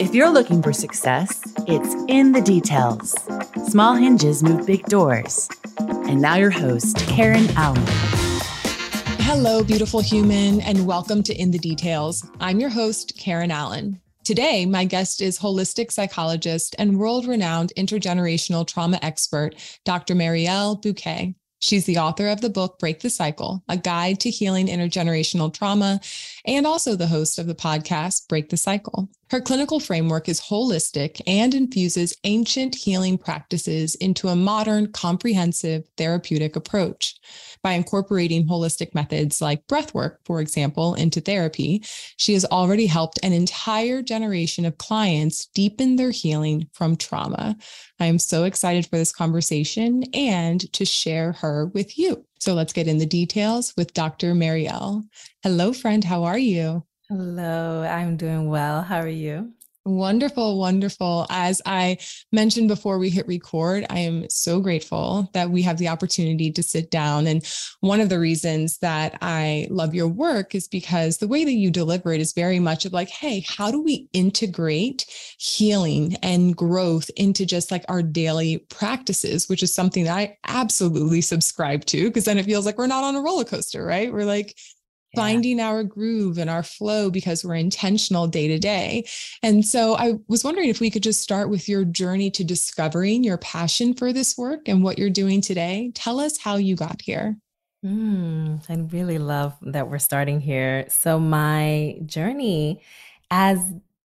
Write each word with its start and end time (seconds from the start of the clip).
If 0.00 0.14
you're 0.14 0.30
looking 0.30 0.62
for 0.62 0.72
success, 0.72 1.42
it's 1.66 1.96
in 2.06 2.30
the 2.30 2.40
details. 2.40 3.16
Small 3.66 3.96
hinges 3.96 4.44
move 4.44 4.64
big 4.64 4.84
doors. 4.86 5.48
And 5.80 6.22
now, 6.22 6.36
your 6.36 6.52
host, 6.52 6.98
Karen 6.98 7.48
Allen. 7.56 7.82
Hello, 9.22 9.64
beautiful 9.64 9.98
human, 10.00 10.60
and 10.60 10.86
welcome 10.86 11.24
to 11.24 11.34
In 11.34 11.50
the 11.50 11.58
Details. 11.58 12.24
I'm 12.38 12.60
your 12.60 12.70
host, 12.70 13.18
Karen 13.18 13.50
Allen. 13.50 14.00
Today, 14.22 14.66
my 14.66 14.84
guest 14.84 15.20
is 15.20 15.40
holistic 15.40 15.90
psychologist 15.90 16.76
and 16.78 17.00
world 17.00 17.26
renowned 17.26 17.72
intergenerational 17.76 18.68
trauma 18.68 19.00
expert, 19.02 19.56
Dr. 19.84 20.14
Mariel 20.14 20.76
Buque. 20.80 21.34
She's 21.60 21.86
the 21.86 21.98
author 21.98 22.28
of 22.28 22.40
the 22.40 22.50
book 22.50 22.78
Break 22.78 23.00
the 23.00 23.10
Cycle, 23.10 23.64
a 23.68 23.76
guide 23.76 24.20
to 24.20 24.30
healing 24.30 24.68
intergenerational 24.68 25.52
trauma, 25.52 26.00
and 26.48 26.66
also 26.66 26.96
the 26.96 27.06
host 27.06 27.38
of 27.38 27.46
the 27.46 27.54
podcast 27.54 28.26
Break 28.26 28.48
the 28.48 28.56
Cycle. 28.56 29.10
Her 29.30 29.40
clinical 29.42 29.78
framework 29.78 30.30
is 30.30 30.40
holistic 30.40 31.20
and 31.26 31.54
infuses 31.54 32.16
ancient 32.24 32.74
healing 32.74 33.18
practices 33.18 33.94
into 33.96 34.28
a 34.28 34.36
modern, 34.36 34.90
comprehensive 34.92 35.84
therapeutic 35.98 36.56
approach. 36.56 37.16
By 37.62 37.72
incorporating 37.72 38.48
holistic 38.48 38.94
methods 38.94 39.42
like 39.42 39.66
breathwork, 39.66 40.16
for 40.24 40.40
example, 40.40 40.94
into 40.94 41.20
therapy, 41.20 41.82
she 42.16 42.32
has 42.32 42.46
already 42.46 42.86
helped 42.86 43.18
an 43.22 43.34
entire 43.34 44.00
generation 44.00 44.64
of 44.64 44.78
clients 44.78 45.46
deepen 45.48 45.96
their 45.96 46.10
healing 46.10 46.70
from 46.72 46.96
trauma. 46.96 47.58
I 48.00 48.06
am 48.06 48.18
so 48.18 48.44
excited 48.44 48.86
for 48.86 48.96
this 48.96 49.12
conversation 49.12 50.04
and 50.14 50.72
to 50.72 50.86
share 50.86 51.32
her 51.32 51.66
with 51.66 51.98
you. 51.98 52.24
So 52.38 52.54
let's 52.54 52.72
get 52.72 52.88
in 52.88 52.98
the 52.98 53.06
details 53.06 53.74
with 53.76 53.94
Dr. 53.94 54.34
Mariel. 54.34 55.04
Hello, 55.42 55.72
friend. 55.72 56.02
How 56.04 56.24
are 56.24 56.38
you? 56.38 56.84
Hello, 57.08 57.82
I'm 57.82 58.16
doing 58.16 58.48
well. 58.48 58.82
How 58.82 58.98
are 58.98 59.08
you? 59.08 59.52
Wonderful, 59.88 60.58
wonderful. 60.58 61.26
As 61.30 61.62
I 61.64 61.96
mentioned 62.30 62.68
before 62.68 62.98
we 62.98 63.08
hit 63.08 63.26
record, 63.26 63.86
I 63.88 64.00
am 64.00 64.28
so 64.28 64.60
grateful 64.60 65.30
that 65.32 65.48
we 65.48 65.62
have 65.62 65.78
the 65.78 65.88
opportunity 65.88 66.50
to 66.50 66.62
sit 66.62 66.90
down. 66.90 67.26
And 67.26 67.42
one 67.80 68.02
of 68.02 68.10
the 68.10 68.18
reasons 68.18 68.76
that 68.80 69.16
I 69.22 69.66
love 69.70 69.94
your 69.94 70.08
work 70.08 70.54
is 70.54 70.68
because 70.68 71.16
the 71.16 71.26
way 71.26 71.42
that 71.42 71.54
you 71.54 71.70
deliver 71.70 72.12
it 72.12 72.20
is 72.20 72.34
very 72.34 72.58
much 72.58 72.84
of 72.84 72.92
like, 72.92 73.08
hey, 73.08 73.42
how 73.48 73.70
do 73.70 73.82
we 73.82 74.08
integrate 74.12 75.06
healing 75.38 76.16
and 76.16 76.54
growth 76.54 77.10
into 77.16 77.46
just 77.46 77.70
like 77.70 77.86
our 77.88 78.02
daily 78.02 78.58
practices, 78.68 79.48
which 79.48 79.62
is 79.62 79.74
something 79.74 80.04
that 80.04 80.18
I 80.18 80.36
absolutely 80.46 81.22
subscribe 81.22 81.86
to, 81.86 82.08
because 82.08 82.26
then 82.26 82.36
it 82.36 82.44
feels 82.44 82.66
like 82.66 82.76
we're 82.76 82.88
not 82.88 83.04
on 83.04 83.16
a 83.16 83.22
roller 83.22 83.44
coaster, 83.44 83.86
right? 83.86 84.12
We're 84.12 84.26
like, 84.26 84.54
yeah. 85.12 85.20
finding 85.20 85.60
our 85.60 85.84
groove 85.84 86.38
and 86.38 86.50
our 86.50 86.62
flow 86.62 87.10
because 87.10 87.44
we're 87.44 87.54
intentional 87.54 88.26
day 88.26 88.48
to 88.48 88.58
day. 88.58 89.06
And 89.42 89.64
so 89.64 89.96
I 89.96 90.14
was 90.28 90.44
wondering 90.44 90.68
if 90.68 90.80
we 90.80 90.90
could 90.90 91.02
just 91.02 91.22
start 91.22 91.50
with 91.50 91.68
your 91.68 91.84
journey 91.84 92.30
to 92.32 92.44
discovering 92.44 93.24
your 93.24 93.38
passion 93.38 93.94
for 93.94 94.12
this 94.12 94.36
work 94.36 94.68
and 94.68 94.82
what 94.82 94.98
you're 94.98 95.10
doing 95.10 95.40
today. 95.40 95.92
Tell 95.94 96.20
us 96.20 96.38
how 96.38 96.56
you 96.56 96.76
got 96.76 97.02
here. 97.02 97.36
Mm, 97.84 98.60
I 98.68 98.74
really 98.92 99.18
love 99.18 99.54
that 99.62 99.88
we're 99.88 99.98
starting 99.98 100.40
here. 100.40 100.86
So, 100.88 101.20
my 101.20 102.00
journey 102.06 102.82
as 103.30 103.60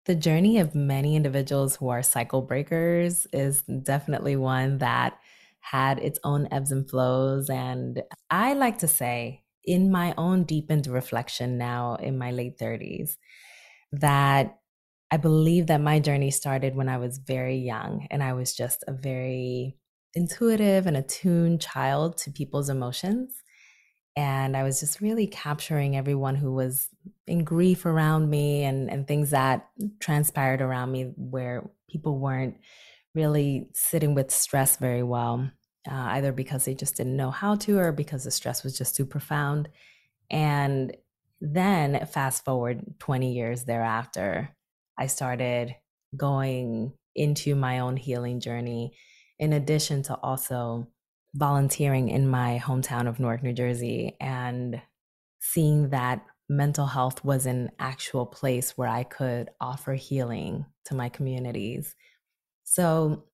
the 0.06 0.14
journey 0.14 0.58
of 0.58 0.74
many 0.74 1.16
individuals 1.16 1.76
who 1.76 1.90
are 1.90 2.02
cycle 2.02 2.40
breakers 2.40 3.26
is 3.30 3.62
definitely 3.62 4.36
one 4.36 4.78
that 4.78 5.18
had 5.60 5.98
its 5.98 6.18
own 6.24 6.48
ebbs 6.50 6.72
and 6.72 6.88
flows. 6.88 7.50
And 7.50 8.02
I 8.30 8.54
like 8.54 8.78
to 8.78 8.88
say 8.88 9.42
in 9.64 9.90
my 9.90 10.14
own 10.16 10.44
deepened 10.44 10.86
reflection 10.86 11.58
now 11.58 11.96
in 11.96 12.16
my 12.16 12.30
late 12.30 12.58
30s 12.58 13.16
that 13.92 14.58
I 15.10 15.16
believe 15.16 15.68
that 15.68 15.80
my 15.80 16.00
journey 16.00 16.30
started 16.30 16.76
when 16.76 16.88
I 16.88 16.98
was 16.98 17.18
very 17.18 17.56
young 17.56 18.06
and 18.10 18.22
I 18.22 18.34
was 18.34 18.54
just 18.54 18.84
a 18.86 18.92
very 18.92 19.76
intuitive 20.14 20.86
and 20.86 20.96
attuned 20.96 21.60
child 21.60 22.18
to 22.18 22.30
people's 22.30 22.68
emotions. 22.68 23.42
And 24.16 24.56
I 24.56 24.64
was 24.64 24.80
just 24.80 25.00
really 25.00 25.26
capturing 25.26 25.96
everyone 25.96 26.34
who 26.34 26.52
was 26.52 26.88
in 27.26 27.44
grief 27.44 27.86
around 27.86 28.28
me 28.28 28.64
and, 28.64 28.90
and 28.90 29.06
things 29.06 29.30
that 29.30 29.68
transpired 30.00 30.60
around 30.60 30.90
me 30.92 31.12
where 31.16 31.70
people 31.88 32.18
weren't 32.18 32.56
really 33.14 33.68
sitting 33.74 34.14
with 34.14 34.30
stress 34.30 34.76
very 34.76 35.02
well 35.02 35.50
uh, 35.90 36.08
either 36.10 36.32
because 36.32 36.64
they 36.64 36.74
just 36.74 36.96
didn't 36.96 37.16
know 37.16 37.30
how 37.30 37.54
to 37.56 37.78
or 37.78 37.92
because 37.92 38.24
the 38.24 38.30
stress 38.30 38.62
was 38.62 38.76
just 38.76 38.96
too 38.96 39.06
profound. 39.06 39.68
And 40.30 40.96
then, 41.40 42.06
fast 42.06 42.44
forward 42.44 42.82
20 42.98 43.32
years 43.32 43.64
thereafter, 43.64 44.50
I 44.98 45.06
started 45.06 45.74
going 46.16 46.92
into 47.14 47.54
my 47.54 47.78
own 47.78 47.96
healing 47.96 48.40
journey, 48.40 48.92
in 49.38 49.52
addition 49.52 50.02
to 50.04 50.14
also 50.16 50.88
volunteering 51.34 52.08
in 52.08 52.28
my 52.28 52.60
hometown 52.62 53.08
of 53.08 53.20
Newark, 53.20 53.42
New 53.42 53.52
Jersey, 53.52 54.16
and 54.20 54.80
seeing 55.40 55.90
that 55.90 56.24
mental 56.48 56.86
health 56.86 57.24
was 57.24 57.46
an 57.46 57.70
actual 57.78 58.26
place 58.26 58.76
where 58.76 58.88
I 58.88 59.04
could 59.04 59.50
offer 59.60 59.94
healing 59.94 60.66
to 60.86 60.94
my 60.94 61.08
communities. 61.08 61.94
So 62.64 63.24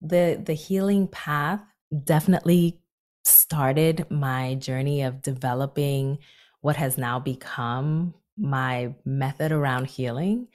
the 0.00 0.40
the 0.42 0.54
healing 0.54 1.08
path 1.08 1.62
definitely 2.04 2.80
started 3.24 4.06
my 4.10 4.54
journey 4.54 5.02
of 5.02 5.22
developing 5.22 6.18
what 6.60 6.76
has 6.76 6.98
now 6.98 7.18
become 7.18 8.14
my 8.36 8.94
method 9.04 9.52
around 9.52 9.86
healing. 9.86 10.48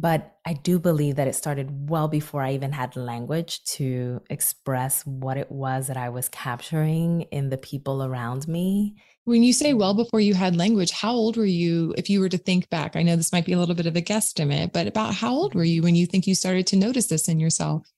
But 0.00 0.36
I 0.46 0.52
do 0.52 0.78
believe 0.78 1.16
that 1.16 1.26
it 1.26 1.34
started 1.34 1.90
well 1.90 2.06
before 2.06 2.40
I 2.40 2.54
even 2.54 2.70
had 2.70 2.94
language 2.94 3.64
to 3.64 4.22
express 4.30 5.04
what 5.04 5.36
it 5.36 5.50
was 5.50 5.88
that 5.88 5.96
I 5.96 6.08
was 6.08 6.28
capturing 6.28 7.22
in 7.32 7.50
the 7.50 7.58
people 7.58 8.04
around 8.04 8.46
me. 8.46 8.94
When 9.24 9.42
you 9.42 9.52
say 9.52 9.74
well 9.74 9.94
before 9.94 10.20
you 10.20 10.34
had 10.34 10.54
language, 10.54 10.92
how 10.92 11.12
old 11.12 11.36
were 11.36 11.44
you 11.44 11.94
if 11.98 12.08
you 12.08 12.20
were 12.20 12.28
to 12.28 12.38
think 12.38 12.70
back? 12.70 12.94
I 12.94 13.02
know 13.02 13.16
this 13.16 13.32
might 13.32 13.44
be 13.44 13.52
a 13.52 13.58
little 13.58 13.74
bit 13.74 13.86
of 13.86 13.96
a 13.96 14.00
guesstimate, 14.00 14.72
but 14.72 14.86
about 14.86 15.14
how 15.14 15.34
old 15.34 15.54
were 15.54 15.64
you 15.64 15.82
when 15.82 15.96
you 15.96 16.06
think 16.06 16.28
you 16.28 16.36
started 16.36 16.66
to 16.68 16.76
notice 16.76 17.08
this 17.08 17.28
in 17.28 17.40
yourself? 17.40 17.92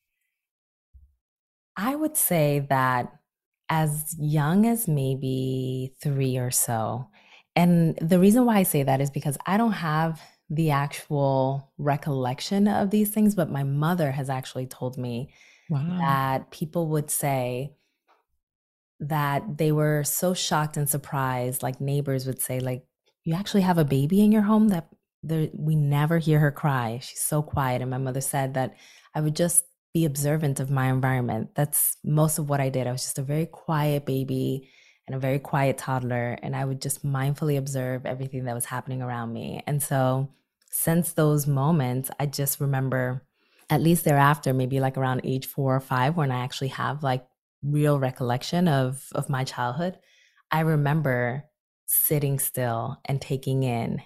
I 1.80 1.94
would 1.94 2.16
say 2.16 2.66
that 2.68 3.10
as 3.70 4.14
young 4.18 4.66
as 4.66 4.86
maybe 4.86 5.94
three 6.02 6.36
or 6.36 6.50
so. 6.50 7.08
And 7.56 7.96
the 8.02 8.18
reason 8.18 8.44
why 8.44 8.58
I 8.58 8.64
say 8.64 8.82
that 8.82 9.00
is 9.00 9.10
because 9.10 9.38
I 9.46 9.56
don't 9.56 9.72
have 9.72 10.20
the 10.50 10.72
actual 10.72 11.72
recollection 11.78 12.68
of 12.68 12.90
these 12.90 13.10
things, 13.10 13.34
but 13.34 13.50
my 13.50 13.62
mother 13.62 14.10
has 14.10 14.28
actually 14.28 14.66
told 14.66 14.98
me 14.98 15.32
wow. 15.70 15.96
that 15.98 16.50
people 16.50 16.88
would 16.88 17.10
say 17.10 17.72
that 18.98 19.56
they 19.56 19.72
were 19.72 20.04
so 20.04 20.34
shocked 20.34 20.76
and 20.76 20.88
surprised, 20.88 21.62
like 21.62 21.80
neighbors 21.80 22.26
would 22.26 22.42
say, 22.42 22.60
like, 22.60 22.84
you 23.24 23.34
actually 23.34 23.62
have 23.62 23.78
a 23.78 23.84
baby 23.84 24.20
in 24.20 24.32
your 24.32 24.42
home 24.42 24.68
that 24.68 24.88
there, 25.22 25.48
we 25.54 25.76
never 25.76 26.18
hear 26.18 26.40
her 26.40 26.50
cry. 26.50 26.98
She's 27.02 27.20
so 27.20 27.42
quiet. 27.42 27.80
And 27.80 27.90
my 27.90 27.98
mother 27.98 28.20
said 28.20 28.54
that 28.54 28.74
I 29.14 29.20
would 29.20 29.36
just 29.36 29.64
be 29.92 30.04
observant 30.04 30.60
of 30.60 30.70
my 30.70 30.90
environment. 30.90 31.50
That's 31.54 31.96
most 32.04 32.38
of 32.38 32.48
what 32.48 32.60
I 32.60 32.68
did. 32.68 32.86
I 32.86 32.92
was 32.92 33.02
just 33.02 33.18
a 33.18 33.22
very 33.22 33.46
quiet 33.46 34.06
baby 34.06 34.68
and 35.06 35.16
a 35.16 35.18
very 35.18 35.40
quiet 35.40 35.78
toddler, 35.78 36.38
and 36.42 36.54
I 36.54 36.64
would 36.64 36.80
just 36.80 37.04
mindfully 37.04 37.58
observe 37.58 38.06
everything 38.06 38.44
that 38.44 38.54
was 38.54 38.66
happening 38.66 39.02
around 39.02 39.32
me. 39.32 39.62
And 39.66 39.82
so, 39.82 40.30
since 40.70 41.12
those 41.12 41.48
moments, 41.48 42.10
I 42.20 42.26
just 42.26 42.60
remember, 42.60 43.26
at 43.68 43.80
least 43.80 44.04
thereafter, 44.04 44.54
maybe 44.54 44.78
like 44.78 44.96
around 44.96 45.22
age 45.24 45.46
four 45.46 45.74
or 45.74 45.80
five, 45.80 46.16
when 46.16 46.30
I 46.30 46.44
actually 46.44 46.68
have 46.68 47.02
like 47.02 47.26
real 47.62 47.98
recollection 47.98 48.68
of 48.68 49.08
of 49.12 49.28
my 49.28 49.42
childhood, 49.42 49.98
I 50.52 50.60
remember 50.60 51.44
sitting 51.86 52.38
still 52.38 52.98
and 53.04 53.20
taking 53.20 53.64
in 53.64 54.00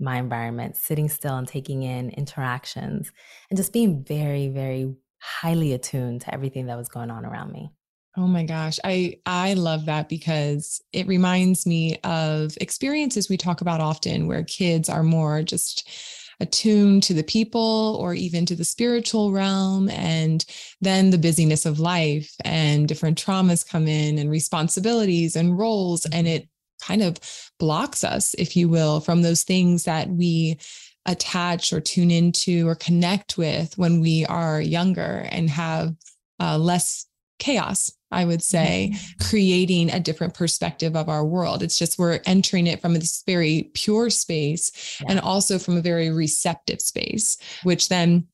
my 0.00 0.18
environment, 0.18 0.76
sitting 0.76 1.08
still 1.08 1.36
and 1.36 1.46
taking 1.46 1.84
in 1.84 2.10
interactions, 2.10 3.12
and 3.48 3.56
just 3.56 3.72
being 3.72 4.02
very, 4.02 4.48
very 4.48 4.92
highly 5.20 5.72
attuned 5.72 6.22
to 6.22 6.34
everything 6.34 6.66
that 6.66 6.76
was 6.76 6.88
going 6.88 7.10
on 7.10 7.24
around 7.24 7.52
me. 7.52 7.70
Oh 8.16 8.26
my 8.26 8.42
gosh. 8.42 8.80
I 8.82 9.20
I 9.26 9.54
love 9.54 9.86
that 9.86 10.08
because 10.08 10.80
it 10.92 11.06
reminds 11.06 11.66
me 11.66 11.98
of 12.02 12.56
experiences 12.60 13.28
we 13.28 13.36
talk 13.36 13.60
about 13.60 13.80
often 13.80 14.26
where 14.26 14.42
kids 14.42 14.88
are 14.88 15.04
more 15.04 15.42
just 15.42 15.88
attuned 16.40 17.02
to 17.04 17.14
the 17.14 17.22
people 17.22 17.96
or 18.00 18.14
even 18.14 18.46
to 18.46 18.54
the 18.54 18.64
spiritual 18.64 19.32
realm 19.32 19.88
and 19.90 20.44
then 20.80 21.10
the 21.10 21.18
busyness 21.18 21.66
of 21.66 21.80
life 21.80 22.34
and 22.44 22.88
different 22.88 23.22
traumas 23.22 23.68
come 23.68 23.86
in 23.86 24.18
and 24.18 24.30
responsibilities 24.30 25.36
and 25.36 25.58
roles 25.58 26.04
and 26.06 26.26
mm-hmm. 26.26 26.36
it 26.36 26.48
kind 26.80 27.02
of 27.02 27.18
blocks 27.58 28.04
us 28.04 28.34
if 28.34 28.56
you 28.56 28.68
will 28.68 29.00
from 29.00 29.22
those 29.22 29.42
things 29.42 29.84
that 29.84 30.08
we 30.08 30.58
attach 31.08 31.72
or 31.72 31.80
tune 31.80 32.10
into 32.10 32.68
or 32.68 32.74
connect 32.74 33.38
with 33.38 33.76
when 33.78 33.98
we 33.98 34.26
are 34.26 34.60
younger 34.60 35.26
and 35.30 35.48
have 35.48 35.94
uh, 36.38 36.58
less 36.58 37.06
chaos, 37.38 37.90
I 38.10 38.24
would 38.24 38.42
say, 38.42 38.90
mm-hmm. 38.92 39.28
creating 39.28 39.90
a 39.90 40.00
different 40.00 40.34
perspective 40.34 40.94
of 40.94 41.08
our 41.08 41.24
world. 41.24 41.62
It's 41.62 41.78
just 41.78 41.98
we're 41.98 42.20
entering 42.26 42.66
it 42.66 42.82
from 42.82 42.94
this 42.94 43.22
very 43.26 43.70
pure 43.74 44.10
space 44.10 45.00
yeah. 45.00 45.06
and 45.10 45.20
also 45.20 45.58
from 45.58 45.76
a 45.76 45.82
very 45.82 46.10
receptive 46.10 46.80
space, 46.80 47.38
which 47.62 47.88
then 47.88 48.26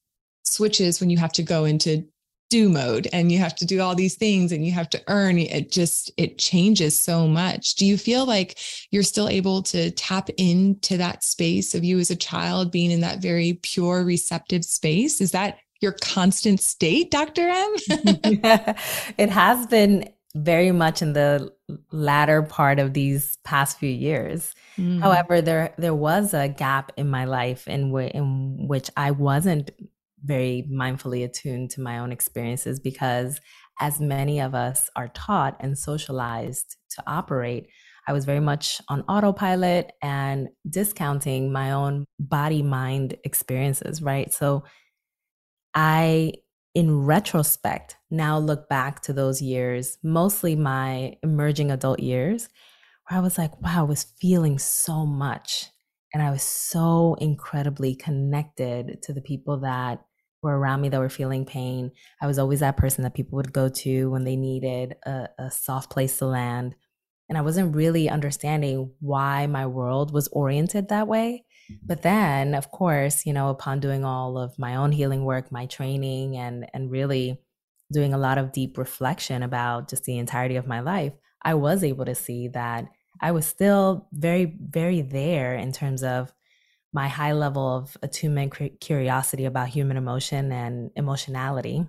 switches 0.43 1.01
when 1.01 1.11
you 1.11 1.17
have 1.19 1.33
to 1.33 1.43
go 1.43 1.65
into 1.65 2.05
do 2.51 2.69
mode 2.69 3.09
and 3.13 3.33
you 3.33 3.39
have 3.39 3.55
to 3.55 3.65
do 3.65 3.81
all 3.81 3.95
these 3.95 4.15
things 4.15 4.53
and 4.53 4.65
you 4.65 4.73
have 4.73 4.89
to 4.89 5.03
earn 5.09 5.39
it 5.39 5.73
just 5.73 6.11
it 6.17 6.39
changes 6.39 6.97
so 6.97 7.27
much 7.27 7.75
do 7.75 7.87
you 7.87 7.97
feel 7.97 8.27
like 8.27 8.59
you're 8.91 9.03
still 9.03 9.29
able 9.29 9.63
to 9.63 9.91
tap 9.93 10.29
into 10.37 10.97
that 10.97 11.25
space 11.25 11.75
of 11.75 11.83
you 11.83 11.99
as 11.99 12.11
a 12.11 12.17
child 12.17 12.71
being 12.71 12.91
in 12.91 13.01
that 13.01 13.21
very 13.21 13.59
pure 13.63 14.05
receptive 14.05 14.65
space 14.65 15.21
is 15.21 15.33
that 15.33 15.59
your 15.85 15.93
constant 15.93 16.61
state, 16.61 17.13
Dr. 17.13 17.49
M? 17.49 17.75
it 19.19 19.31
has 19.31 19.67
been 19.67 20.11
very 20.35 20.73
much 20.73 21.01
in 21.01 21.13
the 21.13 21.53
latter 21.93 22.43
part 22.43 22.81
of 22.81 22.93
these 22.93 23.37
past 23.45 23.79
few 23.79 23.91
years. 23.91 24.53
Mm. 24.77 25.01
However, 25.01 25.41
there 25.41 25.73
there 25.79 25.95
was 25.95 26.35
a 26.35 26.49
gap 26.49 26.91
in 26.97 27.09
my 27.09 27.25
life 27.25 27.69
in, 27.69 27.91
w- 27.91 28.11
in 28.13 28.67
which 28.67 28.91
I 28.97 29.13
wasn't 29.13 29.71
very 30.25 30.69
mindfully 30.73 31.25
attuned 31.25 31.71
to 31.71 31.81
my 31.81 31.99
own 31.99 32.11
experiences 32.11 32.81
because 32.81 33.41
as 33.81 34.01
many 34.01 34.41
of 34.41 34.55
us 34.55 34.89
are 34.97 35.09
taught 35.09 35.57
and 35.61 35.77
socialized 35.77 36.77
to 36.91 37.03
operate, 37.07 37.69
I 38.07 38.13
was 38.13 38.25
very 38.25 38.41
much 38.41 38.81
on 38.89 39.03
autopilot 39.03 39.93
and 40.03 40.49
discounting 40.69 41.53
my 41.53 41.73
own 41.73 42.05
body 42.19 42.63
mind 42.63 43.17
experiences, 43.25 44.03
right? 44.03 44.33
So 44.33 44.65
I, 45.75 46.35
in 46.75 47.05
retrospect, 47.05 47.97
now 48.11 48.39
look 48.39 48.69
back 48.69 49.01
to 49.03 49.13
those 49.13 49.41
years, 49.41 49.99
mostly 50.03 50.55
my 50.55 51.17
emerging 51.23 51.71
adult 51.71 52.01
years, 52.01 52.49
where 53.09 53.19
I 53.19 53.23
was 53.23 53.39
like, 53.39 53.61
wow, 53.63 53.81
I 53.81 53.83
was 53.83 54.05
feeling 54.21 54.59
so 54.59 55.07
much. 55.07 55.67
And 56.13 56.23
I 56.23 56.31
was 56.31 56.43
so 56.43 57.17
incredibly 57.21 57.97
connected 57.97 59.03
to 59.03 59.13
the 59.13 59.21
people 59.21 59.61
that 59.61 60.01
were 60.45 60.59
around 60.59 60.81
me 60.81 60.89
that 60.91 61.01
were 61.01 61.09
feeling 61.09 61.45
pain. 61.45 61.91
I 62.21 62.27
was 62.27 62.39
always 62.39 62.61
that 62.61 62.77
person 62.77 63.03
that 63.03 63.15
people 63.15 63.37
would 63.37 63.53
go 63.53 63.69
to 63.69 64.11
when 64.11 64.25
they 64.25 64.37
needed 64.37 64.97
a, 65.05 65.29
a 65.39 65.51
soft 65.51 65.91
place 65.91 66.19
to 66.19 66.27
land. 66.27 66.75
And 67.29 67.39
I 67.39 67.41
wasn't 67.41 67.75
really 67.75 68.09
understanding 68.09 68.93
why 69.01 69.47
my 69.47 69.67
world 69.67 70.13
was 70.13 70.29
oriented 70.29 70.89
that 70.89 71.09
way. 71.09 71.45
Mm-hmm. 71.71 71.87
But 71.87 72.03
then, 72.03 72.55
of 72.55 72.71
course, 72.71 73.25
you 73.25 73.33
know, 73.33 73.49
upon 73.49 73.81
doing 73.81 74.05
all 74.05 74.39
of 74.39 74.59
my 74.59 74.77
own 74.77 74.93
healing 74.93 75.25
work, 75.25 75.51
my 75.51 75.67
training, 75.67 76.37
and 76.37 76.67
and 76.75 76.91
really 76.91 77.41
doing 77.93 78.13
a 78.13 78.19
lot 78.19 78.39
of 78.39 78.53
deep 78.53 78.77
reflection 78.79 79.43
about 79.43 79.89
just 79.89 80.05
the 80.05 80.19
entirety 80.19 80.57
of 80.57 80.67
my 80.67 80.81
life, 80.81 81.13
I 81.43 81.55
was 81.55 81.83
able 81.83 82.05
to 82.05 82.15
see 82.15 82.49
that 82.49 82.87
I 83.21 83.33
was 83.33 83.47
still 83.47 84.09
very, 84.13 84.57
very 84.61 85.01
there 85.01 85.55
in 85.55 85.73
terms 85.73 86.03
of 86.03 86.33
my 86.95 87.09
high 87.09 87.33
level 87.33 87.77
of 87.77 87.97
attunement, 88.03 88.55
curiosity 88.81 89.45
about 89.45 89.69
human 89.69 89.97
emotion 89.97 90.53
and 90.53 90.93
emotionality. 90.95 91.85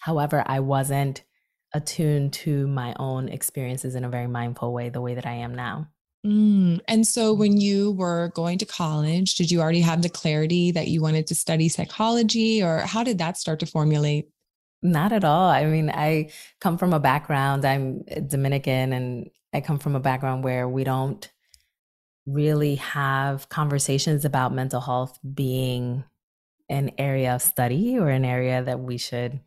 However, 0.00 0.42
I 0.44 0.60
wasn't 0.60 1.22
attuned 1.72 2.32
to 2.32 2.66
my 2.66 2.92
own 2.98 3.28
experiences 3.28 3.94
in 3.94 4.04
a 4.04 4.10
very 4.10 4.26
mindful 4.26 4.72
way, 4.72 4.88
the 4.88 5.00
way 5.00 5.14
that 5.14 5.26
I 5.26 5.34
am 5.34 5.54
now. 5.54 5.88
Mm. 6.26 6.80
And 6.88 7.06
so, 7.06 7.32
when 7.32 7.60
you 7.60 7.92
were 7.92 8.32
going 8.34 8.58
to 8.58 8.66
college, 8.66 9.36
did 9.36 9.50
you 9.50 9.60
already 9.60 9.80
have 9.80 10.02
the 10.02 10.10
clarity 10.10 10.72
that 10.72 10.88
you 10.88 11.00
wanted 11.00 11.28
to 11.28 11.34
study 11.34 11.68
psychology, 11.68 12.62
or 12.62 12.80
how 12.80 13.04
did 13.04 13.18
that 13.18 13.38
start 13.38 13.60
to 13.60 13.66
formulate? 13.66 14.28
Not 14.82 15.12
at 15.12 15.24
all. 15.24 15.48
I 15.48 15.64
mean, 15.66 15.88
I 15.88 16.30
come 16.60 16.78
from 16.78 16.92
a 16.92 17.00
background, 17.00 17.64
I'm 17.64 18.02
Dominican, 18.26 18.92
and 18.92 19.30
I 19.54 19.60
come 19.60 19.78
from 19.78 19.94
a 19.94 20.00
background 20.00 20.42
where 20.42 20.68
we 20.68 20.84
don't 20.84 21.30
really 22.26 22.76
have 22.76 23.48
conversations 23.48 24.24
about 24.24 24.52
mental 24.52 24.80
health 24.80 25.18
being 25.34 26.04
an 26.68 26.92
area 26.98 27.34
of 27.34 27.42
study 27.42 27.98
or 27.98 28.08
an 28.08 28.24
area 28.24 28.62
that 28.62 28.80
we 28.80 28.96
should 28.96 29.40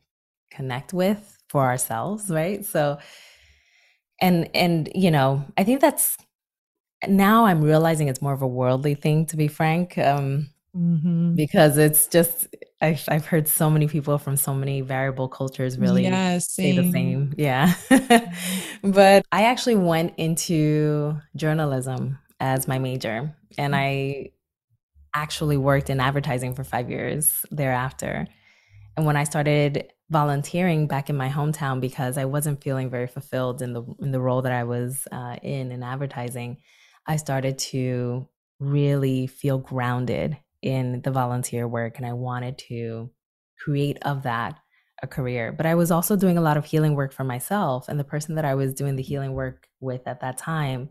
connect 0.52 0.94
with 0.94 1.38
for 1.50 1.64
ourselves, 1.64 2.30
right? 2.30 2.66
So, 2.66 3.00
and, 4.20 4.50
and, 4.54 4.90
you 4.94 5.12
know, 5.12 5.46
I 5.58 5.64
think 5.64 5.82
that's 5.82 6.18
now 7.08 7.46
I'm 7.46 7.62
realizing 7.62 8.08
it's 8.08 8.22
more 8.22 8.34
of 8.34 8.42
a 8.42 8.48
worldly 8.48 8.96
thing, 8.96 9.26
to 9.28 9.38
be 9.38 9.48
frank, 9.48 9.98
um, 9.98 10.50
mm-hmm. 10.76 11.36
because 11.36 11.78
it's 11.78 12.08
just 12.08 12.48
I've 12.82 13.04
I've 13.08 13.26
heard 13.26 13.48
so 13.48 13.70
many 13.70 13.88
people 13.88 14.18
from 14.18 14.36
so 14.36 14.54
many 14.54 14.82
variable 14.82 15.28
cultures 15.28 15.78
really 15.78 16.04
yeah, 16.04 16.38
say 16.40 16.76
the 16.76 16.92
same. 16.92 17.34
Yeah, 17.38 17.74
but 18.84 19.26
I 19.32 19.44
actually 19.44 19.76
went 19.76 20.14
into 20.18 21.18
journalism 21.36 22.20
as 22.40 22.68
my 22.68 22.80
major, 22.80 23.36
and 23.58 23.76
I 23.76 24.32
actually 25.16 25.58
worked 25.58 25.90
in 25.90 26.00
advertising 26.00 26.56
for 26.56 26.64
five 26.64 26.90
years 26.90 27.46
thereafter. 27.52 28.28
And 28.98 29.06
when 29.06 29.16
I 29.16 29.24
started 29.24 29.92
volunteering 30.10 30.88
back 30.88 31.10
in 31.10 31.18
my 31.18 31.30
hometown 31.30 31.80
because 31.80 32.18
I 32.18 32.26
wasn't 32.26 32.64
feeling 32.64 32.90
very 32.90 33.08
fulfilled 33.08 33.62
in 33.62 33.74
the 33.74 33.84
in 34.00 34.12
the 34.12 34.20
role 34.20 34.42
that 34.44 34.52
I 34.52 34.64
was 34.64 35.08
uh, 35.12 35.38
in 35.42 35.72
in 35.72 35.84
advertising, 35.84 36.58
I 37.08 37.18
started 37.18 37.58
to 37.60 38.28
really 38.60 39.28
feel 39.28 39.58
grounded 39.58 40.38
in 40.62 41.02
the 41.02 41.12
volunteer 41.12 41.68
work 41.68 41.98
and 41.98 42.06
I 42.06 42.14
wanted 42.14 42.58
to 42.70 43.12
create 43.60 43.98
of 44.04 44.24
that 44.24 44.60
a 45.02 45.08
career. 45.08 45.52
But 45.52 45.66
I 45.66 45.76
was 45.76 45.92
also 45.92 46.16
doing 46.16 46.38
a 46.38 46.42
lot 46.42 46.58
of 46.58 46.66
healing 46.66 46.96
work 46.96 47.12
for 47.12 47.26
myself. 47.26 47.90
And 47.90 48.00
the 48.00 48.06
person 48.06 48.36
that 48.36 48.46
I 48.46 48.56
was 48.56 48.74
doing 48.74 48.96
the 48.96 49.04
healing 49.04 49.34
work 49.34 49.68
with 49.82 50.08
at 50.08 50.22
that 50.22 50.38
time 50.38 50.90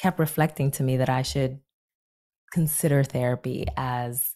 kept 0.00 0.18
reflecting 0.18 0.70
to 0.72 0.82
me 0.82 0.96
that 0.96 1.08
I 1.08 1.22
should 1.22 1.60
consider 2.52 3.04
therapy 3.04 3.66
as 3.76 4.34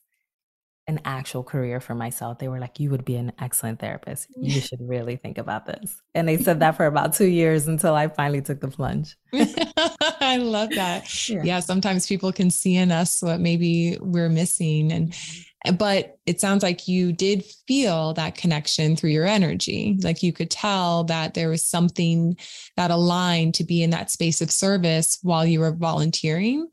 an 0.86 1.00
actual 1.04 1.42
career 1.42 1.80
for 1.80 1.94
myself. 1.94 2.38
They 2.38 2.48
were 2.48 2.60
like, 2.60 2.78
You 2.78 2.90
would 2.90 3.04
be 3.04 3.16
an 3.16 3.32
excellent 3.38 3.80
therapist. 3.80 4.28
You 4.36 4.60
should 4.60 4.80
really 4.80 5.16
think 5.16 5.38
about 5.38 5.66
this. 5.66 6.00
And 6.14 6.28
they 6.28 6.36
said 6.36 6.60
that 6.60 6.76
for 6.76 6.86
about 6.86 7.14
two 7.14 7.26
years 7.26 7.66
until 7.66 7.94
I 7.94 8.08
finally 8.08 8.42
took 8.42 8.60
the 8.60 8.68
plunge. 8.68 9.16
I 9.32 10.36
love 10.36 10.70
that. 10.70 11.28
Yeah. 11.28 11.42
yeah. 11.42 11.60
Sometimes 11.60 12.06
people 12.06 12.32
can 12.32 12.50
see 12.50 12.76
in 12.76 12.92
us 12.92 13.22
what 13.22 13.40
maybe 13.40 13.96
we're 14.00 14.28
missing. 14.28 14.92
And, 14.92 15.12
mm-hmm. 15.12 15.42
But 15.78 16.18
it 16.26 16.40
sounds 16.40 16.62
like 16.62 16.86
you 16.86 17.12
did 17.12 17.44
feel 17.66 18.12
that 18.14 18.34
connection 18.34 18.96
through 18.96 19.10
your 19.10 19.26
energy. 19.26 19.98
Like 20.02 20.22
you 20.22 20.32
could 20.32 20.50
tell 20.50 21.04
that 21.04 21.34
there 21.34 21.48
was 21.48 21.64
something 21.64 22.36
that 22.76 22.90
aligned 22.90 23.54
to 23.54 23.64
be 23.64 23.82
in 23.82 23.90
that 23.90 24.10
space 24.10 24.40
of 24.40 24.50
service 24.50 25.18
while 25.22 25.46
you 25.46 25.60
were 25.60 25.72
volunteering. 25.72 26.68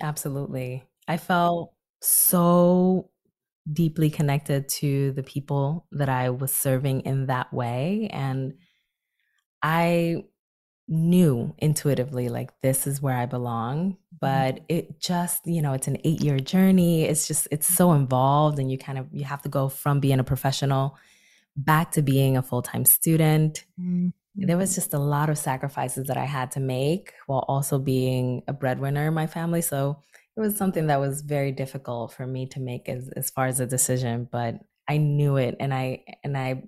Absolutely. 0.00 0.84
I 1.08 1.16
felt 1.16 1.72
so 2.00 3.10
deeply 3.72 4.08
connected 4.08 4.68
to 4.68 5.12
the 5.12 5.22
people 5.22 5.86
that 5.92 6.08
I 6.08 6.30
was 6.30 6.54
serving 6.54 7.00
in 7.00 7.26
that 7.26 7.52
way. 7.52 8.08
And 8.12 8.54
I 9.62 10.24
knew 10.88 11.54
intuitively, 11.58 12.28
like, 12.28 12.50
this 12.60 12.86
is 12.86 13.00
where 13.00 13.16
I 13.16 13.26
belong. 13.26 13.92
Mm-hmm. 13.92 14.16
But 14.20 14.60
it 14.68 15.00
just, 15.00 15.46
you 15.46 15.62
know, 15.62 15.72
it's 15.72 15.88
an 15.88 15.98
eight 16.04 16.22
year 16.22 16.40
journey. 16.40 17.04
It's 17.04 17.28
just, 17.28 17.48
it's 17.50 17.66
so 17.66 17.92
involved. 17.92 18.58
And 18.58 18.70
you 18.70 18.78
kind 18.78 18.98
of, 18.98 19.06
you 19.12 19.24
have 19.24 19.42
to 19.42 19.48
go 19.48 19.68
from 19.68 20.00
being 20.00 20.18
a 20.18 20.24
professional 20.24 20.96
back 21.56 21.92
to 21.92 22.02
being 22.02 22.36
a 22.36 22.42
full 22.42 22.62
time 22.62 22.84
student. 22.84 23.64
Mm-hmm. 23.80 24.08
There 24.34 24.56
was 24.56 24.74
just 24.74 24.94
a 24.94 24.98
lot 24.98 25.30
of 25.30 25.38
sacrifices 25.38 26.06
that 26.06 26.16
I 26.16 26.24
had 26.24 26.52
to 26.52 26.60
make 26.60 27.12
while 27.26 27.44
also 27.48 27.78
being 27.78 28.42
a 28.46 28.52
breadwinner 28.52 29.08
in 29.08 29.14
my 29.14 29.26
family. 29.26 29.62
So 29.62 30.02
it 30.38 30.40
was 30.40 30.56
something 30.56 30.86
that 30.86 31.00
was 31.00 31.22
very 31.22 31.50
difficult 31.50 32.12
for 32.12 32.24
me 32.24 32.46
to 32.46 32.60
make 32.60 32.88
as, 32.88 33.08
as 33.16 33.28
far 33.28 33.46
as 33.46 33.58
a 33.58 33.66
decision 33.66 34.28
but 34.30 34.54
i 34.88 34.96
knew 34.96 35.36
it 35.36 35.56
and 35.58 35.74
i 35.74 36.02
and 36.22 36.38
i 36.38 36.62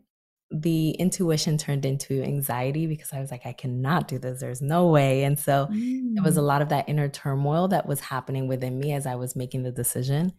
the 0.50 0.90
intuition 0.92 1.56
turned 1.56 1.84
into 1.84 2.22
anxiety 2.22 2.86
because 2.86 3.12
i 3.12 3.20
was 3.20 3.30
like 3.30 3.46
i 3.46 3.52
cannot 3.52 4.08
do 4.08 4.18
this 4.18 4.40
there's 4.40 4.60
no 4.60 4.88
way 4.88 5.22
and 5.22 5.38
so 5.38 5.68
mm. 5.70 6.16
it 6.16 6.22
was 6.22 6.36
a 6.36 6.40
mm. 6.40 6.46
lot 6.46 6.62
of 6.62 6.68
that 6.70 6.88
inner 6.88 7.08
turmoil 7.08 7.68
that 7.68 7.86
was 7.86 8.00
happening 8.00 8.48
within 8.48 8.78
me 8.78 8.92
as 8.92 9.06
i 9.06 9.14
was 9.14 9.36
making 9.36 9.62
the 9.62 9.70
decision 9.70 10.32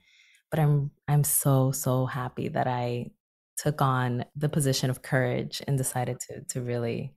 but 0.50 0.60
i'm 0.60 0.92
i'm 1.08 1.24
so 1.24 1.72
so 1.72 2.06
happy 2.06 2.50
that 2.50 2.68
i 2.68 3.10
took 3.58 3.82
on 3.82 4.26
the 4.36 4.50
position 4.50 4.90
of 4.90 5.02
courage 5.02 5.62
and 5.68 5.78
decided 5.78 6.20
to 6.20 6.42
to 6.50 6.62
really 6.62 7.14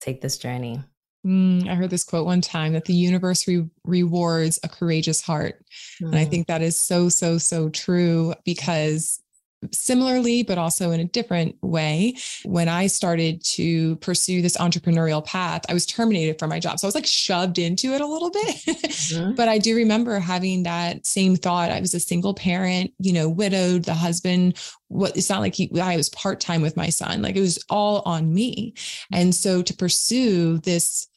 take 0.00 0.20
this 0.20 0.38
journey 0.38 0.80
Mm, 1.26 1.68
I 1.68 1.74
heard 1.76 1.90
this 1.90 2.02
quote 2.02 2.26
one 2.26 2.40
time 2.40 2.72
that 2.72 2.86
the 2.86 2.94
universe 2.94 3.46
re- 3.46 3.68
rewards 3.84 4.58
a 4.64 4.68
courageous 4.68 5.20
heart. 5.20 5.64
Mm. 6.02 6.06
And 6.08 6.16
I 6.16 6.24
mm. 6.24 6.30
think 6.30 6.46
that 6.48 6.62
is 6.62 6.76
so, 6.76 7.08
so, 7.08 7.38
so 7.38 7.68
true 7.68 8.34
because 8.44 9.21
similarly, 9.70 10.42
but 10.42 10.58
also 10.58 10.90
in 10.90 11.00
a 11.00 11.04
different 11.04 11.56
way. 11.62 12.16
When 12.44 12.68
I 12.68 12.86
started 12.86 13.44
to 13.44 13.96
pursue 13.96 14.42
this 14.42 14.56
entrepreneurial 14.56 15.24
path, 15.24 15.62
I 15.68 15.74
was 15.74 15.86
terminated 15.86 16.38
from 16.38 16.50
my 16.50 16.58
job. 16.58 16.78
So 16.78 16.86
I 16.86 16.88
was 16.88 16.94
like 16.94 17.06
shoved 17.06 17.58
into 17.58 17.92
it 17.92 18.00
a 18.00 18.06
little 18.06 18.30
bit. 18.30 18.56
Mm-hmm. 18.56 19.32
but 19.36 19.48
I 19.48 19.58
do 19.58 19.76
remember 19.76 20.18
having 20.18 20.64
that 20.64 21.06
same 21.06 21.36
thought. 21.36 21.70
I 21.70 21.80
was 21.80 21.94
a 21.94 22.00
single 22.00 22.34
parent, 22.34 22.92
you 22.98 23.12
know, 23.12 23.28
widowed, 23.28 23.84
the 23.84 23.94
husband 23.94 24.58
what 24.92 25.16
it's 25.16 25.30
not 25.30 25.40
like 25.40 25.54
he, 25.54 25.70
I 25.80 25.96
was 25.96 26.10
part 26.10 26.38
time 26.38 26.60
with 26.60 26.76
my 26.76 26.90
son. 26.90 27.22
Like 27.22 27.34
it 27.34 27.40
was 27.40 27.58
all 27.70 28.02
on 28.04 28.32
me. 28.32 28.74
And 29.10 29.34
so 29.34 29.62
to 29.62 29.74
pursue 29.74 30.58
this 30.58 31.08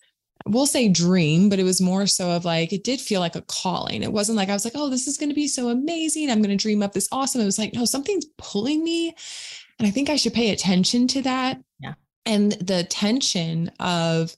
we'll 0.45 0.67
say 0.67 0.89
dream, 0.89 1.49
but 1.49 1.59
it 1.59 1.63
was 1.63 1.81
more 1.81 2.05
so 2.05 2.29
of 2.31 2.45
like, 2.45 2.71
it 2.71 2.83
did 2.83 2.99
feel 3.01 3.19
like 3.19 3.35
a 3.35 3.41
calling. 3.43 4.03
It 4.03 4.11
wasn't 4.11 4.37
like 4.37 4.49
I 4.49 4.53
was 4.53 4.65
like, 4.65 4.75
oh, 4.75 4.89
this 4.89 5.07
is 5.07 5.17
going 5.17 5.29
to 5.29 5.35
be 5.35 5.47
so 5.47 5.69
amazing. 5.69 6.29
I'm 6.29 6.41
going 6.41 6.55
to 6.55 6.61
dream 6.61 6.83
up 6.83 6.93
this 6.93 7.09
awesome. 7.11 7.41
It 7.41 7.45
was 7.45 7.57
like, 7.57 7.73
no, 7.73 7.85
something's 7.85 8.25
pulling 8.37 8.83
me. 8.83 9.15
And 9.79 9.87
I 9.87 9.91
think 9.91 10.09
I 10.09 10.15
should 10.15 10.33
pay 10.33 10.51
attention 10.51 11.07
to 11.09 11.21
that. 11.23 11.61
Yeah. 11.79 11.93
And 12.25 12.53
the 12.53 12.83
tension 12.85 13.71
of, 13.79 14.35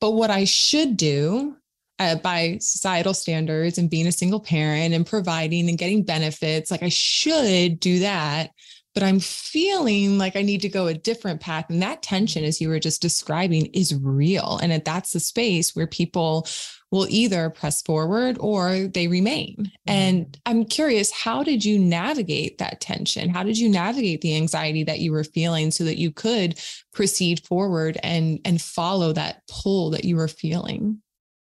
but 0.00 0.12
what 0.12 0.30
I 0.30 0.44
should 0.44 0.96
do 0.96 1.56
uh, 1.98 2.16
by 2.16 2.58
societal 2.60 3.14
standards 3.14 3.78
and 3.78 3.88
being 3.88 4.06
a 4.06 4.12
single 4.12 4.40
parent 4.40 4.92
and 4.92 5.06
providing 5.06 5.68
and 5.68 5.78
getting 5.78 6.02
benefits, 6.02 6.70
like 6.70 6.82
I 6.82 6.88
should 6.88 7.78
do 7.78 8.00
that 8.00 8.50
but 8.94 9.02
I'm 9.02 9.20
feeling 9.20 10.18
like 10.18 10.36
I 10.36 10.42
need 10.42 10.62
to 10.62 10.68
go 10.68 10.86
a 10.86 10.94
different 10.94 11.40
path. 11.40 11.66
And 11.68 11.82
that 11.82 12.02
tension, 12.02 12.44
as 12.44 12.60
you 12.60 12.68
were 12.68 12.78
just 12.78 13.02
describing, 13.02 13.66
is 13.66 13.94
real. 13.94 14.58
And 14.62 14.84
that's 14.84 15.12
the 15.12 15.20
space 15.20 15.74
where 15.74 15.86
people 15.86 16.46
will 16.92 17.06
either 17.10 17.50
press 17.50 17.82
forward 17.82 18.36
or 18.38 18.86
they 18.86 19.08
remain. 19.08 19.56
Mm-hmm. 19.58 19.70
And 19.88 20.38
I'm 20.46 20.64
curious, 20.64 21.10
how 21.10 21.42
did 21.42 21.64
you 21.64 21.76
navigate 21.76 22.58
that 22.58 22.80
tension? 22.80 23.30
How 23.30 23.42
did 23.42 23.58
you 23.58 23.68
navigate 23.68 24.20
the 24.20 24.36
anxiety 24.36 24.84
that 24.84 25.00
you 25.00 25.10
were 25.10 25.24
feeling 25.24 25.72
so 25.72 25.82
that 25.84 25.98
you 25.98 26.12
could 26.12 26.60
proceed 26.92 27.44
forward 27.44 27.98
and, 28.04 28.38
and 28.44 28.62
follow 28.62 29.12
that 29.12 29.42
pull 29.48 29.90
that 29.90 30.04
you 30.04 30.14
were 30.14 30.28
feeling? 30.28 31.00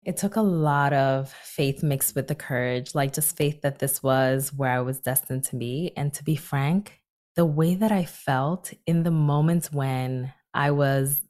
It 0.04 0.16
took 0.16 0.37
a 0.37 0.42
lot 0.42 0.92
of 0.92 1.32
faith 1.32 1.82
mixed 1.82 2.14
with 2.14 2.28
the 2.28 2.34
courage, 2.34 2.94
like 2.94 3.12
just 3.12 3.37
faith 3.37 3.62
that 3.62 3.78
this 3.80 4.02
was 4.02 4.52
where 4.52 4.70
I 4.70 4.80
was 4.80 5.00
destined 5.00 5.44
to 5.44 5.56
be. 5.56 5.92
And 5.96 6.12
to 6.14 6.25
be 6.25 6.37
frank, 6.37 7.01
the 7.37 7.47
way 7.47 7.75
that 7.75 7.93
I 7.93 8.05
felt 8.05 8.73
in 8.87 9.03
the 9.03 9.11
moments 9.11 9.73
when 9.73 10.33
I 10.55 10.71
was 10.71 11.21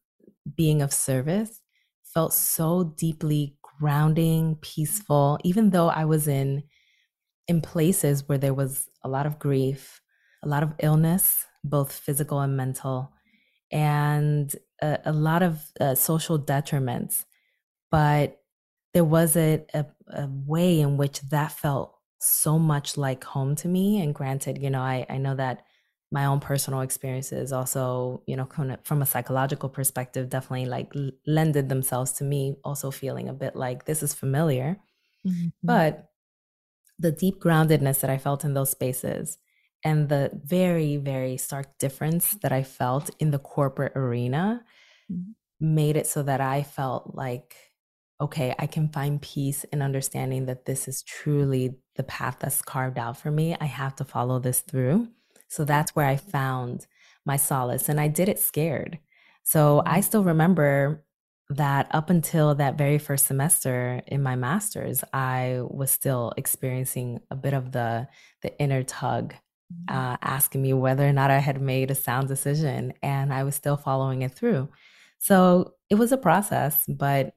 being 0.56 0.82
of 0.82 0.92
service 0.92 1.60
felt 2.04 2.32
so 2.32 2.94
deeply 2.96 3.56
grounding, 3.62 4.56
peaceful, 4.60 5.38
even 5.44 5.70
though 5.70 5.88
I 5.88 6.04
was 6.04 6.28
in 6.28 6.64
in 7.48 7.60
places 7.60 8.28
where 8.28 8.38
there 8.38 8.54
was 8.54 8.88
a 9.02 9.08
lot 9.08 9.26
of 9.26 9.38
grief, 9.38 10.00
a 10.42 10.48
lot 10.48 10.62
of 10.62 10.74
illness, 10.78 11.44
both 11.64 11.92
physical 11.92 12.40
and 12.40 12.56
mental, 12.56 13.12
and 13.70 14.54
a, 14.80 14.98
a 15.06 15.12
lot 15.12 15.42
of 15.42 15.60
uh, 15.80 15.94
social 15.94 16.38
detriments. 16.38 17.24
But 17.90 18.40
there 18.94 19.04
was 19.04 19.36
a, 19.36 19.64
a, 19.74 19.86
a 20.08 20.28
way 20.28 20.80
in 20.80 20.96
which 20.96 21.20
that 21.30 21.52
felt 21.52 21.98
so 22.20 22.58
much 22.58 22.96
like 22.96 23.24
home 23.24 23.56
to 23.56 23.68
me. 23.68 24.00
And 24.00 24.14
granted, 24.14 24.62
you 24.62 24.70
know, 24.70 24.82
I, 24.82 25.06
I 25.08 25.18
know 25.18 25.34
that 25.34 25.64
my 26.12 26.26
own 26.26 26.38
personal 26.38 26.82
experiences 26.82 27.52
also 27.52 28.22
you 28.26 28.36
know 28.36 28.46
from 28.84 29.02
a 29.02 29.06
psychological 29.06 29.68
perspective 29.68 30.28
definitely 30.28 30.66
like 30.66 30.92
lended 31.26 31.68
themselves 31.68 32.12
to 32.12 32.22
me 32.22 32.54
also 32.62 32.90
feeling 32.90 33.28
a 33.28 33.32
bit 33.32 33.56
like 33.56 33.86
this 33.86 34.02
is 34.02 34.12
familiar 34.14 34.76
mm-hmm. 35.26 35.48
but 35.62 36.10
the 36.98 37.10
deep 37.10 37.40
groundedness 37.40 38.00
that 38.00 38.10
i 38.10 38.18
felt 38.18 38.44
in 38.44 38.52
those 38.54 38.70
spaces 38.70 39.38
and 39.84 40.08
the 40.10 40.30
very 40.44 40.98
very 40.98 41.36
stark 41.36 41.78
difference 41.78 42.32
that 42.42 42.52
i 42.52 42.62
felt 42.62 43.10
in 43.18 43.30
the 43.30 43.38
corporate 43.38 43.96
arena 43.96 44.62
mm-hmm. 45.10 45.74
made 45.74 45.96
it 45.96 46.06
so 46.06 46.22
that 46.22 46.42
i 46.42 46.62
felt 46.62 47.14
like 47.14 47.56
okay 48.20 48.54
i 48.58 48.66
can 48.66 48.88
find 48.90 49.22
peace 49.22 49.64
in 49.72 49.80
understanding 49.80 50.44
that 50.44 50.66
this 50.66 50.86
is 50.86 51.02
truly 51.02 51.74
the 51.96 52.02
path 52.02 52.36
that's 52.38 52.60
carved 52.60 52.98
out 52.98 53.16
for 53.16 53.30
me 53.30 53.56
i 53.62 53.64
have 53.64 53.96
to 53.96 54.04
follow 54.04 54.38
this 54.38 54.60
through 54.60 55.08
so 55.52 55.66
that's 55.66 55.94
where 55.94 56.06
I 56.06 56.16
found 56.16 56.86
my 57.26 57.36
solace. 57.36 57.90
And 57.90 58.00
I 58.00 58.08
did 58.08 58.30
it 58.30 58.38
scared. 58.38 58.98
So 59.42 59.82
I 59.84 59.98
mm-hmm. 59.98 60.00
still 60.00 60.24
remember 60.24 61.04
that 61.50 61.88
up 61.90 62.08
until 62.08 62.54
that 62.54 62.78
very 62.78 62.96
first 62.96 63.26
semester 63.26 64.00
in 64.06 64.22
my 64.22 64.34
master's, 64.34 65.04
I 65.12 65.60
was 65.62 65.90
still 65.90 66.32
experiencing 66.38 67.20
a 67.30 67.36
bit 67.36 67.52
of 67.52 67.72
the 67.72 68.08
the 68.40 68.58
inner 68.58 68.82
tug, 68.82 69.34
mm-hmm. 69.34 69.94
uh, 69.94 70.16
asking 70.22 70.62
me 70.62 70.72
whether 70.72 71.06
or 71.06 71.12
not 71.12 71.30
I 71.30 71.40
had 71.40 71.60
made 71.60 71.90
a 71.90 71.94
sound 71.94 72.28
decision, 72.28 72.94
and 73.02 73.30
I 73.30 73.44
was 73.44 73.54
still 73.54 73.76
following 73.76 74.22
it 74.22 74.32
through. 74.32 74.70
So 75.18 75.74
it 75.90 75.96
was 75.96 76.12
a 76.12 76.16
process, 76.16 76.82
but 76.88 77.34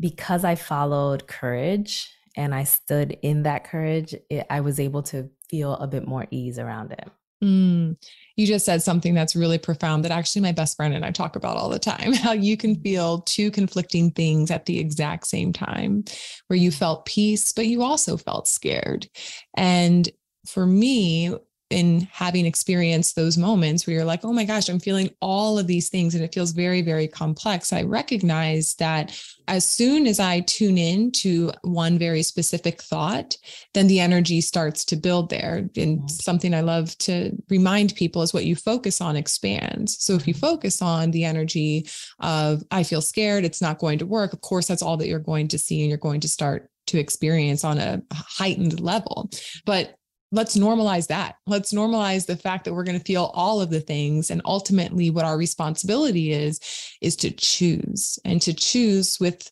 because 0.00 0.44
I 0.44 0.56
followed 0.56 1.28
courage 1.28 2.10
and 2.36 2.52
I 2.52 2.64
stood 2.64 3.16
in 3.22 3.44
that 3.44 3.62
courage, 3.62 4.12
it, 4.28 4.44
I 4.50 4.60
was 4.60 4.80
able 4.80 5.04
to 5.04 5.30
feel 5.48 5.74
a 5.74 5.86
bit 5.86 6.04
more 6.04 6.26
ease 6.32 6.58
around 6.58 6.90
it. 6.90 7.08
Mm, 7.42 7.96
you 8.36 8.46
just 8.46 8.64
said 8.64 8.82
something 8.82 9.14
that's 9.14 9.36
really 9.36 9.58
profound 9.58 10.04
that 10.04 10.12
actually 10.12 10.42
my 10.42 10.52
best 10.52 10.76
friend 10.76 10.94
and 10.94 11.04
I 11.04 11.10
talk 11.10 11.36
about 11.36 11.56
all 11.56 11.68
the 11.68 11.78
time 11.78 12.12
how 12.14 12.32
you 12.32 12.56
can 12.56 12.76
feel 12.76 13.20
two 13.22 13.50
conflicting 13.50 14.10
things 14.10 14.50
at 14.50 14.66
the 14.66 14.78
exact 14.78 15.26
same 15.26 15.52
time, 15.52 16.04
where 16.46 16.58
you 16.58 16.70
felt 16.70 17.06
peace, 17.06 17.52
but 17.52 17.66
you 17.66 17.82
also 17.82 18.16
felt 18.16 18.48
scared. 18.48 19.08
And 19.56 20.08
for 20.46 20.66
me, 20.66 21.34
in 21.70 22.06
having 22.12 22.46
experienced 22.46 23.16
those 23.16 23.38
moments 23.38 23.86
where 23.86 23.96
you're 23.96 24.04
like, 24.04 24.24
oh 24.24 24.32
my 24.32 24.44
gosh, 24.44 24.68
I'm 24.68 24.78
feeling 24.78 25.10
all 25.20 25.58
of 25.58 25.66
these 25.66 25.88
things 25.88 26.14
and 26.14 26.22
it 26.22 26.34
feels 26.34 26.52
very, 26.52 26.82
very 26.82 27.08
complex, 27.08 27.72
I 27.72 27.82
recognize 27.82 28.74
that 28.74 29.18
as 29.48 29.66
soon 29.66 30.06
as 30.06 30.20
I 30.20 30.40
tune 30.40 30.78
in 30.78 31.10
to 31.12 31.52
one 31.62 31.98
very 31.98 32.22
specific 32.22 32.82
thought, 32.82 33.36
then 33.72 33.86
the 33.86 34.00
energy 34.00 34.40
starts 34.40 34.84
to 34.86 34.96
build 34.96 35.30
there. 35.30 35.68
And 35.76 35.98
mm-hmm. 35.98 36.06
something 36.08 36.54
I 36.54 36.60
love 36.60 36.96
to 36.98 37.32
remind 37.48 37.94
people 37.94 38.22
is 38.22 38.34
what 38.34 38.44
you 38.44 38.56
focus 38.56 39.00
on 39.00 39.16
expands. 39.16 40.02
So 40.02 40.14
if 40.14 40.28
you 40.28 40.34
mm-hmm. 40.34 40.40
focus 40.40 40.82
on 40.82 41.10
the 41.10 41.24
energy 41.24 41.88
of, 42.20 42.62
I 42.70 42.82
feel 42.82 43.00
scared, 43.00 43.44
it's 43.44 43.62
not 43.62 43.78
going 43.78 43.98
to 43.98 44.06
work, 44.06 44.32
of 44.32 44.42
course, 44.42 44.66
that's 44.66 44.82
all 44.82 44.96
that 44.98 45.08
you're 45.08 45.18
going 45.18 45.48
to 45.48 45.58
see 45.58 45.80
and 45.80 45.88
you're 45.88 45.98
going 45.98 46.20
to 46.20 46.28
start 46.28 46.70
to 46.86 46.98
experience 46.98 47.64
on 47.64 47.78
a 47.78 48.02
heightened 48.12 48.80
level. 48.80 49.30
But 49.64 49.96
let's 50.34 50.56
normalize 50.56 51.06
that. 51.06 51.36
Let's 51.46 51.72
normalize 51.72 52.26
the 52.26 52.36
fact 52.36 52.64
that 52.64 52.74
we're 52.74 52.84
going 52.84 52.98
to 52.98 53.04
feel 53.04 53.30
all 53.34 53.60
of 53.60 53.70
the 53.70 53.80
things. 53.80 54.30
And 54.30 54.42
ultimately, 54.44 55.10
what 55.10 55.24
our 55.24 55.38
responsibility 55.38 56.32
is, 56.32 56.60
is 57.00 57.16
to 57.16 57.30
choose 57.30 58.18
and 58.24 58.42
to 58.42 58.52
choose 58.52 59.18
with 59.20 59.50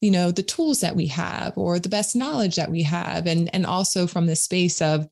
you 0.00 0.10
know 0.10 0.30
the 0.30 0.42
tools 0.42 0.80
that 0.80 0.96
we 0.96 1.06
have 1.06 1.56
or 1.56 1.78
the 1.78 1.88
best 1.88 2.14
knowledge 2.14 2.56
that 2.56 2.70
we 2.70 2.82
have 2.82 3.26
and 3.26 3.48
and 3.54 3.64
also 3.64 4.06
from 4.06 4.26
the 4.26 4.36
space 4.36 4.82
of 4.82 5.08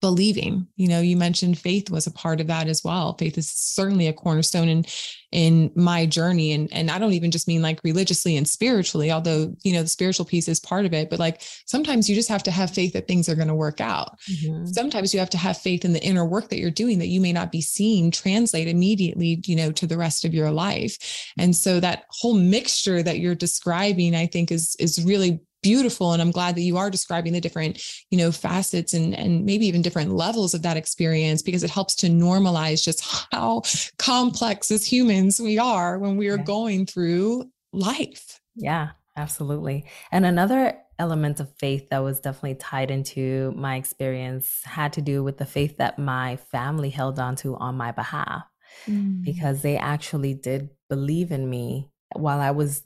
believing. 0.00 0.66
You 0.76 0.88
know 0.88 1.00
you 1.00 1.16
mentioned 1.16 1.58
faith 1.58 1.90
was 1.90 2.06
a 2.06 2.12
part 2.12 2.40
of 2.40 2.46
that 2.46 2.68
as 2.68 2.82
well. 2.82 3.16
Faith 3.16 3.36
is 3.38 3.48
certainly 3.48 4.06
a 4.06 4.12
cornerstone 4.12 4.68
in 4.68 4.84
in 5.32 5.70
my 5.74 6.06
journey. 6.06 6.52
And 6.52 6.72
and 6.72 6.90
I 6.90 6.98
don't 6.98 7.12
even 7.12 7.30
just 7.30 7.48
mean 7.48 7.62
like 7.62 7.80
religiously 7.84 8.36
and 8.36 8.48
spiritually 8.48 9.10
although 9.10 9.54
you 9.62 9.72
know 9.72 9.82
the 9.82 9.88
spiritual 9.88 10.24
piece 10.24 10.48
is 10.48 10.60
part 10.60 10.86
of 10.86 10.92
it 10.92 11.10
but 11.10 11.18
like 11.18 11.42
sometimes 11.66 12.08
you 12.08 12.14
just 12.14 12.28
have 12.28 12.42
to 12.44 12.50
have 12.50 12.70
faith 12.70 12.92
that 12.94 13.06
things 13.06 13.28
are 13.28 13.34
going 13.34 13.48
to 13.48 13.54
work 13.54 13.80
out. 13.80 14.18
Mm-hmm. 14.30 14.66
sometimes 14.66 15.12
you 15.12 15.20
have 15.20 15.30
to 15.30 15.38
have 15.38 15.58
faith 15.58 15.84
in 15.84 15.92
the 15.92 16.02
inner 16.02 16.24
work 16.24 16.48
that 16.48 16.58
you're 16.58 16.70
doing 16.70 16.98
that 16.98 17.08
you 17.08 17.20
may 17.20 17.32
not 17.32 17.52
be 17.52 17.60
seeing 17.60 18.10
translate 18.10 18.68
immediately 18.68 19.40
you 19.44 19.56
know 19.56 19.70
to 19.72 19.86
the 19.86 19.98
rest 19.98 20.24
of 20.24 20.34
your 20.34 20.50
life. 20.50 20.96
And 21.38 21.54
so 21.54 21.80
that 21.80 22.04
whole 22.10 22.34
mixture 22.34 23.02
that 23.02 23.18
you're 23.18 23.34
describing 23.34 24.14
I 24.14 24.26
think 24.26 24.50
is 24.50 24.76
is 24.78 25.04
really 25.04 25.40
beautiful 25.62 26.12
and 26.12 26.22
i'm 26.22 26.30
glad 26.30 26.54
that 26.54 26.62
you 26.62 26.76
are 26.76 26.90
describing 26.90 27.32
the 27.32 27.40
different 27.40 27.82
you 28.10 28.18
know 28.18 28.32
facets 28.32 28.94
and 28.94 29.14
and 29.14 29.44
maybe 29.44 29.66
even 29.66 29.82
different 29.82 30.12
levels 30.12 30.54
of 30.54 30.62
that 30.62 30.76
experience 30.76 31.42
because 31.42 31.62
it 31.62 31.70
helps 31.70 31.94
to 31.94 32.08
normalize 32.08 32.82
just 32.82 33.00
how 33.32 33.62
complex 33.98 34.70
as 34.70 34.84
humans 34.84 35.40
we 35.40 35.58
are 35.58 35.98
when 35.98 36.16
we 36.16 36.28
are 36.28 36.38
yeah. 36.38 36.44
going 36.44 36.86
through 36.86 37.48
life 37.72 38.40
yeah 38.56 38.90
absolutely 39.16 39.84
and 40.12 40.24
another 40.24 40.76
element 40.98 41.40
of 41.40 41.50
faith 41.56 41.88
that 41.88 42.00
was 42.00 42.20
definitely 42.20 42.54
tied 42.54 42.90
into 42.90 43.52
my 43.56 43.76
experience 43.76 44.60
had 44.64 44.92
to 44.92 45.00
do 45.00 45.24
with 45.24 45.38
the 45.38 45.46
faith 45.46 45.78
that 45.78 45.98
my 45.98 46.36
family 46.36 46.90
held 46.90 47.18
on 47.18 47.34
to 47.34 47.56
on 47.56 47.74
my 47.74 47.90
behalf 47.90 48.44
mm. 48.86 49.22
because 49.24 49.62
they 49.62 49.78
actually 49.78 50.34
did 50.34 50.68
believe 50.88 51.32
in 51.32 51.48
me 51.48 51.90
while 52.14 52.40
I 52.40 52.50
was 52.50 52.82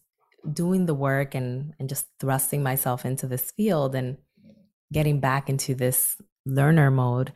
doing 0.52 0.86
the 0.86 0.94
work 0.94 1.34
and 1.34 1.74
and 1.78 1.88
just 1.88 2.06
thrusting 2.20 2.62
myself 2.62 3.04
into 3.04 3.26
this 3.26 3.50
field 3.52 3.94
and 3.94 4.18
getting 4.92 5.20
back 5.20 5.48
into 5.48 5.74
this 5.74 6.20
learner 6.46 6.90
mode 6.90 7.32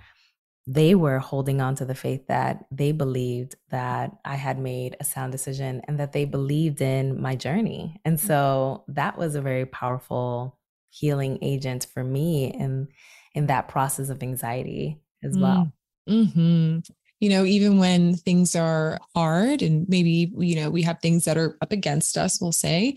they 0.71 0.95
were 0.95 1.19
holding 1.19 1.63
on 1.63 1.75
to 1.75 1.87
the 1.87 1.95
faith 1.95 2.27
that 2.27 2.67
they 2.71 2.93
believed 2.93 3.57
that 3.71 4.15
I 4.23 4.35
had 4.35 4.59
made 4.59 4.99
a 5.01 5.05
sound 5.05 5.33
decision 5.33 5.81
and 5.89 5.99
that 5.99 6.13
they 6.13 6.27
believed 6.27 6.83
in 6.83 7.23
my 7.23 7.37
journey. 7.37 7.99
And 8.05 8.19
mm. 8.19 8.21
so 8.21 8.85
that 8.89 9.17
was 9.17 9.35
a 9.35 9.41
very 9.41 9.65
powerful 9.65 10.59
healing 10.91 11.39
agent 11.41 11.87
for 11.93 12.05
me 12.05 12.53
in 12.53 12.89
in 13.35 13.47
that 13.47 13.69
process 13.69 14.11
of 14.11 14.23
anxiety 14.23 15.01
as 15.25 15.39
well. 15.39 15.73
Mm-hmm. 16.09 16.81
You 17.21 17.31
know, 17.31 17.45
even 17.45 17.79
when 17.79 18.15
things 18.15 18.55
are 18.55 18.99
hard 19.15 19.63
and 19.63 19.89
maybe, 19.89 20.33
you 20.39 20.57
know, 20.57 20.71
we 20.71 20.83
have 20.83 21.01
things 21.01 21.25
that 21.25 21.37
are 21.37 21.57
up 21.63 21.73
against 21.73 22.17
us, 22.17 22.41
we'll 22.41 22.53
say. 22.53 22.97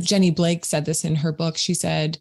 Jenny 0.00 0.30
Blake 0.30 0.64
said 0.64 0.84
this 0.84 1.04
in 1.04 1.14
her 1.16 1.32
book. 1.32 1.56
She 1.56 1.74
said, 1.74 2.18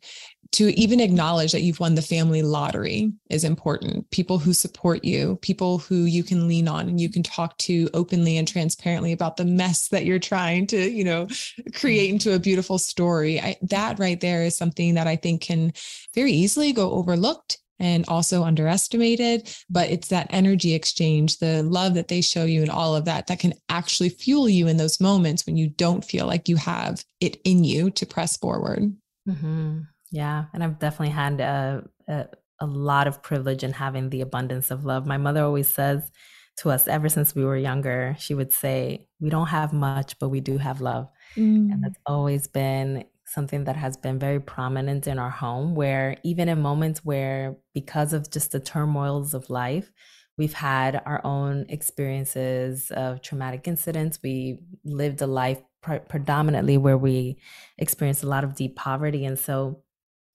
to 0.54 0.68
even 0.80 1.00
acknowledge 1.00 1.52
that 1.52 1.62
you've 1.62 1.80
won 1.80 1.96
the 1.96 2.02
family 2.02 2.42
lottery 2.42 3.12
is 3.30 3.44
important. 3.44 4.10
People 4.12 4.40
who 4.40 4.54
support 4.54 5.04
you, 5.04 5.38
people 5.42 5.80
who 5.80 6.06
you 6.06 6.24
can 6.24 6.48
lean 6.48 6.68
on 6.68 6.88
and 6.88 7.02
you 7.02 7.10
can 7.10 7.24
talk 7.24 7.58
to 7.58 7.90
openly 7.94 8.38
and 8.38 8.48
transparently 8.48 9.12
about 9.12 9.38
the 9.38 9.46
mess 9.46 9.90
that 9.90 10.06
you're 10.06 10.20
trying 10.20 10.66
to, 10.68 10.90
you 10.90 11.04
know, 11.04 11.28
create 11.74 12.10
into 12.10 12.34
a 12.34 12.40
beautiful 12.40 12.78
story. 12.78 13.42
I, 13.42 13.58
that 13.64 14.00
right 14.00 14.20
there 14.22 14.44
is 14.44 14.56
something 14.56 14.94
that 14.94 15.08
I 15.08 15.18
think 15.18 15.42
can 15.42 15.74
very 16.16 16.32
easily 16.32 16.72
go 16.72 16.92
overlooked 16.92 17.58
and 17.80 18.06
also 18.08 18.44
underestimated. 18.44 19.54
But 19.70 19.90
it's 19.90 20.08
that 20.10 20.28
energy 20.30 20.74
exchange, 20.74 21.38
the 21.38 21.64
love 21.64 21.94
that 21.96 22.08
they 22.08 22.22
show 22.22 22.46
you, 22.46 22.62
and 22.62 22.70
all 22.70 22.96
of 22.96 23.06
that 23.06 23.28
that 23.28 23.40
can 23.40 23.54
actually 23.70 24.10
fuel 24.10 24.50
you 24.50 24.68
in 24.68 24.78
those 24.78 25.00
moments 25.00 25.46
when 25.46 25.58
you 25.58 25.70
don't 25.70 26.04
feel 26.04 26.26
like 26.26 26.50
you 26.50 26.56
have 26.58 27.04
it 27.20 27.38
in 27.44 27.64
you 27.64 27.90
to 27.92 28.06
press 28.06 28.38
forward. 28.38 28.94
Mm-hmm. 29.28 29.80
Yeah. 30.12 30.46
And 30.54 30.64
I've 30.64 30.80
definitely 30.80 31.14
had 31.14 31.40
a, 31.42 31.84
a, 32.08 32.28
a 32.62 32.66
lot 32.66 33.08
of 33.08 33.22
privilege 33.22 33.64
in 33.64 33.74
having 33.74 34.10
the 34.10 34.22
abundance 34.22 34.72
of 34.72 34.86
love. 34.86 35.06
My 35.06 35.18
mother 35.18 35.44
always 35.44 35.68
says, 35.68 36.10
to 36.58 36.72
us 36.72 36.88
ever 36.88 37.08
since 37.08 37.36
we 37.36 37.46
were 37.46 37.58
younger. 37.58 38.16
She 38.20 38.34
would 38.34 38.52
say, 38.52 39.08
We 39.20 39.30
don't 39.30 39.48
have 39.48 39.74
much, 39.74 40.18
but 40.20 40.30
we 40.30 40.42
do 40.42 40.58
have 40.58 40.82
love. 40.82 41.08
Mm. 41.36 41.72
And 41.72 41.84
that's 41.84 42.00
always 42.06 42.48
been 42.48 43.06
something 43.28 43.66
that 43.66 43.76
has 43.76 43.98
been 43.98 44.18
very 44.18 44.40
prominent 44.40 45.06
in 45.06 45.20
our 45.20 45.30
home, 45.30 45.76
where 45.76 46.18
even 46.24 46.50
in 46.50 46.62
moments 46.62 47.04
where, 47.04 47.58
because 47.74 48.14
of 48.14 48.32
just 48.32 48.52
the 48.52 48.60
turmoils 48.60 49.34
of 49.34 49.50
life, 49.50 49.92
we've 50.38 50.54
had 50.54 51.02
our 51.06 51.22
own 51.26 51.66
experiences 51.70 52.92
of 52.92 53.22
traumatic 53.22 53.68
incidents. 53.68 54.20
We 54.24 54.60
lived 54.86 55.22
a 55.22 55.28
life 55.28 55.62
pre- 55.82 56.00
predominantly 56.00 56.78
where 56.78 56.98
we 56.98 57.38
experienced 57.78 58.24
a 58.24 58.30
lot 58.30 58.44
of 58.44 58.56
deep 58.56 58.76
poverty. 58.76 59.26
And 59.26 59.38
so 59.38 59.84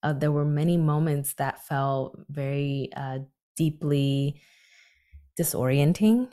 uh, 0.02 0.12
there 0.12 0.32
were 0.32 0.44
many 0.44 0.76
moments 0.76 1.34
that 1.34 1.64
felt 1.64 2.18
very 2.28 2.90
uh, 2.96 3.20
deeply 3.56 4.40
disorienting. 5.40 6.28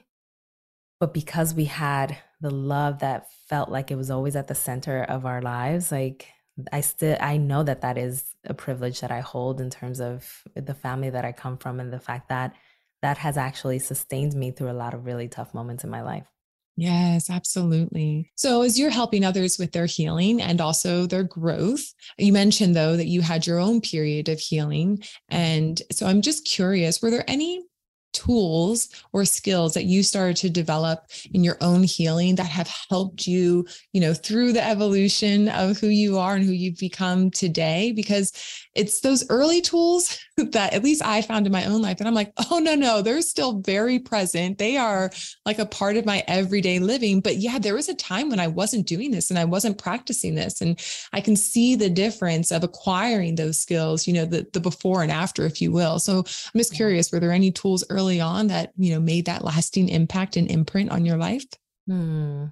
But 1.00 1.14
because 1.14 1.54
we 1.54 1.66
had 1.66 2.18
the 2.42 2.50
love 2.50 3.00
that 3.00 3.28
felt 3.48 3.70
like 3.70 3.92
it 3.92 3.96
was 3.96 4.12
always 4.12 4.36
at 4.36 4.48
the 4.48 4.56
center 4.56 5.04
of 5.04 5.26
our 5.26 5.42
lives, 5.42 5.92
like 5.92 6.28
I 6.72 6.82
still 6.82 7.18
I 7.20 7.38
know 7.38 7.64
that 7.64 7.82
that 7.82 7.98
is 7.98 8.24
a 8.46 8.54
privilege 8.54 9.02
that 9.02 9.12
I 9.12 9.20
hold 9.22 9.62
in 9.62 9.70
terms 9.70 10.00
of 10.00 10.44
the 10.56 10.74
family 10.74 11.10
that 11.10 11.26
I 11.26 11.32
come 11.32 11.58
from 11.58 11.80
and 11.80 11.92
the 11.92 12.00
fact 12.00 12.30
that 12.30 12.56
that 13.02 13.18
has 13.20 13.38
actually 13.38 13.80
sustained 13.80 14.34
me 14.34 14.52
through 14.52 14.72
a 14.72 14.74
lot 14.74 14.94
of 14.94 15.06
really 15.06 15.28
tough 15.28 15.54
moments 15.54 15.84
in 15.84 15.90
my 15.90 16.02
life. 16.02 16.28
Yes, 16.76 17.30
absolutely. 17.30 18.32
So, 18.36 18.62
as 18.62 18.80
you're 18.80 18.90
helping 18.90 19.26
others 19.26 19.58
with 19.60 19.74
their 19.74 19.86
healing 19.86 20.42
and 20.42 20.62
also 20.62 21.06
their 21.06 21.24
growth, 21.24 21.84
you 22.18 22.32
mentioned 22.32 22.74
though 22.74 22.96
that 22.96 23.08
you 23.08 23.22
had 23.22 23.46
your 23.46 23.60
own 23.60 23.82
period 23.82 24.30
of 24.30 24.40
healing. 24.40 25.04
And 25.28 25.82
so, 25.92 26.08
I'm 26.08 26.22
just 26.22 26.46
curious 26.46 27.02
were 27.02 27.12
there 27.12 27.26
any 27.28 27.66
tools 28.14 28.90
or 29.14 29.26
skills 29.26 29.74
that 29.74 29.86
you 29.86 30.04
started 30.04 30.36
to 30.38 30.50
develop 30.50 31.06
in 31.34 31.44
your 31.44 31.58
own 31.62 31.84
healing 31.84 32.36
that 32.36 32.48
have 32.48 32.70
helped 32.90 33.28
you 33.28 33.66
you 33.94 34.02
know 34.02 34.14
through 34.14 34.52
the 34.54 34.66
evolution 34.66 35.50
of 35.50 35.78
who 35.78 35.88
you 35.88 36.18
are 36.18 36.36
and 36.36 36.46
who 36.46 36.52
you've 36.52 36.80
become 36.80 37.32
today? 37.32 37.92
Because 37.92 38.32
it's 38.80 39.02
those 39.02 39.30
early 39.30 39.60
tools 39.60 40.18
that 40.38 40.74
at 40.74 40.84
least 40.84 41.04
I 41.04 41.22
found 41.22 41.46
in 41.46 41.52
my 41.52 41.66
own 41.66 41.82
life 41.82 41.98
that 41.98 42.08
I'm 42.08 42.14
like, 42.14 42.32
oh, 42.50 42.60
no, 42.60 42.76
no, 42.76 43.02
they're 43.02 43.22
still 43.22 43.60
very 43.60 44.00
present. 44.00 44.58
They 44.58 44.78
are 44.78 45.12
like 45.46 45.60
a 45.60 45.66
part 45.66 45.98
of 45.98 46.06
my 46.06 46.24
everyday 46.28 46.80
living. 46.80 47.20
But 47.20 47.38
yeah, 47.38 47.60
there 47.60 47.76
was 47.76 47.90
a 47.90 47.94
time 47.94 48.30
when 48.30 48.40
I 48.40 48.48
wasn't 48.48 48.88
doing 48.88 49.12
this 49.12 49.30
and 49.30 49.38
I 49.38 49.44
wasn't 49.44 49.78
practicing 49.78 50.36
this. 50.36 50.62
And 50.62 50.80
I 51.12 51.20
can 51.20 51.36
see 51.36 51.76
the 51.76 51.90
difference 51.90 52.52
of 52.52 52.64
acquiring 52.64 53.36
those 53.36 53.60
skills, 53.60 54.08
you 54.08 54.14
know, 54.14 54.26
the, 54.26 54.48
the 54.54 54.62
before 54.62 55.04
and 55.04 55.12
after, 55.12 55.46
if 55.46 55.62
you 55.62 55.74
will. 55.74 56.00
So 56.00 56.20
I'm 56.20 56.58
just 56.58 56.74
curious, 56.74 57.12
were 57.12 57.20
there 57.20 57.34
any 57.34 57.52
tools 57.52 57.84
early 57.90 58.22
on 58.22 58.48
that, 58.48 58.72
you 58.78 58.94
know, 58.94 59.02
made 59.02 59.26
that 59.26 59.44
lasting 59.44 59.90
impact 59.90 60.38
and 60.38 60.50
imprint 60.50 60.90
on 60.90 61.04
your 61.04 61.18
life? 61.18 61.44
Hmm. 61.86 62.46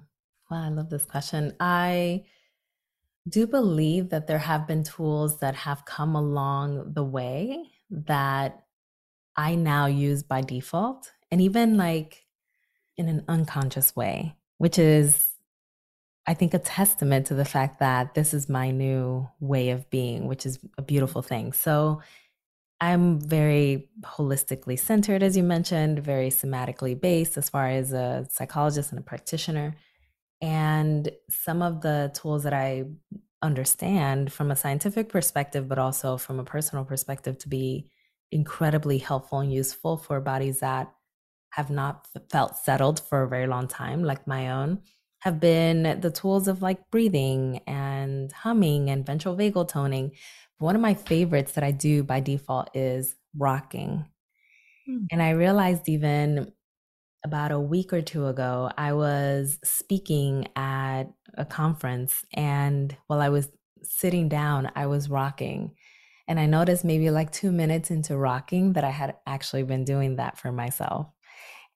Wow, 0.50 0.64
I 0.64 0.68
love 0.68 0.90
this 0.90 1.04
question. 1.06 1.54
I, 1.58 2.24
do 3.28 3.46
believe 3.46 4.10
that 4.10 4.26
there 4.26 4.38
have 4.38 4.66
been 4.66 4.84
tools 4.84 5.40
that 5.40 5.54
have 5.54 5.84
come 5.84 6.14
along 6.14 6.92
the 6.94 7.04
way 7.04 7.64
that 7.90 8.64
I 9.36 9.54
now 9.54 9.86
use 9.86 10.22
by 10.22 10.40
default 10.40 11.12
and 11.30 11.40
even 11.40 11.76
like 11.76 12.24
in 12.96 13.08
an 13.08 13.24
unconscious 13.28 13.94
way, 13.94 14.34
which 14.58 14.78
is, 14.78 15.24
I 16.26 16.34
think, 16.34 16.54
a 16.54 16.58
testament 16.58 17.26
to 17.26 17.34
the 17.34 17.44
fact 17.44 17.78
that 17.78 18.14
this 18.14 18.34
is 18.34 18.48
my 18.48 18.70
new 18.70 19.28
way 19.40 19.70
of 19.70 19.88
being, 19.90 20.26
which 20.26 20.44
is 20.44 20.58
a 20.76 20.82
beautiful 20.82 21.22
thing. 21.22 21.52
So 21.52 22.02
I'm 22.80 23.20
very 23.20 23.90
holistically 24.04 24.78
centered, 24.78 25.22
as 25.22 25.36
you 25.36 25.42
mentioned, 25.42 26.00
very 26.00 26.30
somatically 26.30 27.00
based 27.00 27.36
as 27.36 27.48
far 27.48 27.68
as 27.68 27.92
a 27.92 28.26
psychologist 28.30 28.90
and 28.90 28.98
a 28.98 29.02
practitioner. 29.02 29.76
And 30.40 31.10
some 31.28 31.62
of 31.62 31.80
the 31.80 32.12
tools 32.14 32.44
that 32.44 32.52
I 32.52 32.84
understand 33.42 34.32
from 34.32 34.50
a 34.50 34.56
scientific 34.56 35.08
perspective, 35.08 35.68
but 35.68 35.78
also 35.78 36.16
from 36.16 36.38
a 36.38 36.44
personal 36.44 36.84
perspective, 36.84 37.38
to 37.38 37.48
be 37.48 37.90
incredibly 38.30 38.98
helpful 38.98 39.40
and 39.40 39.52
useful 39.52 39.96
for 39.96 40.20
bodies 40.20 40.60
that 40.60 40.92
have 41.50 41.70
not 41.70 42.06
felt 42.30 42.56
settled 42.56 43.00
for 43.00 43.22
a 43.22 43.28
very 43.28 43.46
long 43.46 43.66
time, 43.68 44.04
like 44.04 44.26
my 44.26 44.50
own, 44.50 44.82
have 45.20 45.40
been 45.40 46.00
the 46.00 46.10
tools 46.10 46.46
of 46.46 46.62
like 46.62 46.90
breathing 46.90 47.60
and 47.66 48.30
humming 48.32 48.90
and 48.90 49.06
ventral 49.06 49.36
vagal 49.36 49.68
toning. 49.68 50.12
One 50.58 50.76
of 50.76 50.82
my 50.82 50.94
favorites 50.94 51.52
that 51.52 51.64
I 51.64 51.70
do 51.70 52.02
by 52.02 52.20
default 52.20 52.70
is 52.74 53.16
rocking. 53.36 54.06
Mm. 54.88 55.06
And 55.10 55.22
I 55.22 55.30
realized 55.30 55.88
even 55.88 56.52
about 57.24 57.52
a 57.52 57.60
week 57.60 57.92
or 57.92 58.00
two 58.00 58.26
ago, 58.26 58.70
I 58.76 58.92
was 58.92 59.58
speaking 59.64 60.48
at 60.56 61.04
a 61.36 61.44
conference, 61.44 62.24
and 62.32 62.96
while 63.06 63.20
I 63.20 63.28
was 63.28 63.48
sitting 63.82 64.28
down, 64.28 64.70
I 64.74 64.86
was 64.86 65.10
rocking. 65.10 65.74
And 66.26 66.38
I 66.38 66.46
noticed 66.46 66.84
maybe 66.84 67.10
like 67.10 67.32
two 67.32 67.50
minutes 67.50 67.90
into 67.90 68.16
rocking 68.16 68.74
that 68.74 68.84
I 68.84 68.90
had 68.90 69.16
actually 69.26 69.62
been 69.62 69.84
doing 69.84 70.16
that 70.16 70.36
for 70.36 70.52
myself. 70.52 71.06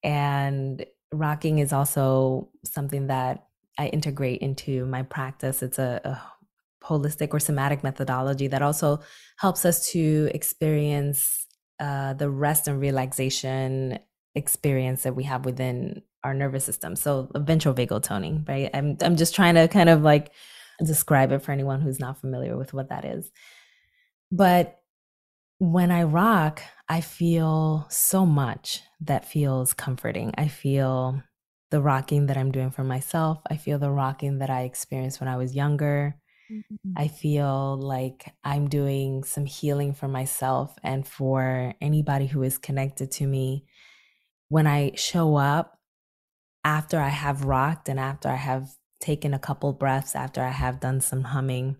And 0.02 0.84
rocking 1.12 1.58
is 1.58 1.72
also 1.72 2.50
something 2.64 3.06
that 3.06 3.46
I 3.78 3.86
integrate 3.86 4.42
into 4.42 4.84
my 4.86 5.02
practice. 5.02 5.62
It's 5.62 5.78
a, 5.78 6.00
a 6.04 6.86
holistic 6.86 7.32
or 7.32 7.40
somatic 7.40 7.82
methodology 7.82 8.48
that 8.48 8.62
also 8.62 9.00
helps 9.38 9.64
us 9.64 9.90
to 9.92 10.28
experience 10.34 11.46
uh, 11.80 12.12
the 12.14 12.28
rest 12.28 12.68
and 12.68 12.80
relaxation 12.80 13.98
experience 14.34 15.02
that 15.02 15.14
we 15.14 15.24
have 15.24 15.44
within 15.44 16.02
our 16.24 16.34
nervous 16.34 16.64
system. 16.64 16.96
So 16.96 17.28
ventral 17.34 17.74
vagal 17.74 18.02
toning, 18.02 18.44
right? 18.48 18.70
I'm 18.72 18.96
I'm 19.00 19.16
just 19.16 19.34
trying 19.34 19.54
to 19.54 19.68
kind 19.68 19.88
of 19.88 20.02
like 20.02 20.30
describe 20.84 21.32
it 21.32 21.42
for 21.42 21.52
anyone 21.52 21.80
who's 21.80 22.00
not 22.00 22.20
familiar 22.20 22.56
with 22.56 22.72
what 22.72 22.88
that 22.88 23.04
is. 23.04 23.30
But 24.30 24.78
when 25.58 25.90
I 25.90 26.04
rock, 26.04 26.62
I 26.88 27.00
feel 27.00 27.86
so 27.88 28.26
much 28.26 28.82
that 29.00 29.24
feels 29.24 29.74
comforting. 29.74 30.32
I 30.36 30.48
feel 30.48 31.22
the 31.70 31.80
rocking 31.80 32.26
that 32.26 32.36
I'm 32.36 32.52
doing 32.52 32.70
for 32.70 32.84
myself. 32.84 33.40
I 33.48 33.56
feel 33.56 33.78
the 33.78 33.90
rocking 33.90 34.38
that 34.38 34.50
I 34.50 34.62
experienced 34.62 35.20
when 35.20 35.28
I 35.28 35.36
was 35.36 35.54
younger. 35.54 36.16
Mm-hmm. 36.50 36.92
I 36.96 37.08
feel 37.08 37.78
like 37.78 38.32
I'm 38.44 38.68
doing 38.68 39.24
some 39.24 39.46
healing 39.46 39.94
for 39.94 40.08
myself 40.08 40.74
and 40.82 41.06
for 41.06 41.74
anybody 41.80 42.26
who 42.26 42.42
is 42.42 42.58
connected 42.58 43.10
to 43.12 43.26
me 43.26 43.64
when 44.52 44.66
I 44.66 44.92
show 44.96 45.36
up 45.36 45.78
after 46.62 47.00
I 47.00 47.08
have 47.08 47.46
rocked 47.46 47.88
and 47.88 47.98
after 47.98 48.28
I 48.28 48.36
have 48.36 48.68
taken 49.00 49.32
a 49.32 49.38
couple 49.38 49.72
breaths, 49.72 50.14
after 50.14 50.42
I 50.42 50.50
have 50.50 50.78
done 50.78 51.00
some 51.00 51.24
humming, 51.24 51.76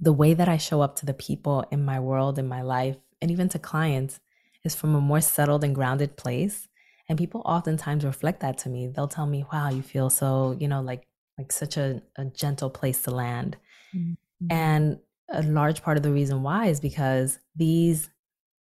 the 0.00 0.14
way 0.14 0.32
that 0.32 0.48
I 0.48 0.56
show 0.56 0.80
up 0.80 0.96
to 0.96 1.06
the 1.06 1.12
people 1.12 1.62
in 1.70 1.84
my 1.84 2.00
world, 2.00 2.38
in 2.38 2.48
my 2.48 2.62
life, 2.62 2.96
and 3.20 3.30
even 3.30 3.50
to 3.50 3.58
clients 3.58 4.18
is 4.64 4.74
from 4.74 4.94
a 4.94 5.00
more 5.02 5.20
settled 5.20 5.62
and 5.62 5.74
grounded 5.74 6.16
place. 6.16 6.68
And 7.06 7.18
people 7.18 7.42
oftentimes 7.44 8.02
reflect 8.02 8.40
that 8.40 8.56
to 8.60 8.70
me. 8.70 8.86
They'll 8.86 9.06
tell 9.06 9.26
me, 9.26 9.44
wow, 9.52 9.68
you 9.68 9.82
feel 9.82 10.08
so, 10.08 10.56
you 10.58 10.68
know, 10.68 10.80
like 10.80 11.06
like 11.36 11.52
such 11.52 11.76
a, 11.76 12.00
a 12.16 12.24
gentle 12.24 12.70
place 12.70 13.02
to 13.02 13.10
land. 13.10 13.58
Mm-hmm. 13.94 14.46
And 14.48 15.00
a 15.28 15.42
large 15.42 15.82
part 15.82 15.98
of 15.98 16.02
the 16.02 16.12
reason 16.12 16.42
why 16.42 16.68
is 16.68 16.80
because 16.80 17.40
these 17.54 18.08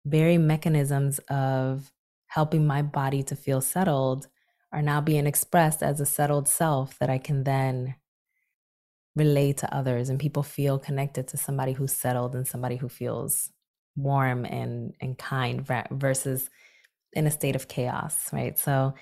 very 0.07 0.38
mechanisms 0.38 1.18
of 1.28 1.92
helping 2.29 2.67
my 2.67 2.83
body 2.83 3.23
to 3.25 3.37
feel 3.37 3.61
settled 3.61 4.29
are 4.73 4.83
now 4.83 5.01
being 5.01 5.27
expressed 5.27 5.83
as 5.83 6.01
a 6.01 6.07
settled 6.07 6.47
self 6.49 6.99
that 6.99 7.11
I 7.11 7.19
can 7.19 7.45
then 7.45 7.97
relate 9.17 9.57
to 9.59 9.75
others 9.75 10.09
and 10.09 10.21
people 10.21 10.43
feel 10.43 10.79
connected 10.79 11.27
to 11.29 11.37
somebody 11.37 11.73
who's 11.73 11.93
settled 11.93 12.35
and 12.35 12.47
somebody 12.47 12.77
who 12.77 12.88
feels 12.88 13.51
warm 13.97 14.45
and 14.45 14.95
and 15.01 15.19
kind 15.19 15.67
versus 15.91 16.49
in 17.14 17.27
a 17.27 17.31
state 17.31 17.57
of 17.57 17.69
chaos, 17.69 18.33
right? 18.33 18.59
So, 18.59 18.95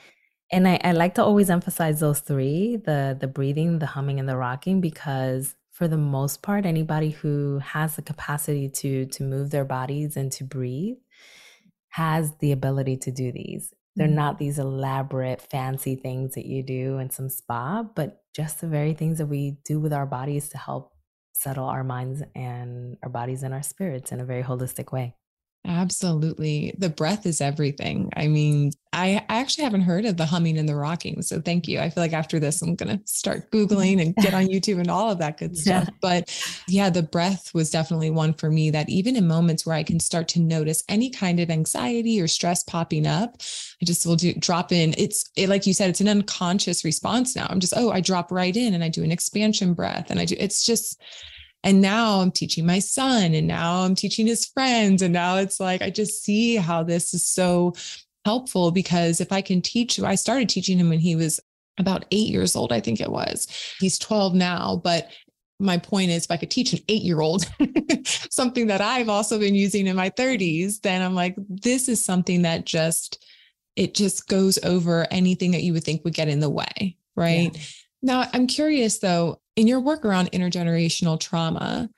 and 0.51 0.67
I, 0.67 0.81
I 0.83 0.93
like 0.93 1.17
to 1.17 1.25
always 1.25 1.51
emphasize 1.51 2.01
those 2.01 2.21
three 2.21 2.77
the 2.77 3.17
the 3.21 3.27
breathing 3.27 3.79
the 3.79 3.87
humming 3.87 4.21
and 4.21 4.29
the 4.29 4.37
rocking 4.37 4.81
because 4.81 5.55
for 5.73 5.89
the 5.89 5.99
most 5.99 6.41
part 6.41 6.65
anybody 6.65 7.11
who 7.11 7.59
has 7.59 7.97
the 7.97 8.03
capacity 8.03 8.69
to 8.69 9.07
to 9.07 9.23
move 9.23 9.51
their 9.51 9.65
bodies 9.65 10.17
and 10.17 10.33
to 10.33 10.45
breathe 10.45 10.97
has 11.91 12.33
the 12.41 12.53
ability 12.53 12.97
to 12.97 13.11
do 13.11 13.33
these 13.33 13.73
they're 13.95 14.07
mm-hmm. 14.07 14.17
not 14.17 14.39
these 14.39 14.59
elaborate 14.59 15.41
fancy 15.41 15.97
things 15.97 16.35
that 16.35 16.47
you 16.47 16.63
do 16.63 16.99
in 16.99 17.11
some 17.11 17.29
spa 17.29 17.83
but 17.83 18.23
just 18.35 18.61
the 18.61 18.69
very 18.69 18.95
things 18.95 19.19
that 19.19 19.27
we 19.27 19.57
do 19.65 19.81
with 19.81 19.93
our 19.93 20.07
bodies 20.07 20.49
to 20.49 20.59
help 20.59 20.93
settle 21.33 21.67
our 21.67 21.85
minds 21.85 22.23
and 22.35 22.97
our 23.03 23.09
bodies 23.09 23.43
and 23.43 23.53
our 23.53 23.63
spirits 23.63 24.13
in 24.13 24.21
a 24.21 24.25
very 24.25 24.43
holistic 24.43 24.93
way 24.93 25.15
Absolutely. 25.67 26.75
The 26.79 26.89
breath 26.89 27.27
is 27.27 27.41
everything. 27.41 28.11
I 28.17 28.29
mean, 28.29 28.71
I, 28.93 29.25
I 29.29 29.41
actually 29.41 29.65
haven't 29.65 29.81
heard 29.81 30.05
of 30.05 30.17
the 30.17 30.25
humming 30.25 30.59
and 30.59 30.69
the 30.69 30.77
rocking. 30.77 31.23
So 31.23 31.41
thank 31.41 31.67
you. 31.67 31.81
I 31.81 31.91
feel 31.91 32.05
like 32.05 32.13
after 32.13 32.39
this, 32.39 32.63
I'm 32.63 32.77
going 32.77 32.97
to 32.97 33.05
start 33.05 33.51
Googling 33.51 34.01
and 34.01 34.15
get 34.15 34.33
on 34.33 34.47
YouTube 34.47 34.79
and 34.79 34.91
all 34.91 35.11
of 35.11 35.19
that 35.19 35.39
good 35.39 35.57
stuff. 35.57 35.85
Yeah. 35.89 35.95
But 36.01 36.63
yeah, 36.69 36.89
the 36.89 37.03
breath 37.03 37.53
was 37.53 37.71
definitely 37.71 38.11
one 38.11 38.33
for 38.33 38.49
me 38.49 38.71
that 38.71 38.89
even 38.89 39.17
in 39.17 39.27
moments 39.27 39.67
where 39.67 39.75
I 39.75 39.83
can 39.83 39.99
start 39.99 40.29
to 40.29 40.41
notice 40.41 40.85
any 40.89 41.11
kind 41.11 41.41
of 41.41 41.51
anxiety 41.51 42.21
or 42.21 42.29
stress 42.29 42.63
popping 42.63 43.07
up, 43.07 43.37
I 43.83 43.85
just 43.85 44.07
will 44.07 44.17
do 44.17 44.35
drop 44.35 44.71
in. 44.71 44.95
It's 44.97 45.29
it, 45.37 45.49
like 45.49 45.67
you 45.67 45.75
said, 45.75 45.91
it's 45.91 46.01
an 46.01 46.09
unconscious 46.09 46.85
response 46.85 47.35
now. 47.35 47.49
I'm 47.51 47.61
just, 47.61 47.75
oh, 47.77 47.91
I 47.91 48.01
drop 48.01 48.31
right 48.31 48.57
in 48.57 48.73
and 48.73 48.85
I 48.85 48.89
do 48.89 49.03
an 49.03 49.11
expansion 49.11 49.75
breath 49.75 50.11
and 50.11 50.21
I 50.21 50.27
do, 50.27 50.37
it's 50.39 50.65
just, 50.65 51.03
and 51.67 51.83
now 51.83 52.21
I'm 52.21 52.31
teaching 52.31 52.65
my 52.65 52.79
son, 52.79 53.35
and 53.35 53.49
now 53.49 53.83
I'm 53.83 53.97
teaching 53.97 54.25
his 54.25 54.47
friends. 54.47 55.03
And 55.03 55.13
now 55.13 55.39
it's 55.39 55.59
like, 55.59 55.83
I 55.83 55.91
just 55.91 56.23
see 56.23 56.55
how 56.55 56.85
this 56.85 57.13
is 57.13 57.27
so 57.27 57.75
helpful 58.25 58.71
because 58.71 59.21
if 59.21 59.33
I 59.33 59.43
can 59.43 59.61
teach, 59.61 59.99
I 59.99 60.15
started 60.15 60.49
teaching 60.49 60.79
him 60.79 60.91
when 60.91 61.01
he 61.01 61.17
was 61.17 61.41
about 61.77 62.05
eight 62.13 62.29
years 62.29 62.55
old, 62.55 62.73
I 62.73 62.79
think 62.79 63.01
it 63.01 63.11
was. 63.11 63.49
He's 63.81 63.99
12 63.99 64.35
now, 64.35 64.81
but 64.85 65.11
my 65.59 65.77
point 65.77 66.13
is 66.13 66.25
if 66.25 66.31
I 66.31 66.37
could 66.37 66.53
teach 66.53 66.73
an 66.73 66.79
eight 66.89 67.03
year 67.03 67.21
old 67.21 67.51
something 68.05 68.69
that 68.69 68.81
I've 68.81 69.09
also 69.09 69.37
been 69.37 69.57
using 69.57 69.89
in 69.89 69.97
my 69.97 70.11
30s, 70.11 70.81
then 70.83 71.03
I'm 71.03 71.17
like, 71.17 71.35
this 71.49 71.89
is 71.89 72.05
something 72.05 72.43
that 72.43 72.65
just, 72.65 73.25
it 73.75 73.93
just 73.95 74.29
goes 74.29 74.57
over 74.63 75.09
anything 75.11 75.51
that 75.51 75.65
you 75.65 75.73
would 75.73 75.83
think 75.83 76.05
would 76.05 76.15
get 76.15 76.29
in 76.29 76.39
the 76.39 76.49
way. 76.49 76.97
Right. 77.17 77.51
Yeah. 77.53 77.63
Now, 78.03 78.29
I'm 78.33 78.47
curious 78.47 78.99
though, 78.99 79.41
in 79.57 79.67
your 79.67 79.81
work 79.81 80.05
around 80.05 80.31
intergenerational 80.33 81.19
trauma, 81.19 81.89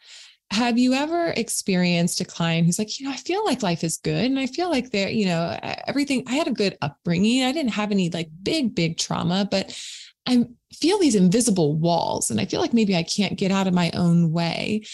have 0.51 0.79
you 0.79 0.95
ever 0.95 1.29
experienced 1.37 2.21
a 2.21 2.25
client 2.25 2.65
who's 2.65 2.79
like, 2.79 2.99
you 2.99 3.07
know, 3.07 3.13
I 3.13 3.17
feel 3.17 3.45
like 3.45 3.63
life 3.63 3.85
is 3.85 3.99
good 3.99 4.25
and 4.25 4.39
I 4.39 4.47
feel 4.47 4.71
like 4.71 4.91
there, 4.91 5.11
you 5.11 5.27
know, 5.27 5.59
everything, 5.87 6.25
I 6.27 6.37
had 6.37 6.49
a 6.49 6.53
good 6.53 6.79
upbringing. 6.81 7.45
I 7.45 7.53
didn't 7.53 7.73
have 7.73 7.91
any 7.91 8.09
like 8.09 8.31
big, 8.43 8.75
big 8.75 8.97
trauma, 8.97 9.47
but 9.51 9.79
I 10.27 10.47
feel 10.73 10.99
these 10.99 11.15
invisible 11.15 11.77
walls 11.77 12.31
and 12.31 12.41
I 12.41 12.47
feel 12.47 12.61
like 12.61 12.73
maybe 12.73 12.97
I 12.97 13.03
can't 13.03 13.39
get 13.39 13.51
out 13.51 13.67
of 13.67 13.75
my 13.75 13.91
own 13.93 14.33
way 14.33 14.85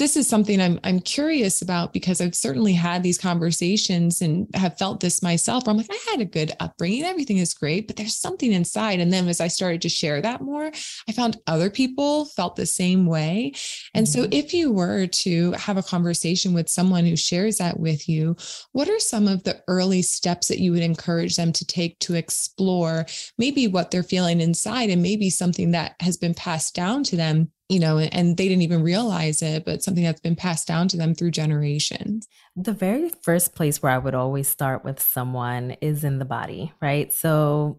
this 0.00 0.16
is 0.16 0.26
something 0.26 0.62
I'm 0.62 0.80
I'm 0.82 0.98
curious 0.98 1.60
about 1.60 1.92
because 1.92 2.22
I've 2.22 2.34
certainly 2.34 2.72
had 2.72 3.02
these 3.02 3.18
conversations 3.18 4.22
and 4.22 4.48
have 4.54 4.78
felt 4.78 5.00
this 5.00 5.22
myself. 5.22 5.68
I'm 5.68 5.76
like, 5.76 5.90
I 5.90 6.10
had 6.10 6.22
a 6.22 6.24
good 6.24 6.52
upbringing, 6.58 7.04
everything 7.04 7.36
is 7.36 7.52
great, 7.52 7.86
but 7.86 7.96
there's 7.96 8.16
something 8.16 8.50
inside. 8.50 8.98
And 8.98 9.12
then 9.12 9.28
as 9.28 9.42
I 9.42 9.48
started 9.48 9.82
to 9.82 9.90
share 9.90 10.22
that 10.22 10.40
more, 10.40 10.72
I 11.06 11.12
found 11.12 11.36
other 11.46 11.68
people 11.68 12.24
felt 12.24 12.56
the 12.56 12.64
same 12.64 13.04
way. 13.04 13.52
And 13.92 14.06
mm-hmm. 14.06 14.22
so 14.22 14.28
if 14.32 14.54
you 14.54 14.72
were 14.72 15.06
to 15.06 15.52
have 15.52 15.76
a 15.76 15.82
conversation 15.82 16.54
with 16.54 16.70
someone 16.70 17.04
who 17.04 17.14
shares 17.14 17.58
that 17.58 17.78
with 17.78 18.08
you, 18.08 18.36
what 18.72 18.88
are 18.88 19.00
some 19.00 19.28
of 19.28 19.44
the 19.44 19.62
early 19.68 20.00
steps 20.00 20.48
that 20.48 20.60
you 20.60 20.72
would 20.72 20.82
encourage 20.82 21.36
them 21.36 21.52
to 21.52 21.66
take 21.66 21.98
to 21.98 22.14
explore 22.14 23.04
maybe 23.36 23.68
what 23.68 23.90
they're 23.90 24.02
feeling 24.02 24.40
inside 24.40 24.88
and 24.88 25.02
maybe 25.02 25.28
something 25.28 25.72
that 25.72 25.94
has 26.00 26.16
been 26.16 26.32
passed 26.32 26.74
down 26.74 27.04
to 27.04 27.16
them 27.16 27.50
you 27.70 27.78
know, 27.78 27.98
and 27.98 28.36
they 28.36 28.48
didn't 28.48 28.62
even 28.62 28.82
realize 28.82 29.42
it, 29.42 29.64
but 29.64 29.80
something 29.80 30.02
that's 30.02 30.20
been 30.20 30.34
passed 30.34 30.66
down 30.66 30.88
to 30.88 30.96
them 30.96 31.14
through 31.14 31.30
generations. 31.30 32.26
The 32.56 32.72
very 32.72 33.10
first 33.22 33.54
place 33.54 33.80
where 33.80 33.92
I 33.92 33.98
would 33.98 34.14
always 34.14 34.48
start 34.48 34.84
with 34.84 35.00
someone 35.00 35.76
is 35.80 36.02
in 36.02 36.18
the 36.18 36.24
body, 36.24 36.72
right? 36.82 37.12
So, 37.12 37.78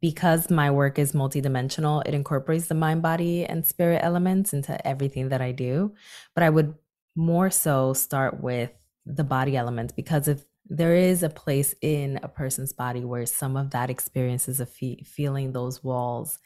because 0.00 0.50
my 0.50 0.70
work 0.70 0.98
is 0.98 1.12
multidimensional, 1.12 2.02
it 2.06 2.14
incorporates 2.14 2.68
the 2.68 2.74
mind, 2.74 3.02
body, 3.02 3.44
and 3.44 3.66
spirit 3.66 4.00
elements 4.02 4.54
into 4.54 4.86
everything 4.86 5.28
that 5.28 5.42
I 5.42 5.52
do. 5.52 5.94
But 6.34 6.44
I 6.44 6.50
would 6.50 6.74
more 7.14 7.50
so 7.50 7.92
start 7.92 8.42
with 8.42 8.72
the 9.04 9.24
body 9.24 9.56
elements 9.56 9.92
because 9.92 10.28
if 10.28 10.44
there 10.66 10.94
is 10.94 11.22
a 11.22 11.28
place 11.28 11.74
in 11.82 12.20
a 12.22 12.28
person's 12.28 12.72
body 12.72 13.04
where 13.04 13.26
some 13.26 13.56
of 13.56 13.70
that 13.70 13.90
experiences 13.90 14.60
of 14.60 14.70
fe- 14.70 15.02
feeling 15.04 15.52
those 15.52 15.82
walls 15.82 16.38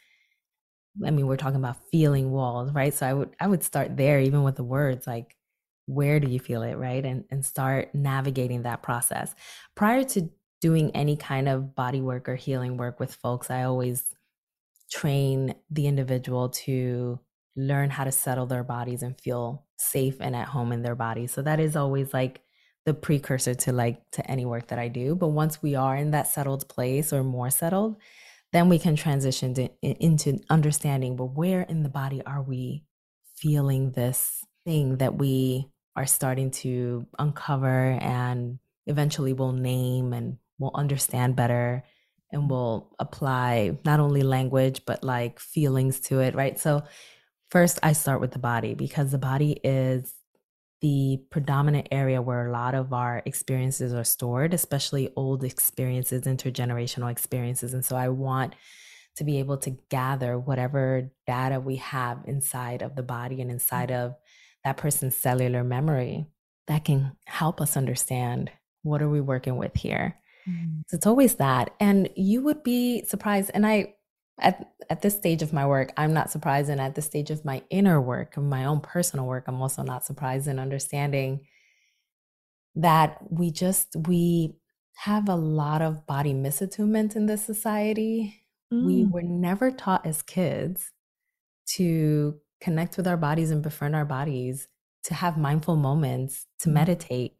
I 1.05 1.11
mean, 1.11 1.27
we're 1.27 1.37
talking 1.37 1.59
about 1.59 1.77
feeling 1.91 2.31
walls, 2.31 2.71
right? 2.71 2.93
So 2.93 3.05
I 3.05 3.13
would 3.13 3.35
I 3.39 3.47
would 3.47 3.63
start 3.63 3.97
there, 3.97 4.19
even 4.19 4.43
with 4.43 4.55
the 4.55 4.63
words 4.63 5.07
like, 5.07 5.35
where 5.87 6.19
do 6.19 6.29
you 6.29 6.39
feel 6.39 6.61
it, 6.63 6.75
right? 6.75 7.03
And 7.05 7.25
and 7.29 7.45
start 7.45 7.93
navigating 7.93 8.63
that 8.63 8.81
process. 8.83 9.35
Prior 9.75 10.03
to 10.05 10.29
doing 10.61 10.91
any 10.95 11.17
kind 11.17 11.49
of 11.49 11.75
body 11.75 12.01
work 12.01 12.29
or 12.29 12.35
healing 12.35 12.77
work 12.77 12.99
with 12.99 13.13
folks, 13.13 13.51
I 13.51 13.63
always 13.63 14.15
train 14.91 15.55
the 15.69 15.87
individual 15.87 16.49
to 16.49 17.19
learn 17.55 17.89
how 17.89 18.03
to 18.03 18.11
settle 18.11 18.45
their 18.45 18.63
bodies 18.63 19.01
and 19.01 19.19
feel 19.19 19.65
safe 19.77 20.17
and 20.19 20.35
at 20.35 20.47
home 20.49 20.71
in 20.71 20.81
their 20.83 20.95
body. 20.95 21.27
So 21.27 21.41
that 21.41 21.59
is 21.59 21.75
always 21.75 22.13
like 22.13 22.41
the 22.85 22.93
precursor 22.93 23.55
to 23.55 23.71
like 23.71 24.09
to 24.11 24.29
any 24.29 24.45
work 24.45 24.67
that 24.67 24.79
I 24.79 24.87
do. 24.89 25.15
But 25.15 25.29
once 25.29 25.61
we 25.61 25.75
are 25.75 25.95
in 25.95 26.11
that 26.11 26.27
settled 26.27 26.67
place 26.69 27.11
or 27.11 27.23
more 27.23 27.49
settled, 27.49 27.97
then 28.53 28.69
we 28.69 28.79
can 28.79 28.95
transition 28.95 29.53
to, 29.53 29.69
into 29.81 30.39
understanding 30.49 31.15
but 31.15 31.25
where 31.25 31.61
in 31.61 31.83
the 31.83 31.89
body 31.89 32.21
are 32.25 32.41
we 32.41 32.83
feeling 33.35 33.91
this 33.91 34.43
thing 34.65 34.97
that 34.97 35.17
we 35.17 35.69
are 35.95 36.05
starting 36.05 36.51
to 36.51 37.05
uncover 37.19 37.97
and 38.01 38.59
eventually 38.87 39.33
we'll 39.33 39.51
name 39.51 40.13
and 40.13 40.37
we'll 40.59 40.71
understand 40.73 41.35
better 41.35 41.83
and 42.31 42.49
we'll 42.49 42.93
apply 42.99 43.77
not 43.85 43.99
only 43.99 44.23
language 44.23 44.81
but 44.85 45.03
like 45.03 45.39
feelings 45.39 45.99
to 45.99 46.19
it 46.19 46.35
right? 46.35 46.59
So 46.59 46.83
first 47.51 47.79
i 47.83 47.93
start 47.93 48.19
with 48.19 48.31
the 48.31 48.39
body 48.39 48.73
because 48.73 49.11
the 49.11 49.17
body 49.17 49.59
is 49.63 50.13
the 50.81 51.19
predominant 51.31 51.87
area 51.91 52.21
where 52.21 52.47
a 52.47 52.51
lot 52.51 52.75
of 52.75 52.93
our 52.93 53.21
experiences 53.25 53.93
are 53.93 54.03
stored, 54.03 54.53
especially 54.53 55.11
old 55.15 55.43
experiences, 55.43 56.23
intergenerational 56.23 57.11
experiences. 57.11 57.73
And 57.73 57.83
so 57.83 57.95
I 57.95 58.09
want 58.09 58.55
to 59.17 59.23
be 59.23 59.39
able 59.39 59.57
to 59.57 59.77
gather 59.89 60.37
whatever 60.37 61.09
data 61.25 61.59
we 61.59 61.77
have 61.77 62.19
inside 62.25 62.81
of 62.81 62.95
the 62.95 63.03
body 63.03 63.41
and 63.41 63.49
inside 63.49 63.91
of 63.91 64.15
that 64.63 64.77
person's 64.77 65.15
cellular 65.15 65.63
memory 65.63 66.25
that 66.67 66.83
can 66.83 67.15
help 67.25 67.61
us 67.61 67.77
understand 67.77 68.51
what 68.83 69.01
are 69.01 69.09
we 69.09 69.21
working 69.21 69.57
with 69.57 69.75
here. 69.75 70.17
Mm-hmm. 70.47 70.81
So 70.87 70.95
it's 70.97 71.07
always 71.07 71.35
that. 71.35 71.73
And 71.79 72.09
you 72.15 72.43
would 72.43 72.63
be 72.63 73.03
surprised. 73.05 73.51
And 73.53 73.65
I 73.65 73.94
at 74.39 74.71
at 74.89 75.01
this 75.01 75.15
stage 75.15 75.41
of 75.41 75.53
my 75.53 75.65
work, 75.65 75.91
I'm 75.97 76.13
not 76.13 76.29
surprised, 76.29 76.69
and 76.69 76.81
at 76.81 76.95
this 76.95 77.05
stage 77.05 77.31
of 77.31 77.45
my 77.45 77.63
inner 77.69 78.01
work, 78.01 78.37
of 78.37 78.43
my 78.43 78.65
own 78.65 78.81
personal 78.81 79.25
work, 79.25 79.45
I'm 79.47 79.61
also 79.61 79.83
not 79.83 80.05
surprised 80.05 80.47
in 80.47 80.59
understanding 80.59 81.41
that 82.75 83.17
we 83.29 83.51
just 83.51 83.95
we 84.07 84.55
have 84.97 85.29
a 85.29 85.35
lot 85.35 85.81
of 85.81 86.05
body 86.05 86.33
misattunement 86.33 87.15
in 87.15 87.25
this 87.25 87.45
society. 87.45 88.41
Mm. 88.73 88.85
We 88.85 89.05
were 89.05 89.21
never 89.21 89.71
taught 89.71 90.05
as 90.05 90.21
kids 90.21 90.91
to 91.67 92.39
connect 92.61 92.97
with 92.97 93.07
our 93.07 93.17
bodies 93.17 93.51
and 93.51 93.61
befriend 93.61 93.95
our 93.95 94.05
bodies, 94.05 94.67
to 95.03 95.13
have 95.13 95.37
mindful 95.37 95.75
moments, 95.75 96.45
to 96.59 96.69
mm. 96.69 96.73
meditate, 96.73 97.35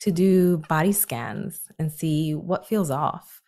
to 0.00 0.12
do 0.12 0.58
body 0.68 0.92
scans 0.92 1.60
and 1.78 1.92
see 1.92 2.34
what 2.34 2.66
feels 2.66 2.90
off 2.90 3.40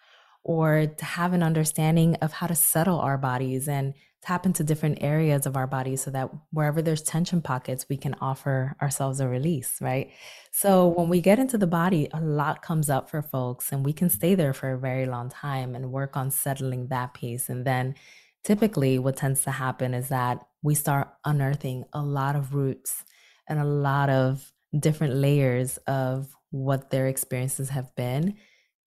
or 0.49 0.87
to 0.87 1.05
have 1.05 1.35
an 1.35 1.43
understanding 1.43 2.15
of 2.23 2.33
how 2.33 2.47
to 2.47 2.55
settle 2.55 2.99
our 2.99 3.19
bodies 3.19 3.69
and 3.69 3.93
tap 4.23 4.47
into 4.47 4.65
different 4.65 4.97
areas 5.03 5.45
of 5.45 5.59
our 5.59 5.67
bodies 5.67 6.03
so 6.03 6.11
that 6.11 6.31
wherever 6.53 6.81
there's 6.81 7.03
tension 7.03 7.43
pockets, 7.43 7.85
we 7.91 7.99
can 7.99 8.15
offer 8.23 8.75
ourselves 8.81 9.21
a 9.21 9.29
release, 9.29 9.77
right? 9.83 10.11
So 10.51 10.89
when 10.89 11.11
we 11.11 11.21
get 11.21 11.39
into 11.39 11.59
the 11.59 11.67
body, 11.67 12.09
a 12.15 12.21
lot 12.23 12.63
comes 12.63 12.89
up 12.89 13.11
for 13.11 13.21
folks, 13.21 13.73
and 13.73 13.85
we 13.85 13.93
can 13.93 14.09
stay 14.09 14.35
there 14.35 14.55
for 14.55 14.73
a 14.73 14.79
very 14.79 15.05
long 15.05 15.29
time 15.29 15.75
and 15.75 15.93
work 15.93 16.17
on 16.17 16.31
settling 16.31 16.89
that 16.89 17.13
piece. 17.13 17.51
And 17.51 17.67
then 17.67 17.95
typically, 18.43 18.99
what 18.99 19.19
tends 19.19 19.43
to 19.43 19.51
happen 19.51 19.93
is 19.93 20.09
that 20.09 20.47
we 20.63 20.75
start 20.75 21.11
unearthing 21.27 21.85
a 21.93 22.01
lot 22.01 22.37
of 22.37 22.55
roots 22.55 23.05
and 23.47 23.61
a 23.61 23.65
lot 23.65 24.09
of 24.09 24.51
different 24.81 25.15
layers 25.15 25.77
of 25.87 26.35
what 26.51 26.89
their 26.89 27.07
experiences 27.07 27.69
have 27.69 27.95
been 27.97 28.35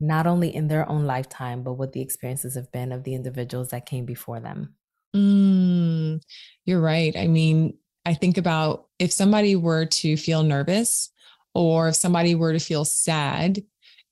not 0.02 0.28
only 0.28 0.54
in 0.54 0.68
their 0.68 0.90
own 0.90 1.06
lifetime, 1.06 1.64
but 1.64 1.74
what 1.74 1.94
the 1.94 2.02
experiences 2.02 2.56
have 2.56 2.72
been 2.72 2.92
of 2.92 3.04
the 3.04 3.14
individuals 3.14 3.70
that 3.70 3.86
came 3.86 4.06
before 4.06 4.40
them. 4.40 4.76
Mm, 5.16 6.22
you're 6.66 6.82
right. 6.82 7.16
I 7.16 7.28
mean, 7.28 7.78
I 8.06 8.14
think 8.14 8.38
about 8.38 8.88
if 9.00 9.12
somebody 9.12 9.56
were 9.56 9.86
to 9.86 10.18
feel 10.18 10.44
nervous 10.44 11.10
or 11.54 11.90
if 11.90 11.96
somebody 11.96 12.36
were 12.36 12.54
to 12.54 12.60
feel 12.60 12.86
sad, 12.86 13.62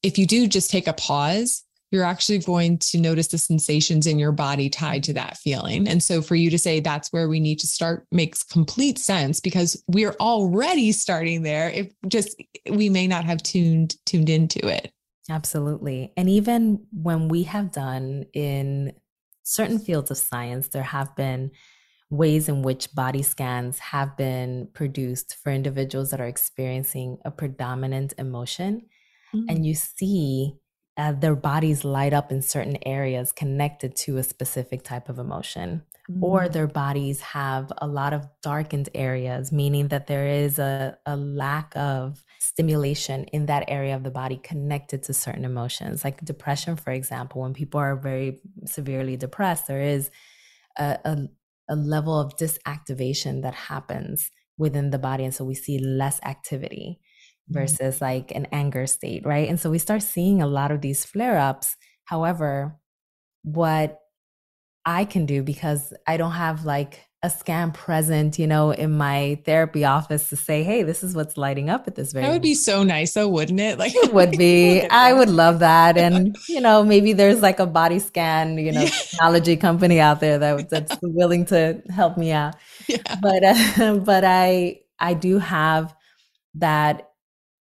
if 0.03 0.17
you 0.17 0.25
do 0.25 0.47
just 0.47 0.69
take 0.69 0.87
a 0.87 0.93
pause, 0.93 1.63
you're 1.91 2.03
actually 2.03 2.37
going 2.37 2.77
to 2.77 2.99
notice 2.99 3.29
the 3.29 3.37
sensations 3.37 4.05
in 4.05 4.19
your 4.19 4.31
body 4.31 4.69
tied 4.69 5.03
to 5.03 5.13
that 5.13 5.37
feeling. 5.37 5.87
And 5.87 6.03
so 6.03 6.21
for 6.21 6.35
you 6.35 6.51
to 6.51 6.57
say 6.59 6.79
that's 6.79 7.11
where 7.11 7.27
we 7.27 7.39
need 7.39 7.59
to 7.59 7.67
start 7.67 8.05
makes 8.11 8.43
complete 8.43 8.99
sense 8.99 9.39
because 9.39 9.81
we're 9.87 10.15
already 10.19 10.91
starting 10.91 11.41
there. 11.41 11.69
If 11.71 11.91
just 12.07 12.39
we 12.69 12.89
may 12.89 13.07
not 13.07 13.25
have 13.25 13.41
tuned 13.41 13.95
tuned 14.05 14.29
into 14.29 14.67
it. 14.67 14.91
Absolutely. 15.29 16.11
And 16.17 16.29
even 16.29 16.85
when 16.91 17.27
we 17.27 17.43
have 17.43 17.71
done 17.71 18.25
in 18.33 18.93
certain 19.43 19.79
fields 19.79 20.11
of 20.11 20.17
science, 20.17 20.69
there 20.69 20.83
have 20.83 21.15
been 21.15 21.51
ways 22.09 22.49
in 22.49 22.63
which 22.63 22.93
body 22.95 23.21
scans 23.21 23.77
have 23.79 24.17
been 24.17 24.67
produced 24.73 25.35
for 25.43 25.51
individuals 25.51 26.09
that 26.09 26.19
are 26.19 26.27
experiencing 26.27 27.19
a 27.23 27.31
predominant 27.31 28.13
emotion. 28.17 28.87
Mm-hmm. 29.33 29.45
And 29.47 29.65
you 29.65 29.75
see 29.75 30.55
uh, 30.97 31.11
their 31.11 31.35
bodies 31.35 31.85
light 31.85 32.13
up 32.13 32.31
in 32.31 32.41
certain 32.41 32.77
areas 32.85 33.31
connected 33.31 33.95
to 33.95 34.17
a 34.17 34.23
specific 34.23 34.83
type 34.83 35.07
of 35.07 35.19
emotion. 35.19 35.83
Mm-hmm. 36.09 36.23
Or 36.23 36.49
their 36.49 36.67
bodies 36.67 37.21
have 37.21 37.71
a 37.77 37.87
lot 37.87 38.13
of 38.13 38.27
darkened 38.41 38.89
areas, 38.95 39.51
meaning 39.51 39.89
that 39.89 40.07
there 40.07 40.25
is 40.25 40.57
a, 40.57 40.97
a 41.05 41.15
lack 41.15 41.71
of 41.75 42.23
stimulation 42.39 43.25
in 43.25 43.45
that 43.45 43.65
area 43.67 43.95
of 43.95 44.03
the 44.03 44.09
body 44.09 44.37
connected 44.37 45.03
to 45.03 45.13
certain 45.13 45.45
emotions. 45.45 46.03
Like 46.03 46.25
depression, 46.25 46.77
for 46.77 46.91
example, 46.91 47.41
when 47.41 47.53
people 47.53 47.79
are 47.79 47.95
very 47.95 48.41
severely 48.65 49.17
depressed, 49.17 49.67
there 49.67 49.81
is 49.81 50.09
a, 50.77 50.97
a 51.05 51.27
a 51.69 51.75
level 51.75 52.19
of 52.19 52.35
disactivation 52.35 53.43
that 53.43 53.53
happens 53.53 54.31
within 54.57 54.89
the 54.89 54.99
body. 54.99 55.23
And 55.23 55.33
so 55.33 55.45
we 55.45 55.55
see 55.55 55.77
less 55.77 56.19
activity 56.23 56.99
mm-hmm. 56.99 57.59
versus 57.59 57.95
mm-hmm. 57.95 58.03
like 58.03 58.31
an 58.31 58.47
anger 58.51 58.87
state, 58.87 59.25
right? 59.25 59.47
And 59.47 59.59
so 59.59 59.69
we 59.69 59.77
start 59.77 60.01
seeing 60.01 60.41
a 60.41 60.47
lot 60.47 60.71
of 60.71 60.81
these 60.81 61.05
flare 61.05 61.37
ups. 61.37 61.77
However, 62.05 62.79
what 63.43 63.99
I 64.89 65.05
can 65.05 65.27
do 65.27 65.43
because 65.43 65.93
I 66.07 66.17
don't 66.17 66.31
have 66.31 66.65
like 66.65 67.05
a 67.21 67.29
scan 67.29 67.71
present, 67.71 68.39
you 68.39 68.47
know, 68.47 68.71
in 68.71 68.97
my 68.97 69.39
therapy 69.45 69.85
office 69.85 70.29
to 70.29 70.35
say, 70.35 70.63
hey, 70.63 70.81
this 70.81 71.03
is 71.03 71.13
what's 71.13 71.37
lighting 71.37 71.69
up 71.69 71.87
at 71.87 71.93
this 71.93 72.11
very 72.11 72.25
That 72.25 72.31
would 72.31 72.41
be 72.41 72.55
so 72.55 72.81
nice 72.81 73.13
though, 73.13 73.29
wouldn't 73.29 73.59
it? 73.59 73.77
Like 73.77 73.93
it 73.93 74.11
would 74.11 74.31
be. 74.31 74.81
I 74.89 75.13
would 75.13 75.29
love 75.29 75.59
that. 75.59 75.97
And, 76.09 76.35
you 76.47 76.59
know, 76.59 76.83
maybe 76.83 77.13
there's 77.13 77.39
like 77.39 77.59
a 77.59 77.67
body 77.67 77.99
scan, 77.99 78.57
you 78.57 78.71
know, 78.71 78.85
technology 78.85 79.57
company 79.57 79.99
out 79.99 80.21
there 80.21 80.39
that 80.39 80.69
that's 80.71 80.97
willing 81.03 81.45
to 81.47 81.83
help 81.89 82.17
me 82.17 82.31
out. 82.31 82.55
Yeah. 82.87 83.15
But 83.21 83.43
uh, 83.43 83.95
but 83.97 84.23
I 84.25 84.79
I 84.97 85.13
do 85.13 85.37
have 85.37 85.93
that 86.55 87.09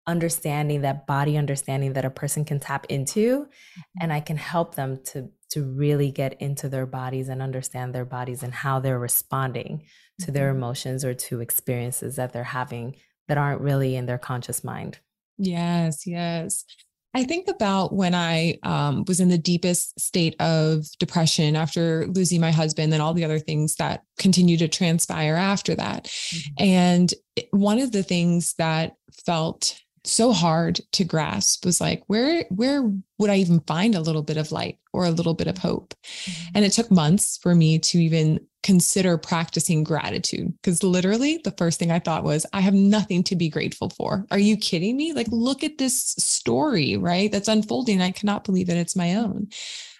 understanding, 0.05 0.81
that 0.81 1.05
body 1.05 1.35
understanding 1.35 1.93
that 1.93 2.05
a 2.05 2.09
person 2.09 2.45
can 2.45 2.59
tap 2.59 2.85
into 2.87 3.41
mm-hmm. 3.41 3.81
and 3.99 4.13
I 4.13 4.21
can 4.21 4.37
help 4.37 4.75
them 4.75 5.01
to 5.11 5.29
to 5.49 5.63
really 5.63 6.11
get 6.11 6.39
into 6.41 6.69
their 6.69 6.85
bodies 6.85 7.29
and 7.29 7.41
understand 7.41 7.93
their 7.93 8.05
bodies 8.05 8.43
and 8.43 8.53
how 8.53 8.79
they're 8.79 8.99
responding 8.99 9.83
to 10.19 10.31
their 10.31 10.49
mm-hmm. 10.49 10.57
emotions 10.57 11.05
or 11.05 11.13
to 11.13 11.41
experiences 11.41 12.15
that 12.15 12.33
they're 12.33 12.43
having 12.43 12.95
that 13.27 13.37
aren't 13.37 13.61
really 13.61 13.95
in 13.95 14.05
their 14.05 14.17
conscious 14.17 14.63
mind. 14.63 14.99
Yes, 15.37 16.07
yes. 16.07 16.65
I 17.13 17.23
think 17.23 17.47
about 17.47 17.93
when 17.93 18.13
I 18.13 18.59
um, 18.63 19.03
was 19.07 19.19
in 19.19 19.29
the 19.29 19.37
deepest 19.37 19.99
state 19.99 20.35
of 20.39 20.85
depression 20.99 21.55
after 21.55 22.05
losing 22.07 22.39
my 22.39 22.51
husband 22.51 22.93
and 22.93 23.01
all 23.01 23.13
the 23.13 23.25
other 23.25 23.39
things 23.39 23.75
that 23.75 24.03
continue 24.19 24.57
to 24.57 24.67
transpire 24.67 25.35
after 25.35 25.73
that. 25.75 26.05
Mm-hmm. 26.05 26.63
And 26.63 27.13
one 27.51 27.79
of 27.79 27.91
the 27.91 28.03
things 28.03 28.53
that 28.59 28.93
felt 29.25 29.79
so 30.07 30.31
hard 30.31 30.79
to 30.93 31.03
grasp 31.03 31.65
was 31.65 31.81
like 31.81 32.03
where 32.07 32.45
where 32.49 32.91
would 33.17 33.29
i 33.29 33.35
even 33.35 33.59
find 33.61 33.95
a 33.95 34.01
little 34.01 34.23
bit 34.23 34.37
of 34.37 34.51
light 34.51 34.79
or 34.93 35.05
a 35.05 35.11
little 35.11 35.33
bit 35.33 35.47
of 35.47 35.57
hope? 35.57 35.93
Mm-hmm. 36.03 36.49
and 36.55 36.65
it 36.65 36.71
took 36.71 36.89
months 36.89 37.37
for 37.37 37.53
me 37.53 37.79
to 37.79 37.99
even 37.99 38.39
consider 38.63 39.17
practicing 39.17 39.83
gratitude 39.83 40.51
because 40.57 40.83
literally 40.83 41.39
the 41.43 41.53
first 41.57 41.79
thing 41.79 41.91
i 41.91 41.99
thought 41.99 42.23
was 42.23 42.45
i 42.53 42.59
have 42.59 42.73
nothing 42.73 43.23
to 43.23 43.35
be 43.35 43.49
grateful 43.49 43.89
for. 43.89 44.25
Are 44.31 44.39
you 44.39 44.57
kidding 44.57 44.97
me? 44.97 45.13
Like 45.13 45.27
look 45.29 45.63
at 45.63 45.77
this 45.77 46.15
story 46.17 46.97
right 46.97 47.31
that's 47.31 47.47
unfolding. 47.47 48.01
I 48.01 48.11
cannot 48.11 48.43
believe 48.43 48.67
that 48.67 48.77
it's 48.77 48.95
my 48.95 49.15
own. 49.15 49.47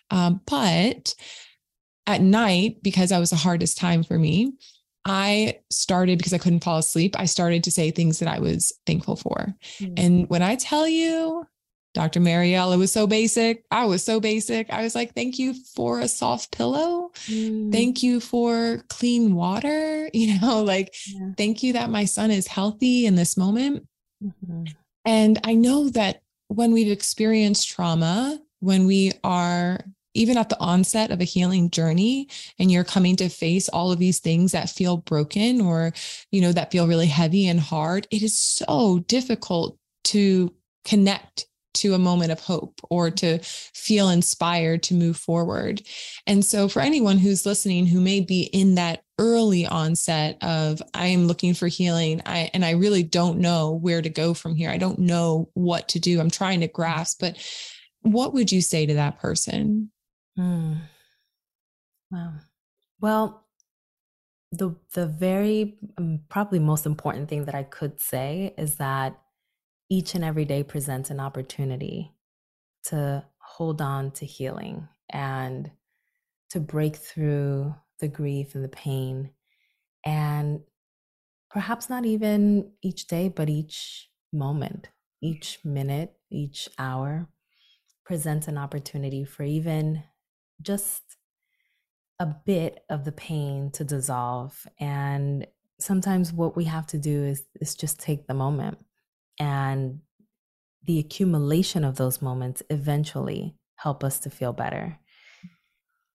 Um, 0.10 0.42
but 0.46 1.14
at 2.06 2.22
night 2.22 2.78
because 2.82 3.10
that 3.10 3.20
was 3.20 3.30
the 3.30 3.36
hardest 3.36 3.78
time 3.78 4.04
for 4.04 4.18
me 4.18 4.54
I 5.08 5.60
started 5.70 6.18
because 6.18 6.34
I 6.34 6.38
couldn't 6.38 6.64
fall 6.64 6.78
asleep. 6.78 7.16
I 7.18 7.26
started 7.26 7.64
to 7.64 7.72
say 7.72 7.92
things 7.92 8.20
that 8.20 8.30
I 8.30 8.40
was 8.40 8.74
thankful 8.86 9.16
for. 9.16 9.56
Mm-hmm. 9.80 9.94
And 9.98 10.30
when 10.30 10.42
I 10.42 10.56
tell 10.56 10.88
you, 10.88 11.46
Dr. 11.94 12.20
Mariella 12.20 12.76
it 12.76 12.78
was 12.78 12.92
so 12.92 13.08
basic. 13.08 13.66
I 13.72 13.86
was 13.86 14.04
so 14.04 14.20
basic. 14.20 14.72
I 14.72 14.84
was 14.84 14.94
like, 14.94 15.16
thank 15.16 15.40
you 15.40 15.56
for 15.76 16.00
a 16.00 16.08
soft 16.08 16.56
pillow. 16.56 17.12
Mm. 17.26 17.72
Thank 17.72 18.04
you 18.04 18.20
for 18.20 18.84
clean 18.90 19.36
water. 19.36 20.10
You 20.14 20.40
know, 20.40 20.64
like, 20.64 20.94
yeah. 21.08 21.32
thank 21.38 21.62
you 21.62 21.74
that 21.74 21.90
my 21.90 22.06
son 22.06 22.32
is 22.32 22.48
healthy 22.48 23.06
in 23.06 23.16
this 23.16 23.38
moment. 23.38 23.88
Mm-hmm. 24.24 24.64
And 25.06 25.40
I 25.44 25.54
know 25.54 25.90
that 25.90 26.22
when 26.48 26.72
we've 26.72 26.92
experienced 26.92 27.70
trauma, 27.70 28.40
when 28.60 28.88
we 28.88 29.12
are 29.24 29.80
even 30.18 30.38
at 30.38 30.50
the 30.50 30.60
onset 30.60 31.12
of 31.12 31.22
a 31.22 31.26
healing 31.26 31.70
journey 31.70 32.28
and 32.60 32.72
you're 32.72 32.84
coming 32.84 33.16
to 33.16 33.30
face 33.30 33.70
all 33.70 33.92
of 33.92 34.00
these 34.00 34.20
things 34.20 34.52
that 34.52 34.70
feel 34.70 34.98
broken 34.98 35.62
or 35.62 35.94
you 36.32 36.42
know 36.42 36.52
that 36.52 36.72
feel 36.72 36.88
really 36.88 37.08
heavy 37.08 37.48
and 37.48 37.60
hard 37.60 38.08
it 38.12 38.22
is 38.22 38.38
so 38.38 39.00
difficult 39.08 39.78
to 40.04 40.54
connect 40.86 41.48
to 41.78 41.94
a 41.94 42.00
moment 42.00 42.32
of 42.32 42.40
hope 42.40 42.82
or 42.90 43.12
to 43.12 43.40
feel 43.40 44.10
inspired 44.10 44.84
to 44.84 44.94
move 44.94 45.16
forward. 45.16 45.82
And 46.26 46.44
so, 46.44 46.68
for 46.68 46.82
anyone 46.82 47.18
who's 47.18 47.46
listening 47.46 47.86
who 47.86 48.02
may 48.02 48.20
be 48.20 48.44
in 48.44 48.76
that 48.76 49.04
early 49.20 49.66
onset 49.66 50.38
of 50.42 50.82
I 50.94 51.08
am 51.08 51.28
looking 51.28 51.54
for 51.54 51.68
healing, 51.68 52.22
I 52.26 52.50
and 52.54 52.66
I 52.66 52.72
really 52.72 53.04
don't 53.04 53.40
know 53.40 53.74
where 53.74 54.02
to 54.02 54.10
go 54.10 54.34
from 54.34 54.56
here. 54.56 54.70
I 54.70 54.78
don't 54.78 55.00
know 55.00 55.50
what 55.54 55.90
to 55.90 56.00
do. 56.00 56.20
I'm 56.20 56.32
trying 56.32 56.62
to 56.62 56.68
grasp, 56.68 57.20
but 57.20 57.38
what 58.02 58.34
would 58.34 58.52
you 58.52 58.62
say 58.62 58.86
to 58.86 58.96
that 58.96 59.20
person? 59.20 59.92
Mm. 60.38 60.88
Wow. 62.12 62.40
Well, 63.02 63.48
the 64.52 64.76
the 64.94 65.06
very 65.08 65.78
um, 65.98 66.22
probably 66.30 66.60
most 66.60 66.86
important 66.86 67.30
thing 67.30 67.46
that 67.46 67.56
I 67.56 67.64
could 67.64 68.00
say 68.00 68.54
is 68.58 68.76
that 68.76 69.20
each 69.90 70.16
and 70.16 70.24
every 70.24 70.46
day 70.46 70.64
presents 70.64 71.10
an 71.10 71.20
opportunity 71.20 72.14
to 72.86 73.26
hold 73.40 73.82
on 73.82 74.12
to 74.12 74.26
healing 74.26 74.88
and 75.10 75.72
to 76.52 76.60
break 76.60 76.96
through 76.98 77.76
the 78.00 78.08
grief 78.08 78.56
and 78.56 78.64
the 78.64 78.70
pain 78.70 79.32
and 80.06 80.62
perhaps 81.50 81.90
not 81.90 82.06
even 82.06 82.72
each 82.84 83.08
day 83.08 83.30
but 83.30 83.50
each 83.50 84.10
moment 84.34 84.90
each 85.22 85.60
minute 85.66 86.14
each 86.32 86.70
hour 86.80 87.28
presents 88.06 88.48
an 88.48 88.58
opportunity 88.58 89.26
for 89.26 89.44
even 89.44 90.04
just 90.62 91.04
a 92.20 92.26
bit 92.26 92.84
of 92.90 93.06
the 93.06 93.12
pain 93.12 93.72
to 93.72 93.84
dissolve. 93.84 94.66
And 94.80 95.46
sometimes 95.80 96.34
what 96.34 96.56
we 96.56 96.64
have 96.66 96.88
to 96.88 96.98
do 96.98 97.24
is, 97.26 97.44
is 97.62 97.76
just 97.76 98.00
take 98.00 98.28
the 98.28 98.34
moment. 98.34 98.80
And 99.40 100.00
the 100.84 101.00
accumulation 101.00 101.84
of 101.84 101.98
those 101.98 102.22
moments 102.22 102.64
eventually 102.70 103.56
help 103.76 104.04
us 104.04 104.20
to 104.20 104.30
feel 104.30 104.54
better. 104.54 104.98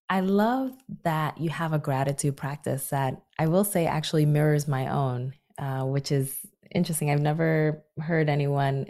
I 0.08 0.20
love 0.20 0.72
that 1.04 1.38
you 1.38 1.50
have 1.50 1.72
a 1.72 1.78
gratitude 1.78 2.36
practice 2.36 2.88
that 2.88 3.22
I 3.38 3.46
will 3.46 3.64
say 3.64 3.86
actually 3.86 4.26
mirrors 4.26 4.68
my 4.68 4.88
own, 4.88 5.34
uh, 5.58 5.84
which 5.84 6.12
is 6.12 6.36
interesting. 6.74 7.10
I've 7.10 7.20
never 7.20 7.84
heard 7.98 8.28
anyone 8.28 8.88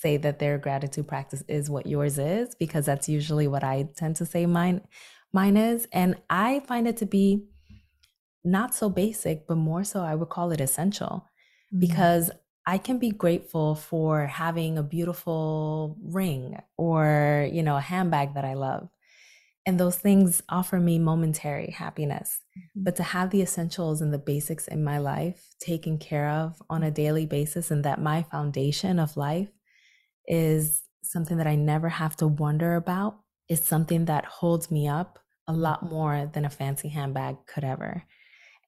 say 0.00 0.16
that 0.16 0.38
their 0.38 0.58
gratitude 0.58 1.08
practice 1.08 1.42
is 1.48 1.70
what 1.70 1.86
yours 1.86 2.18
is 2.18 2.54
because 2.54 2.86
that's 2.86 3.08
usually 3.08 3.48
what 3.48 3.64
I 3.64 3.88
tend 3.96 4.16
to 4.16 4.26
say 4.26 4.46
mine 4.46 4.82
mine 5.32 5.56
is 5.56 5.86
and 5.92 6.16
I 6.30 6.60
find 6.60 6.86
it 6.86 6.96
to 6.98 7.06
be 7.06 7.44
not 8.44 8.74
so 8.74 8.88
basic 8.88 9.46
but 9.46 9.56
more 9.56 9.84
so 9.84 10.00
I 10.00 10.14
would 10.14 10.28
call 10.28 10.52
it 10.52 10.60
essential 10.60 11.26
mm-hmm. 11.72 11.80
because 11.80 12.30
I 12.66 12.78
can 12.78 12.98
be 12.98 13.10
grateful 13.10 13.74
for 13.74 14.26
having 14.26 14.76
a 14.76 14.82
beautiful 14.82 15.96
ring 16.02 16.58
or 16.76 17.48
you 17.52 17.62
know 17.62 17.76
a 17.76 17.80
handbag 17.80 18.34
that 18.34 18.44
I 18.44 18.54
love 18.54 18.88
and 19.66 19.78
those 19.78 19.96
things 19.96 20.42
offer 20.48 20.78
me 20.78 20.98
momentary 20.98 21.72
happiness 21.72 22.40
mm-hmm. 22.56 22.84
but 22.84 22.96
to 22.96 23.02
have 23.02 23.30
the 23.30 23.42
essentials 23.42 24.00
and 24.00 24.14
the 24.14 24.18
basics 24.18 24.68
in 24.68 24.84
my 24.84 24.98
life 24.98 25.54
taken 25.60 25.98
care 25.98 26.30
of 26.30 26.62
on 26.70 26.82
a 26.82 26.90
daily 26.90 27.26
basis 27.26 27.70
and 27.70 27.84
that 27.84 28.00
my 28.00 28.22
foundation 28.22 28.98
of 28.98 29.16
life 29.16 29.48
is 30.28 30.82
something 31.02 31.38
that 31.38 31.48
I 31.48 31.56
never 31.56 31.88
have 31.88 32.16
to 32.18 32.28
wonder 32.28 32.76
about. 32.76 33.18
It's 33.48 33.66
something 33.66 34.04
that 34.06 34.26
holds 34.26 34.70
me 34.70 34.88
up 34.88 35.18
a 35.48 35.52
lot 35.54 35.82
more 35.82 36.30
than 36.32 36.44
a 36.44 36.50
fancy 36.50 36.88
handbag 36.90 37.38
could 37.46 37.64
ever. 37.64 38.04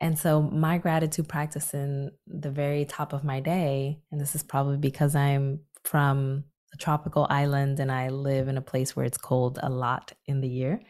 And 0.00 0.18
so, 0.18 0.42
my 0.42 0.78
gratitude 0.78 1.28
practice 1.28 1.74
in 1.74 2.12
the 2.26 2.50
very 2.50 2.86
top 2.86 3.12
of 3.12 3.24
my 3.24 3.40
day, 3.40 4.00
and 4.10 4.20
this 4.20 4.34
is 4.34 4.42
probably 4.42 4.78
because 4.78 5.14
I'm 5.14 5.60
from 5.84 6.44
a 6.74 6.78
tropical 6.78 7.26
island 7.30 7.80
and 7.80 7.92
I 7.92 8.08
live 8.08 8.48
in 8.48 8.56
a 8.56 8.62
place 8.62 8.96
where 8.96 9.04
it's 9.06 9.18
cold 9.18 9.58
a 9.62 9.68
lot 9.70 10.12
in 10.26 10.40
the 10.40 10.48
year, 10.48 10.80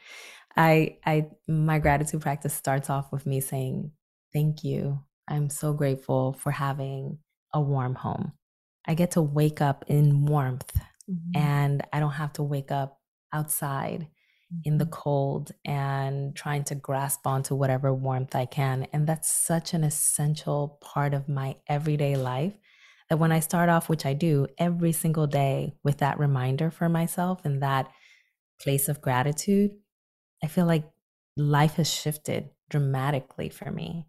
I 0.56 0.98
I 1.06 1.30
my 1.48 1.78
gratitude 1.80 2.22
practice 2.22 2.54
starts 2.54 2.90
off 2.90 3.12
with 3.12 3.26
me 3.26 3.40
saying, 3.40 3.92
"Thank 4.32 4.64
you. 4.64 5.00
I'm 5.28 5.50
so 5.50 5.72
grateful 5.72 6.34
for 6.34 6.52
having 6.52 7.18
a 7.54 7.60
warm 7.60 7.94
home. 7.96 8.32
I 8.86 8.94
get 8.94 9.12
to 9.12 9.22
wake 9.22 9.60
up 9.60 9.84
in 9.88 10.26
warmth 10.26 10.72
mm-hmm. 11.08 11.36
and 11.36 11.82
I 11.92 12.00
don't 12.00 12.12
have 12.12 12.32
to 12.34 12.42
wake 12.42 12.70
up 12.70 12.98
outside 13.32 14.08
in 14.64 14.78
the 14.78 14.84
mm-hmm. 14.84 14.92
cold 14.92 15.52
and 15.64 16.34
trying 16.34 16.64
to 16.64 16.74
grasp 16.74 17.26
onto 17.26 17.54
whatever 17.54 17.94
warmth 17.94 18.34
I 18.34 18.46
can. 18.46 18.86
And 18.92 19.06
that's 19.06 19.30
such 19.30 19.74
an 19.74 19.84
essential 19.84 20.78
part 20.80 21.14
of 21.14 21.28
my 21.28 21.56
everyday 21.68 22.16
life 22.16 22.54
that 23.08 23.18
when 23.18 23.32
I 23.32 23.40
start 23.40 23.68
off, 23.68 23.88
which 23.88 24.06
I 24.06 24.12
do 24.14 24.46
every 24.58 24.92
single 24.92 25.26
day 25.26 25.74
with 25.82 25.98
that 25.98 26.18
reminder 26.18 26.70
for 26.70 26.88
myself 26.88 27.44
and 27.44 27.62
that 27.62 27.90
place 28.60 28.88
of 28.88 29.00
gratitude, 29.00 29.72
I 30.42 30.46
feel 30.46 30.66
like 30.66 30.84
life 31.36 31.74
has 31.74 31.92
shifted 31.92 32.50
dramatically 32.68 33.48
for 33.48 33.70
me. 33.70 34.06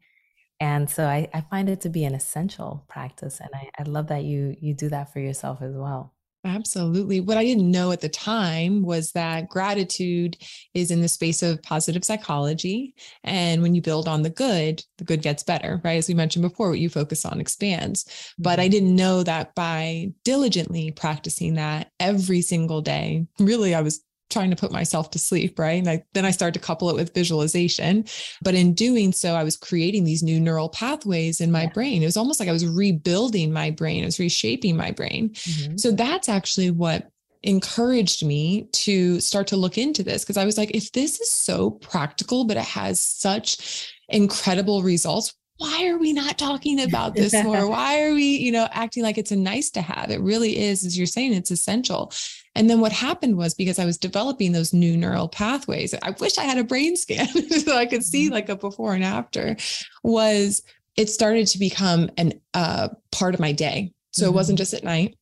And 0.62 0.88
so 0.88 1.08
I, 1.08 1.28
I 1.34 1.42
find 1.42 1.68
it 1.70 1.82
to 1.82 1.90
be 1.90 2.06
an 2.06 2.14
essential 2.14 2.86
practice. 2.88 3.40
And 3.42 3.50
I, 3.54 3.70
I 3.80 3.84
love 3.84 4.08
that 4.08 4.24
you 4.24 4.56
you 4.62 4.76
do 4.76 4.90
that 4.90 5.12
for 5.12 5.20
yourself 5.20 5.62
as 5.62 5.74
well. 5.74 6.14
Absolutely. 6.44 7.20
What 7.20 7.38
I 7.38 7.44
didn't 7.44 7.70
know 7.70 7.92
at 7.92 8.02
the 8.02 8.10
time 8.10 8.82
was 8.82 9.12
that 9.12 9.50
gratitude 9.50 10.38
is 10.74 10.90
in 10.90 11.02
the 11.02 11.08
space 11.08 11.44
of 11.44 11.62
positive 11.62 12.04
psychology. 12.04 12.96
And 13.24 13.62
when 13.62 13.76
you 13.76 13.82
build 13.82 14.08
on 14.08 14.24
the 14.24 14.32
good, 14.32 14.84
the 14.98 15.04
good 15.04 15.22
gets 15.22 15.44
better, 15.44 15.80
right? 15.84 15.98
As 15.98 16.08
we 16.08 16.16
mentioned 16.16 16.42
before, 16.42 16.70
what 16.70 16.80
you 16.80 16.90
focus 16.90 17.26
on 17.26 17.40
expands. 17.40 18.34
But 18.40 18.60
I 18.60 18.64
mm-hmm. 18.64 18.72
didn't 18.72 18.96
know 18.96 19.24
that 19.24 19.54
by 19.54 20.14
diligently 20.24 20.92
practicing 20.92 21.56
that 21.56 21.92
every 22.00 22.42
single 22.42 22.82
day, 22.82 23.28
really, 23.40 23.76
I 23.76 23.82
was 23.82 24.02
trying 24.32 24.50
to 24.50 24.56
put 24.56 24.72
myself 24.72 25.12
to 25.12 25.20
sleep, 25.20 25.60
right? 25.60 25.80
And 25.80 25.90
I, 25.90 26.04
then 26.14 26.26
I 26.26 26.32
started 26.32 26.60
to 26.60 26.66
couple 26.66 26.90
it 26.90 26.96
with 26.96 27.14
visualization. 27.14 28.06
But 28.42 28.56
in 28.56 28.74
doing 28.74 29.12
so, 29.12 29.36
I 29.36 29.44
was 29.44 29.58
creating 29.58 30.04
these 30.04 30.24
new 30.24 30.40
neural 30.40 30.70
pathways 30.70 31.42
in 31.42 31.52
my 31.52 31.64
yeah. 31.64 31.70
brain. 31.70 32.02
It 32.02 32.06
was 32.06 32.18
almost 32.18 32.40
like 32.40 32.50
I 32.50 32.54
was 32.54 32.66
rebuilding 32.66 33.52
my 33.52 33.72
brain, 33.72 34.04
I 34.04 34.08
was 34.08 34.20
reshaping 34.20 34.76
my 34.76 34.92
brain. 34.92 35.30
Mm-hmm. 35.30 35.78
So 35.78 35.92
that's 35.92 36.30
actually 36.30 36.72
what 36.72 37.10
encouraged 37.44 38.24
me 38.24 38.68
to 38.72 39.20
start 39.20 39.48
to 39.48 39.58
look 39.58 39.78
into 39.78 40.04
this 40.04 40.24
because 40.24 40.38
I 40.38 40.46
was 40.46 40.58
like, 40.58 40.72
if 40.76 40.92
this 40.92 41.20
is 41.20 41.32
so 41.32 41.72
practical, 41.72 42.46
but 42.46 42.58
it 42.58 42.64
has 42.64 43.00
such 43.00 43.92
incredible 44.10 44.84
results, 44.84 45.34
why 45.58 45.88
are 45.88 45.98
we 45.98 46.12
not 46.12 46.38
talking 46.38 46.82
about 46.82 47.16
this 47.16 47.34
more? 47.44 47.68
Why 47.68 48.04
are 48.04 48.14
we, 48.14 48.38
you 48.38 48.52
know, 48.52 48.68
acting 48.72 49.04
like 49.04 49.18
it's 49.18 49.32
a 49.32 49.36
nice 49.36 49.70
to 49.72 49.82
have? 49.82 50.10
It 50.10 50.20
really 50.22 50.58
is, 50.58 50.86
as 50.86 50.98
you're 50.98 51.08
saying, 51.08 51.34
it's 51.34 51.52
essential. 51.52 52.12
And 52.56 52.70
then 52.70 52.82
what 52.82 52.92
happened 52.92 53.38
was 53.38 53.54
because 53.54 53.80
I 53.80 53.86
was 53.86 53.98
developing 53.98 54.52
those 54.52 54.74
new 54.74 54.98
neural 54.98 55.30
pathways, 55.30 55.94
I 56.02 56.12
wish 56.20 56.38
I 56.38 56.44
had 56.44 56.58
a 56.58 56.64
brain 56.64 56.96
scan 56.98 57.28
so 57.50 57.76
I 57.76 57.86
could 57.86 58.04
see 58.04 58.26
mm-hmm. 58.26 58.34
like 58.34 58.50
a 58.50 58.56
before 58.56 58.94
and 58.94 59.04
after, 59.04 59.56
was 60.04 60.62
it 60.98 61.10
started 61.10 61.48
to 61.48 61.60
become 61.60 62.10
an 62.18 62.34
uh, 62.54 62.90
part 63.12 63.34
of 63.34 63.40
my 63.40 63.52
day. 63.52 63.94
So 64.12 64.24
mm-hmm. 64.24 64.34
it 64.34 64.36
wasn't 64.36 64.58
mm-hmm. 64.58 64.62
just 64.62 64.74
at 64.74 64.84
night 64.84 65.18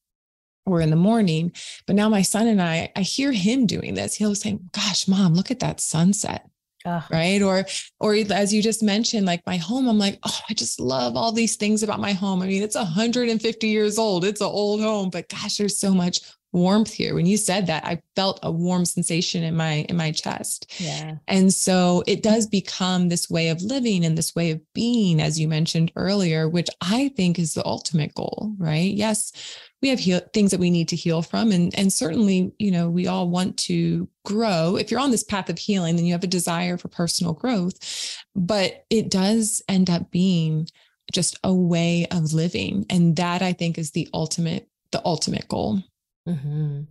or 0.66 0.82
in 0.82 0.90
the 0.90 0.96
morning, 0.96 1.52
but 1.88 1.96
now 1.96 2.10
my 2.10 2.22
son 2.22 2.48
and 2.48 2.62
I, 2.62 2.92
I 2.96 3.02
hear 3.02 3.32
him 3.32 3.66
doing 3.66 3.94
this. 3.94 4.16
He'll 4.16 4.36
say, 4.36 4.60
gosh, 4.72 5.08
mom, 5.08 5.34
look 5.34 5.52
at 5.52 5.60
that 5.60 5.80
sunset. 5.80 6.48
Right. 7.12 7.42
Or, 7.42 7.66
or 8.00 8.16
as 8.32 8.54
you 8.54 8.64
just 8.64 8.82
mentioned, 8.82 9.26
like 9.26 9.46
my 9.46 9.58
home, 9.58 9.88
I'm 9.88 10.00
like, 10.00 10.18
oh, 10.24 10.40
I 10.50 10.54
just 10.54 10.80
love 10.80 11.16
all 11.16 11.32
these 11.32 11.56
things 11.56 11.84
about 11.84 12.00
my 12.00 12.14
home. 12.14 12.42
I 12.42 12.48
mean, 12.48 12.64
it's 12.64 12.76
150 12.76 13.68
years 13.68 14.00
old. 14.00 14.26
It's 14.26 14.42
an 14.42 14.48
old 14.48 14.82
home, 14.82 15.10
but 15.10 15.28
gosh, 15.30 15.58
there's 15.58 15.78
so 15.78 15.94
much 15.94 16.20
warmth 16.52 16.92
here. 16.92 17.14
When 17.14 17.26
you 17.26 17.38
said 17.38 17.68
that 17.68 17.86
i 17.86 18.02
felt 18.16 18.40
a 18.44 18.52
warm 18.52 18.86
sensation 18.86 19.44
in 19.44 19.56
my 19.56 19.86
in 19.90 19.98
my 19.98 20.12
chest. 20.12 20.74
Yeah. 20.80 21.16
And 21.28 21.54
so 21.54 22.04
it 22.08 22.24
does 22.24 22.48
become 22.48 23.10
this 23.10 23.30
way 23.30 23.50
of 23.50 23.62
living 23.62 24.04
and 24.04 24.18
this 24.18 24.36
way 24.36 24.52
of 24.52 24.62
being 24.74 25.22
as 25.22 25.40
you 25.40 25.48
mentioned 25.48 25.92
earlier 25.96 26.50
which 26.50 26.70
i 26.82 27.10
think 27.16 27.38
is 27.38 27.54
the 27.54 27.66
ultimate 27.66 28.14
goal 28.16 28.54
right? 28.58 28.94
Yes 28.94 29.32
we 29.82 29.90
have 29.90 30.00
heal- 30.00 30.28
things 30.34 30.52
that 30.52 30.60
we 30.60 30.70
need 30.70 30.90
to 30.90 30.96
heal 30.96 31.22
from 31.22 31.52
and 31.52 31.74
and 31.78 31.94
certainly 31.94 32.52
you 32.58 32.72
know 32.72 32.90
we 32.90 33.08
all 33.08 33.30
want 33.30 33.58
to 33.58 34.10
grow. 34.26 34.76
If 34.76 34.92
you're 34.92 35.00
on 35.00 35.12
this 35.12 35.24
path 35.24 35.50
of 35.50 35.60
healing 35.60 35.96
then 35.96 36.06
you 36.06 36.14
have 36.14 36.24
a 36.24 36.28
desire 36.28 36.78
for 36.78 36.88
personal 36.88 37.34
growth 37.34 38.18
but 38.36 38.86
it 38.90 39.10
does 39.10 39.62
end 39.70 39.90
up 39.90 40.12
being 40.12 40.68
just 41.12 41.40
a 41.44 41.54
way 41.54 42.06
of 42.12 42.34
living. 42.34 42.86
And 42.90 43.16
that 43.18 43.42
i 43.42 43.54
think 43.54 43.78
is 43.78 43.92
the 43.92 44.10
ultimate 44.14 44.68
the 44.92 45.02
ultimate 45.06 45.48
goal 45.48 45.84
Mm-hmm. 46.30 46.82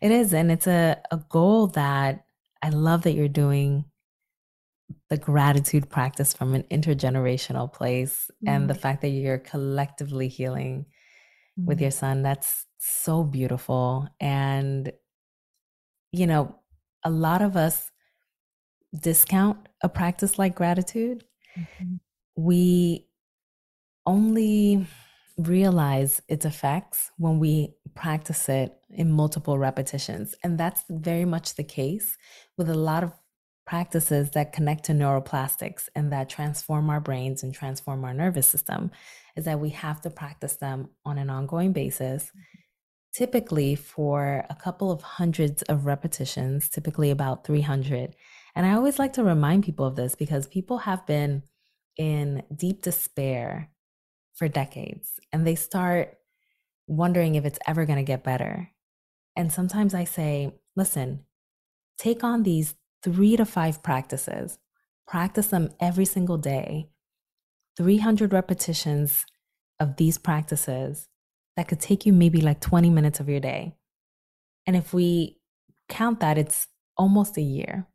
It 0.00 0.10
is. 0.10 0.32
And 0.32 0.50
it's 0.50 0.66
a, 0.66 0.96
a 1.10 1.18
goal 1.28 1.68
that 1.68 2.24
I 2.62 2.70
love 2.70 3.02
that 3.02 3.12
you're 3.12 3.28
doing 3.28 3.84
the 5.10 5.16
gratitude 5.16 5.90
practice 5.90 6.32
from 6.32 6.54
an 6.54 6.62
intergenerational 6.64 7.72
place 7.72 8.30
mm-hmm. 8.34 8.48
and 8.48 8.68
the 8.68 8.74
mm-hmm. 8.74 8.82
fact 8.82 9.02
that 9.02 9.08
you're 9.08 9.38
collectively 9.38 10.28
healing 10.28 10.86
mm-hmm. 11.58 11.66
with 11.66 11.80
your 11.80 11.90
son. 11.90 12.22
That's 12.22 12.66
so 12.78 13.24
beautiful. 13.24 14.08
And, 14.20 14.92
you 16.12 16.26
know, 16.26 16.56
a 17.04 17.10
lot 17.10 17.42
of 17.42 17.56
us 17.56 17.90
discount 19.00 19.58
a 19.82 19.88
practice 19.88 20.38
like 20.38 20.54
gratitude. 20.54 21.24
Mm-hmm. 21.58 21.94
We 22.36 23.08
only 24.06 24.86
realize 25.38 26.22
its 26.28 26.46
effects 26.46 27.10
when 27.18 27.38
we 27.38 27.74
practice 27.94 28.48
it 28.48 28.74
in 28.90 29.10
multiple 29.10 29.58
repetitions. 29.58 30.34
And 30.42 30.58
that's 30.58 30.82
very 30.88 31.24
much 31.24 31.56
the 31.56 31.64
case 31.64 32.16
with 32.56 32.70
a 32.70 32.74
lot 32.74 33.04
of 33.04 33.12
practices 33.66 34.30
that 34.30 34.52
connect 34.52 34.84
to 34.84 34.92
neuroplastics 34.92 35.88
and 35.94 36.12
that 36.12 36.28
transform 36.28 36.88
our 36.88 37.00
brains 37.00 37.42
and 37.42 37.52
transform 37.52 38.04
our 38.04 38.14
nervous 38.14 38.48
system 38.48 38.90
is 39.36 39.44
that 39.44 39.60
we 39.60 39.70
have 39.70 40.00
to 40.00 40.08
practice 40.08 40.56
them 40.56 40.88
on 41.04 41.18
an 41.18 41.28
ongoing 41.28 41.72
basis 41.72 42.30
typically 43.12 43.74
for 43.74 44.44
a 44.50 44.54
couple 44.54 44.92
of 44.92 45.02
hundreds 45.02 45.62
of 45.62 45.84
repetitions 45.86 46.68
typically 46.68 47.10
about 47.10 47.44
300 47.44 48.14
and 48.54 48.66
i 48.66 48.72
always 48.72 49.00
like 49.00 49.12
to 49.12 49.24
remind 49.24 49.64
people 49.64 49.84
of 49.84 49.96
this 49.96 50.14
because 50.14 50.46
people 50.46 50.78
have 50.78 51.04
been 51.06 51.42
in 51.96 52.42
deep 52.54 52.82
despair 52.82 53.70
for 54.36 54.48
decades 54.48 55.18
and 55.32 55.46
they 55.46 55.54
start 55.54 56.16
wondering 56.86 57.34
if 57.34 57.44
it's 57.44 57.58
ever 57.66 57.84
going 57.84 57.98
to 57.98 58.04
get 58.04 58.22
better. 58.22 58.70
And 59.34 59.52
sometimes 59.52 59.94
I 59.94 60.04
say, 60.04 60.52
listen, 60.76 61.24
take 61.98 62.22
on 62.22 62.42
these 62.42 62.74
three 63.02 63.36
to 63.36 63.44
five 63.44 63.82
practices, 63.82 64.58
practice 65.06 65.48
them 65.48 65.70
every 65.80 66.04
single 66.04 66.38
day, 66.38 66.88
300 67.76 68.32
repetitions 68.32 69.26
of 69.80 69.96
these 69.96 70.18
practices 70.18 71.08
that 71.56 71.68
could 71.68 71.80
take 71.80 72.06
you 72.06 72.12
maybe 72.12 72.40
like 72.40 72.60
20 72.60 72.90
minutes 72.90 73.20
of 73.20 73.28
your 73.28 73.40
day. 73.40 73.74
And 74.66 74.76
if 74.76 74.92
we 74.92 75.38
count 75.88 76.20
that, 76.20 76.38
it's 76.38 76.68
almost 76.96 77.36
a 77.36 77.42
year. 77.42 77.86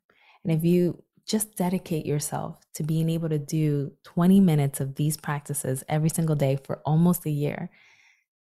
And 0.44 0.52
if 0.52 0.64
you 0.64 1.02
just 1.32 1.56
dedicate 1.56 2.04
yourself 2.04 2.58
to 2.74 2.82
being 2.82 3.08
able 3.08 3.30
to 3.30 3.38
do 3.38 3.90
20 4.04 4.38
minutes 4.38 4.80
of 4.80 4.96
these 4.96 5.16
practices 5.16 5.82
every 5.88 6.10
single 6.10 6.36
day 6.36 6.58
for 6.62 6.82
almost 6.84 7.24
a 7.24 7.30
year, 7.30 7.70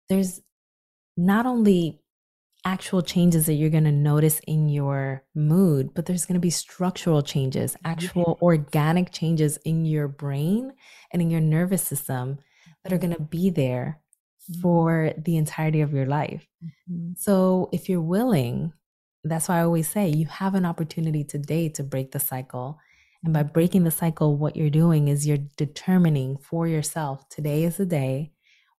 there's 0.08 0.40
not 1.14 1.44
only 1.44 2.00
actual 2.64 3.02
changes 3.02 3.44
that 3.44 3.52
you're 3.52 3.68
going 3.68 3.84
to 3.84 3.92
notice 3.92 4.40
in 4.46 4.70
your 4.70 5.22
mood, 5.34 5.90
but 5.94 6.06
there's 6.06 6.24
going 6.24 6.40
to 6.40 6.40
be 6.40 6.48
structural 6.48 7.20
changes, 7.20 7.76
actual 7.84 8.38
organic 8.40 9.12
changes 9.12 9.58
in 9.66 9.84
your 9.84 10.08
brain 10.08 10.72
and 11.12 11.20
in 11.20 11.28
your 11.28 11.42
nervous 11.42 11.82
system 11.82 12.38
that 12.82 12.92
are 12.92 12.98
going 12.98 13.14
to 13.14 13.20
be 13.20 13.50
there 13.50 14.00
mm-hmm. 14.50 14.62
for 14.62 15.12
the 15.18 15.36
entirety 15.36 15.82
of 15.82 15.92
your 15.92 16.06
life. 16.06 16.46
Mm-hmm. 16.64 17.12
So 17.18 17.68
if 17.70 17.90
you're 17.90 18.00
willing 18.00 18.72
that's 19.30 19.48
why 19.48 19.58
I 19.58 19.62
always 19.62 19.88
say 19.88 20.08
you 20.08 20.26
have 20.26 20.54
an 20.54 20.64
opportunity 20.64 21.24
today 21.24 21.68
to 21.70 21.82
break 21.82 22.12
the 22.12 22.20
cycle. 22.20 22.78
And 23.24 23.32
by 23.32 23.42
breaking 23.42 23.84
the 23.84 23.90
cycle, 23.90 24.36
what 24.36 24.56
you're 24.56 24.70
doing 24.70 25.08
is 25.08 25.26
you're 25.26 25.38
determining 25.56 26.36
for 26.36 26.66
yourself 26.66 27.28
today 27.28 27.64
is 27.64 27.76
the 27.76 27.86
day 27.86 28.32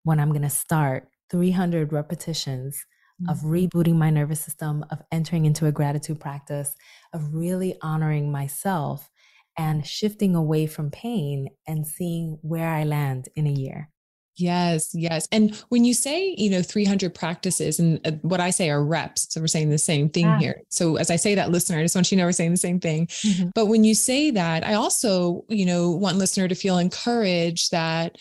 when 0.05 0.21
I'm 0.21 0.31
going 0.31 0.43
to 0.43 0.51
start 0.51 1.09
300 1.31 1.93
repetitions 1.93 2.87
mm-hmm. 3.21 3.31
of 3.31 3.39
rebooting 3.39 3.97
my 3.97 4.11
nervous 4.11 4.41
system, 4.41 4.85
of 4.91 5.03
entering 5.11 5.45
into 5.45 5.67
a 5.67 5.73
gratitude 5.73 6.21
practice, 6.21 6.75
of 7.13 7.35
really 7.35 7.77
honoring 7.83 8.31
myself 8.31 9.11
and 9.57 9.85
shifting 9.85 10.37
away 10.37 10.67
from 10.67 10.91
pain 10.91 11.49
and 11.67 11.87
seeing 11.87 12.39
where 12.43 12.69
I 12.69 12.85
land 12.85 13.29
in 13.35 13.47
a 13.47 13.51
year. 13.51 13.91
Yes, 14.39 14.91
yes. 14.95 15.27
And 15.33 15.55
when 15.69 15.85
you 15.85 15.93
say, 15.93 16.35
you 16.39 16.49
know, 16.49 16.63
300 16.63 17.15
practices, 17.15 17.79
and 17.79 18.01
uh, 18.07 18.13
what 18.23 18.41
I 18.41 18.51
say 18.51 18.71
are 18.71 18.85
reps, 18.85 19.27
so 19.33 19.41
we're 19.41 19.49
saying 19.49 19.71
the 19.71 19.79
same 19.79 20.09
thing 20.09 20.27
ah. 20.27 20.39
here. 20.39 20.63
So 20.69 20.97
as 20.97 21.11
I 21.11 21.17
say 21.17 21.35
that, 21.35 21.51
listener, 21.51 21.79
I 21.79 21.83
just 21.83 21.95
want 21.95 22.11
you 22.11 22.17
to 22.17 22.23
know 22.23 22.27
we're 22.27 22.33
saying 22.33 22.53
the 22.53 22.57
same 22.57 22.79
thing. 22.79 23.09
Mm-hmm. 23.09 23.49
But 23.55 23.67
when 23.67 23.85
you 23.85 23.95
say 23.95 24.31
that, 24.31 24.65
I 24.65 24.75
also, 24.75 25.45
you 25.49 25.67
know, 25.67 25.91
want 25.91 26.19
listener 26.19 26.47
to 26.47 26.55
feel 26.55 26.79
encouraged 26.79 27.73
that 27.73 28.17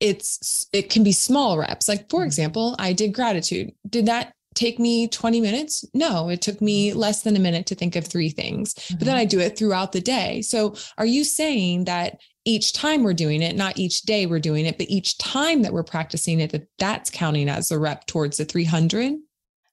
it's 0.00 0.66
it 0.72 0.90
can 0.90 1.04
be 1.04 1.12
small 1.12 1.58
reps. 1.58 1.88
Like 1.88 2.08
for 2.08 2.20
mm-hmm. 2.20 2.26
example, 2.26 2.74
I 2.78 2.92
did 2.92 3.12
gratitude. 3.12 3.72
Did 3.88 4.06
that 4.06 4.32
take 4.58 4.78
me 4.78 5.08
20 5.08 5.40
minutes? 5.40 5.84
No, 5.94 6.28
it 6.28 6.42
took 6.42 6.60
me 6.60 6.92
less 6.92 7.22
than 7.22 7.36
a 7.36 7.40
minute 7.40 7.66
to 7.66 7.74
think 7.74 7.96
of 7.96 8.06
three 8.06 8.30
things, 8.30 8.74
mm-hmm. 8.74 8.98
but 8.98 9.06
then 9.06 9.16
I 9.16 9.24
do 9.24 9.38
it 9.38 9.56
throughout 9.56 9.92
the 9.92 10.00
day. 10.00 10.42
So 10.42 10.74
are 10.98 11.06
you 11.06 11.24
saying 11.24 11.84
that 11.84 12.20
each 12.44 12.72
time 12.72 13.02
we're 13.02 13.14
doing 13.14 13.42
it, 13.42 13.56
not 13.56 13.78
each 13.78 14.02
day 14.02 14.26
we're 14.26 14.40
doing 14.40 14.66
it, 14.66 14.78
but 14.78 14.88
each 14.88 15.18
time 15.18 15.62
that 15.62 15.72
we're 15.72 15.84
practicing 15.84 16.40
it, 16.40 16.50
that 16.50 16.66
that's 16.78 17.10
counting 17.10 17.48
as 17.48 17.70
a 17.70 17.78
rep 17.78 18.06
towards 18.06 18.38
the 18.38 18.44
300? 18.44 19.14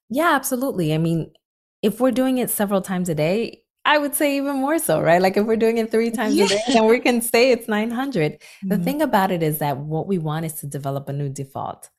Yeah, 0.10 0.36
absolutely. 0.36 0.94
I 0.94 0.98
mean, 0.98 1.32
if 1.82 2.00
we're 2.00 2.12
doing 2.12 2.38
it 2.38 2.50
several 2.50 2.82
times 2.82 3.10
a 3.10 3.16
day, 3.16 3.64
I 3.86 4.00
would 4.00 4.16
say 4.16 4.38
even 4.38 4.58
more 4.58 4.80
so, 4.80 5.00
right? 5.00 5.22
Like 5.22 5.38
if 5.38 5.46
we're 5.46 5.56
doing 5.56 5.78
it 5.78 5.92
three 5.92 6.10
times 6.10 6.36
yeah. 6.36 6.46
a 6.46 6.48
day, 6.50 6.62
then 6.74 6.86
we 6.88 7.00
can 7.00 7.22
say 7.22 7.52
it's 7.52 7.68
900. 7.68 8.34
Mm-hmm. 8.34 8.70
The 8.70 8.78
thing 8.80 9.02
about 9.02 9.32
it 9.32 9.44
is 9.44 9.60
that 9.60 9.78
what 9.78 10.08
we 10.08 10.18
want 10.18 10.46
is 10.46 10.54
to 10.54 10.68
develop 10.68 11.08
a 11.08 11.14
new 11.14 11.30
default. 11.30 11.90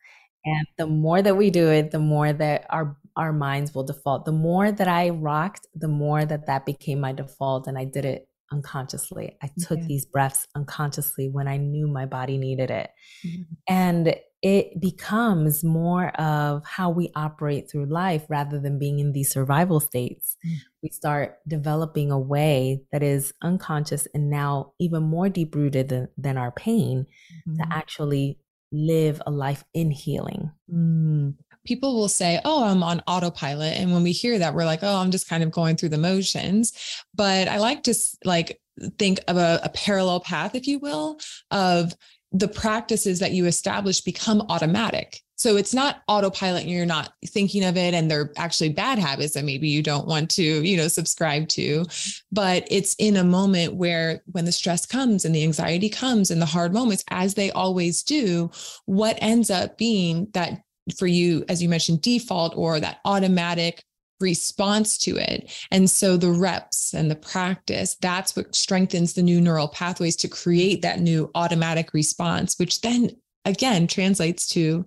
And 0.47 0.66
the 0.78 0.86
more 0.86 1.20
that 1.20 1.36
we 1.36 1.51
do 1.51 1.68
it, 1.70 1.90
the 1.90 1.99
more 1.99 2.32
that 2.32 2.66
our 2.70 2.97
our 3.16 3.32
minds 3.32 3.74
will 3.74 3.84
default. 3.84 4.26
The 4.26 4.32
more 4.32 4.70
that 4.70 4.88
I 4.88 5.09
rocked, 5.09 5.66
the 5.74 5.88
more 5.88 6.24
that 6.24 6.47
that 6.47 6.66
became 6.66 7.01
my 7.01 7.12
default 7.12 7.66
and 7.66 7.78
I 7.78 7.86
did 7.86 8.05
it 8.05 8.28
unconsciously. 8.53 9.36
I 9.42 9.51
took 9.59 9.78
yeah. 9.78 9.86
these 9.86 10.05
breaths 10.05 10.47
unconsciously 10.55 11.28
when 11.28 11.49
I 11.49 11.57
knew 11.57 11.88
my 11.88 12.07
body 12.07 12.38
needed 12.38 12.70
it. 12.70 12.90
Mm-hmm. 13.26 13.42
And 13.68 14.16
it 14.42 14.80
becomes 14.80 15.64
more 15.64 16.11
of 16.20 16.64
how 16.64 16.90
we 16.90 17.11
operate 17.16 17.70
through 17.70 17.86
life 17.86 18.24
rather 18.28 18.61
than 18.61 18.78
being 18.78 19.01
in 19.01 19.12
these 19.12 19.32
survival 19.32 19.80
states. 19.80 20.36
Mm-hmm. 20.47 20.57
We 20.82 20.88
start 20.90 21.38
developing 21.49 22.12
a 22.12 22.18
way 22.18 22.82
that 22.92 23.03
is 23.03 23.32
unconscious 23.42 24.07
and 24.14 24.30
now 24.30 24.74
even 24.78 25.03
more 25.03 25.28
deep 25.28 25.55
rooted 25.55 25.88
than, 25.88 26.09
than 26.16 26.36
our 26.36 26.53
pain 26.53 27.07
mm-hmm. 27.49 27.57
to 27.57 27.74
actually 27.74 28.38
live 28.73 29.23
a 29.27 29.31
life 29.31 29.64
in 29.75 29.91
healing. 29.91 30.51
Mm 30.73 31.35
people 31.67 31.95
will 31.95 32.09
say, 32.09 32.41
Oh, 32.45 32.64
I'm 32.64 32.83
on 32.83 33.03
autopilot. 33.07 33.77
And 33.77 33.93
when 33.93 34.03
we 34.03 34.12
hear 34.12 34.39
that, 34.39 34.55
we're 34.55 34.64
like, 34.64 34.83
Oh, 34.83 34.97
I'm 34.97 35.11
just 35.11 35.29
kind 35.29 35.43
of 35.43 35.51
going 35.51 35.77
through 35.77 35.91
the 35.91 35.99
motions. 35.99 36.73
But 37.14 37.49
I 37.49 37.59
like 37.59 37.83
to 37.85 37.95
like 38.25 38.61
think 38.99 39.21
of 39.29 39.37
a, 39.37 39.61
a 39.62 39.69
parallel 39.71 40.21
path, 40.21 40.55
if 40.55 40.67
you 40.67 40.79
will, 40.79 41.19
of 41.51 41.95
the 42.33 42.49
practices 42.49 43.19
that 43.19 43.33
you 43.33 43.47
establish 43.47 44.01
become 44.01 44.43
automatic. 44.49 45.21
So 45.37 45.57
it's 45.57 45.74
not 45.74 46.03
autopilot 46.09 46.62
and 46.62 46.70
you're 46.70 46.87
not 46.87 47.12
thinking 47.26 47.64
of 47.64 47.76
it 47.76 47.95
and 47.95 48.11
they're 48.11 48.32
actually 48.37 48.70
bad 48.70 48.99
habits 48.99 49.34
that 49.34 49.45
maybe 49.45 49.68
you 49.68 49.82
don't 49.82 50.07
want 50.07 50.30
to, 50.32 50.43
you 50.43 50.76
know, 50.76 50.89
subscribe 50.89 51.49
to. 51.49 51.84
But 52.32 52.66
it's 52.70 52.95
in 52.99 53.16
a 53.16 53.24
moment 53.24 53.74
where 53.74 54.22
when 54.32 54.47
the 54.47 54.53
stress 54.53 54.87
comes 54.87 55.24
and 55.24 55.34
the 55.34 55.45
anxiety 55.45 55.89
comes 55.89 56.30
and 56.30 56.41
the 56.41 56.47
hard 56.47 56.72
moments, 56.72 57.05
as 57.11 57.34
they 57.34 57.51
always 57.51 58.03
do, 58.03 58.51
what 58.87 59.18
ends 59.20 59.51
up 59.51 59.76
being 59.76 60.28
that 60.32 60.62
for 60.99 61.07
you, 61.07 61.45
as 61.49 61.62
you 61.62 61.68
mentioned, 61.68 62.01
default 62.01 62.55
or 62.57 62.80
that 62.80 63.01
automatic 63.05 63.82
response 64.20 64.97
to 64.97 65.16
it. 65.16 65.53
And 65.70 65.91
so 65.91 66.16
the 66.16 66.30
reps 66.30 66.95
and 66.95 67.11
the 67.11 67.16
practice, 67.16 67.97
that's 68.01 68.34
what 68.34 68.55
strengthens 68.55 69.12
the 69.12 69.22
new 69.22 69.41
neural 69.41 69.68
pathways 69.68 70.16
to 70.16 70.28
create 70.28 70.82
that 70.82 71.01
new 71.01 71.30
automatic 71.34 71.93
response, 71.93 72.59
which 72.59 72.80
then 72.80 73.11
again 73.45 73.87
translates 73.87 74.49
to 74.49 74.87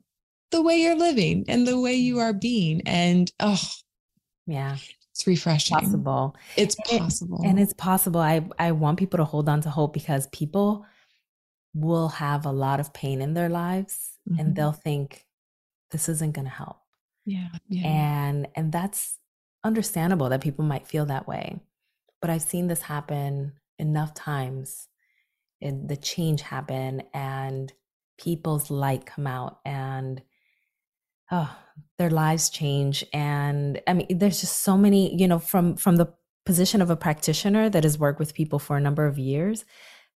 the 0.51 0.61
way 0.61 0.81
you're 0.81 0.97
living 0.97 1.45
and 1.47 1.67
the 1.67 1.79
way 1.79 1.93
you 1.93 2.19
are 2.19 2.33
being. 2.33 2.81
And 2.85 3.31
oh, 3.39 3.61
yeah. 4.47 4.77
It's 5.11 5.27
refreshing. 5.27 5.77
Possible. 5.77 6.35
It's 6.55 6.75
possible. 6.75 7.41
and 7.43 7.59
it's 7.59 7.73
possible. 7.73 8.21
I, 8.21 8.47
I 8.57 8.71
want 8.71 8.99
people 8.99 9.17
to 9.17 9.25
hold 9.25 9.49
on 9.49 9.61
to 9.61 9.69
hope 9.69 9.93
because 9.93 10.27
people 10.27 10.85
will 11.73 12.07
have 12.07 12.45
a 12.45 12.51
lot 12.51 12.79
of 12.79 12.93
pain 12.93 13.21
in 13.21 13.33
their 13.33 13.49
lives 13.49 14.13
mm-hmm. 14.29 14.39
and 14.39 14.55
they'll 14.55 14.71
think, 14.71 15.25
this 15.91 16.07
isn't 16.09 16.33
going 16.33 16.45
to 16.45 16.51
help. 16.51 16.77
Yeah, 17.25 17.47
yeah. 17.67 17.87
And 17.87 18.47
and 18.55 18.71
that's 18.71 19.17
understandable 19.63 20.29
that 20.29 20.41
people 20.41 20.65
might 20.65 20.87
feel 20.87 21.05
that 21.07 21.27
way. 21.27 21.59
But 22.21 22.29
I've 22.29 22.41
seen 22.41 22.67
this 22.67 22.81
happen 22.81 23.53
enough 23.77 24.13
times 24.13 24.87
and 25.61 25.89
the 25.89 25.97
change 25.97 26.41
happen 26.41 27.03
and 27.13 27.71
people's 28.17 28.69
light 28.69 29.05
come 29.05 29.27
out 29.27 29.59
and 29.65 30.21
oh 31.31 31.55
their 31.97 32.09
lives 32.09 32.49
change. 32.49 33.03
And 33.13 33.81
i 33.87 33.93
mean 33.93 34.07
there's 34.17 34.41
just 34.41 34.59
so 34.59 34.77
many 34.77 35.15
you 35.15 35.27
know 35.27 35.39
from 35.39 35.75
from 35.75 35.97
the 35.97 36.13
position 36.45 36.81
of 36.81 36.89
a 36.89 36.95
practitioner 36.95 37.69
that 37.69 37.83
has 37.83 37.99
worked 37.99 38.19
with 38.19 38.33
people 38.33 38.57
for 38.57 38.75
a 38.75 38.81
number 38.81 39.05
of 39.05 39.19
years 39.19 39.65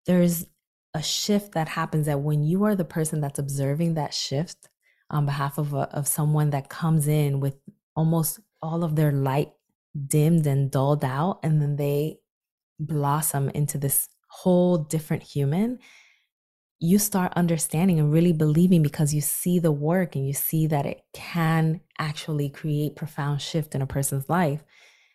there's 0.06 0.46
a 0.94 1.02
shift 1.02 1.52
that 1.52 1.68
happens 1.68 2.06
that 2.06 2.20
when 2.20 2.42
you 2.42 2.64
are 2.64 2.74
the 2.74 2.84
person 2.84 3.20
that's 3.20 3.38
observing 3.38 3.94
that 3.94 4.14
shift 4.14 4.68
on 5.10 5.26
behalf 5.26 5.58
of, 5.58 5.74
a, 5.74 5.88
of 5.92 6.06
someone 6.06 6.50
that 6.50 6.68
comes 6.68 7.06
in 7.08 7.40
with 7.40 7.56
almost 7.94 8.40
all 8.62 8.84
of 8.84 8.96
their 8.96 9.12
light 9.12 9.52
dimmed 10.06 10.46
and 10.46 10.70
dulled 10.70 11.04
out 11.04 11.40
and 11.42 11.60
then 11.60 11.76
they 11.76 12.16
blossom 12.80 13.48
into 13.50 13.78
this 13.78 14.08
whole 14.28 14.78
different 14.78 15.22
human 15.22 15.78
you 16.80 16.98
start 16.98 17.32
understanding 17.36 17.98
and 17.98 18.12
really 18.12 18.32
believing 18.32 18.82
because 18.82 19.14
you 19.14 19.20
see 19.20 19.58
the 19.58 19.72
work 19.72 20.16
and 20.16 20.26
you 20.26 20.32
see 20.32 20.66
that 20.66 20.86
it 20.86 21.02
can 21.12 21.80
actually 21.98 22.48
create 22.48 22.96
profound 22.96 23.40
shift 23.40 23.74
in 23.74 23.82
a 23.82 23.86
person's 23.86 24.28
life 24.28 24.62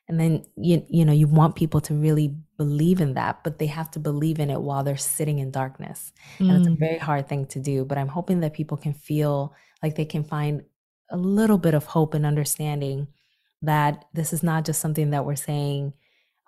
and 0.07 0.19
then 0.19 0.43
you 0.55 0.83
you 0.89 1.05
know 1.05 1.13
you 1.13 1.27
want 1.27 1.55
people 1.55 1.81
to 1.81 1.93
really 1.93 2.35
believe 2.57 3.01
in 3.01 3.13
that 3.13 3.43
but 3.43 3.59
they 3.59 3.67
have 3.67 3.91
to 3.91 3.99
believe 3.99 4.39
in 4.39 4.49
it 4.49 4.61
while 4.61 4.83
they're 4.83 4.97
sitting 4.97 5.39
in 5.39 5.51
darkness 5.51 6.11
mm. 6.39 6.49
and 6.49 6.57
it's 6.57 6.67
a 6.67 6.71
mm. 6.71 6.79
very 6.79 6.97
hard 6.97 7.27
thing 7.27 7.45
to 7.45 7.59
do 7.59 7.85
but 7.85 7.97
i'm 7.97 8.07
hoping 8.07 8.39
that 8.39 8.53
people 8.53 8.77
can 8.77 8.93
feel 8.93 9.53
like 9.83 9.95
they 9.95 10.05
can 10.05 10.23
find 10.23 10.63
a 11.11 11.17
little 11.17 11.57
bit 11.57 11.73
of 11.73 11.85
hope 11.85 12.13
and 12.13 12.25
understanding 12.25 13.07
that 13.61 14.05
this 14.13 14.31
is 14.33 14.43
not 14.43 14.65
just 14.65 14.79
something 14.79 15.09
that 15.09 15.25
we're 15.25 15.35
saying, 15.35 15.93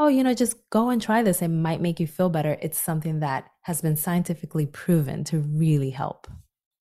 oh, 0.02 0.08
you 0.08 0.24
know, 0.24 0.34
just 0.34 0.58
go 0.72 0.90
and 0.90 1.00
try 1.00 1.22
this. 1.22 1.44
It 1.44 1.50
might 1.50 1.80
make 1.80 2.00
you 2.00 2.08
feel 2.08 2.30
better. 2.30 2.58
It's 2.60 2.80
something 2.80 3.20
that 3.20 3.52
has 3.62 3.82
been 3.82 3.96
scientifically 3.96 4.66
proven 4.66 5.24
to 5.26 5.40
really 5.40 5.92
help. 5.92 6.28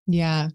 Yeah. 0.07 0.49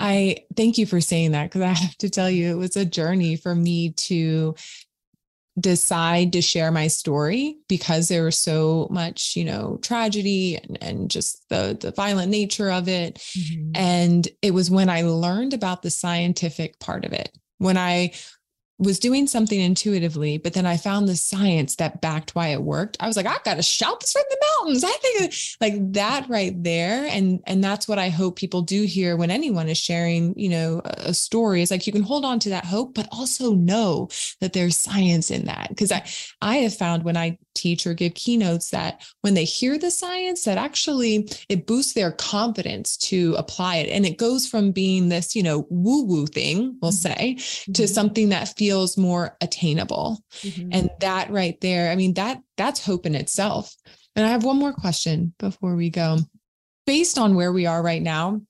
I 0.00 0.38
thank 0.56 0.78
you 0.78 0.84
for 0.84 1.00
saying 1.00 1.30
that 1.30 1.44
because 1.44 1.62
I 1.62 1.68
have 1.68 1.96
to 1.98 2.10
tell 2.10 2.28
you, 2.28 2.50
it 2.50 2.58
was 2.58 2.76
a 2.76 2.84
journey 2.84 3.36
for 3.36 3.54
me 3.54 3.92
to 3.92 4.56
decide 5.60 6.32
to 6.32 6.42
share 6.42 6.72
my 6.72 6.88
story 6.88 7.58
because 7.68 8.08
there 8.08 8.24
was 8.24 8.38
so 8.38 8.86
much 8.90 9.34
you 9.34 9.44
know 9.44 9.76
tragedy 9.82 10.56
and, 10.56 10.78
and 10.80 11.10
just 11.10 11.48
the 11.48 11.76
the 11.80 11.90
violent 11.90 12.30
nature 12.30 12.70
of 12.70 12.86
it 12.86 13.16
mm-hmm. 13.16 13.72
and 13.74 14.28
it 14.40 14.52
was 14.52 14.70
when 14.70 14.88
i 14.88 15.02
learned 15.02 15.52
about 15.52 15.82
the 15.82 15.90
scientific 15.90 16.78
part 16.78 17.04
of 17.04 17.12
it 17.12 17.36
when 17.56 17.76
i 17.76 18.12
was 18.78 19.00
doing 19.00 19.26
something 19.26 19.58
intuitively, 19.58 20.38
but 20.38 20.54
then 20.54 20.64
I 20.64 20.76
found 20.76 21.08
the 21.08 21.16
science 21.16 21.76
that 21.76 22.00
backed 22.00 22.34
why 22.34 22.48
it 22.48 22.62
worked. 22.62 22.96
I 23.00 23.08
was 23.08 23.16
like, 23.16 23.26
I've 23.26 23.42
got 23.42 23.54
to 23.56 23.62
shout 23.62 24.00
this 24.00 24.12
from 24.12 24.22
the 24.30 24.46
mountains. 24.60 24.84
I 24.84 24.90
think 24.90 25.34
like 25.60 25.92
that 25.94 26.28
right 26.28 26.54
there. 26.62 27.06
And 27.06 27.40
and 27.46 27.62
that's 27.62 27.88
what 27.88 27.98
I 27.98 28.08
hope 28.08 28.36
people 28.36 28.62
do 28.62 28.84
here 28.84 29.16
when 29.16 29.30
anyone 29.30 29.68
is 29.68 29.78
sharing, 29.78 30.38
you 30.38 30.48
know, 30.48 30.80
a 30.84 31.12
story. 31.12 31.62
Is 31.62 31.70
like 31.70 31.86
you 31.86 31.92
can 31.92 32.02
hold 32.02 32.24
on 32.24 32.38
to 32.40 32.50
that 32.50 32.64
hope, 32.64 32.94
but 32.94 33.08
also 33.10 33.54
know 33.54 34.08
that 34.40 34.52
there's 34.52 34.76
science 34.76 35.30
in 35.30 35.46
that. 35.46 35.70
Because 35.70 35.90
I 35.90 36.04
I 36.40 36.58
have 36.58 36.76
found 36.76 37.02
when 37.02 37.16
I 37.16 37.38
teach 37.54 37.86
or 37.86 37.94
give 37.94 38.14
keynotes 38.14 38.70
that 38.70 39.02
when 39.22 39.34
they 39.34 39.44
hear 39.44 39.76
the 39.78 39.90
science, 39.90 40.44
that 40.44 40.58
actually 40.58 41.28
it 41.48 41.66
boosts 41.66 41.94
their 41.94 42.12
confidence 42.12 42.96
to 42.96 43.34
apply 43.36 43.76
it. 43.76 43.90
And 43.90 44.06
it 44.06 44.16
goes 44.16 44.46
from 44.46 44.70
being 44.70 45.08
this, 45.08 45.34
you 45.34 45.42
know, 45.42 45.66
woo-woo 45.68 46.26
thing, 46.26 46.78
we'll 46.80 46.92
mm-hmm. 46.92 47.12
say, 47.12 47.34
mm-hmm. 47.36 47.72
to 47.72 47.88
something 47.88 48.28
that 48.28 48.56
feels 48.56 48.67
feels 48.68 48.98
more 48.98 49.34
attainable. 49.40 50.22
Mm-hmm. 50.42 50.68
And 50.72 50.90
that 51.00 51.30
right 51.30 51.58
there, 51.62 51.90
I 51.90 51.96
mean, 51.96 52.12
that 52.14 52.42
that's 52.58 52.84
hope 52.84 53.06
in 53.06 53.14
itself. 53.14 53.74
And 54.14 54.26
I 54.26 54.28
have 54.28 54.44
one 54.44 54.58
more 54.58 54.74
question 54.74 55.32
before 55.38 55.74
we 55.74 55.88
go. 55.88 56.18
Based 56.86 57.16
on 57.16 57.34
where 57.34 57.50
we 57.50 57.64
are 57.64 57.82
right 57.82 58.02
now, 58.02 58.42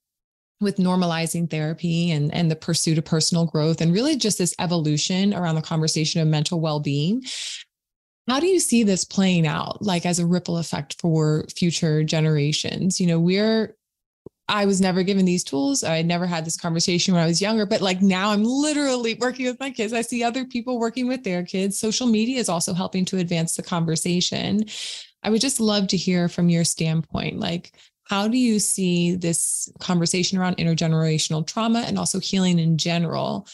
with 0.60 0.78
normalizing 0.78 1.48
therapy 1.48 2.10
and, 2.10 2.34
and 2.34 2.50
the 2.50 2.56
pursuit 2.56 2.98
of 2.98 3.04
personal 3.04 3.46
growth 3.46 3.80
and 3.80 3.94
really 3.94 4.16
just 4.16 4.38
this 4.38 4.56
evolution 4.58 5.32
around 5.32 5.54
the 5.54 5.62
conversation 5.62 6.20
of 6.20 6.26
mental 6.26 6.60
well-being 6.60 7.22
how 8.26 8.40
do 8.40 8.48
you 8.48 8.58
see 8.58 8.82
this 8.82 9.04
playing 9.04 9.46
out 9.46 9.80
like 9.80 10.04
as 10.04 10.18
a 10.18 10.26
ripple 10.26 10.58
effect 10.58 10.96
for 11.00 11.46
future 11.56 12.02
generations 12.02 12.98
you 12.98 13.06
know 13.06 13.20
we're 13.20 13.76
I 14.48 14.64
was 14.64 14.80
never 14.80 15.02
given 15.02 15.26
these 15.26 15.44
tools. 15.44 15.84
I 15.84 16.00
never 16.00 16.26
had 16.26 16.44
this 16.44 16.56
conversation 16.56 17.12
when 17.12 17.22
I 17.22 17.26
was 17.26 17.42
younger, 17.42 17.66
but 17.66 17.82
like 17.82 18.00
now 18.00 18.30
I'm 18.30 18.44
literally 18.44 19.14
working 19.14 19.46
with 19.46 19.60
my 19.60 19.70
kids. 19.70 19.92
I 19.92 20.00
see 20.00 20.24
other 20.24 20.46
people 20.46 20.78
working 20.78 21.06
with 21.06 21.22
their 21.22 21.44
kids. 21.44 21.78
Social 21.78 22.06
media 22.06 22.38
is 22.38 22.48
also 22.48 22.72
helping 22.72 23.04
to 23.06 23.18
advance 23.18 23.56
the 23.56 23.62
conversation. 23.62 24.64
I 25.22 25.30
would 25.30 25.42
just 25.42 25.60
love 25.60 25.88
to 25.88 25.98
hear 25.98 26.28
from 26.28 26.48
your 26.48 26.64
standpoint. 26.64 27.38
Like, 27.38 27.74
how 28.04 28.26
do 28.26 28.38
you 28.38 28.58
see 28.58 29.16
this 29.16 29.70
conversation 29.80 30.38
around 30.38 30.56
intergenerational 30.56 31.46
trauma 31.46 31.80
and 31.80 31.98
also 31.98 32.18
healing 32.18 32.58
in 32.58 32.78
general? 32.78 33.46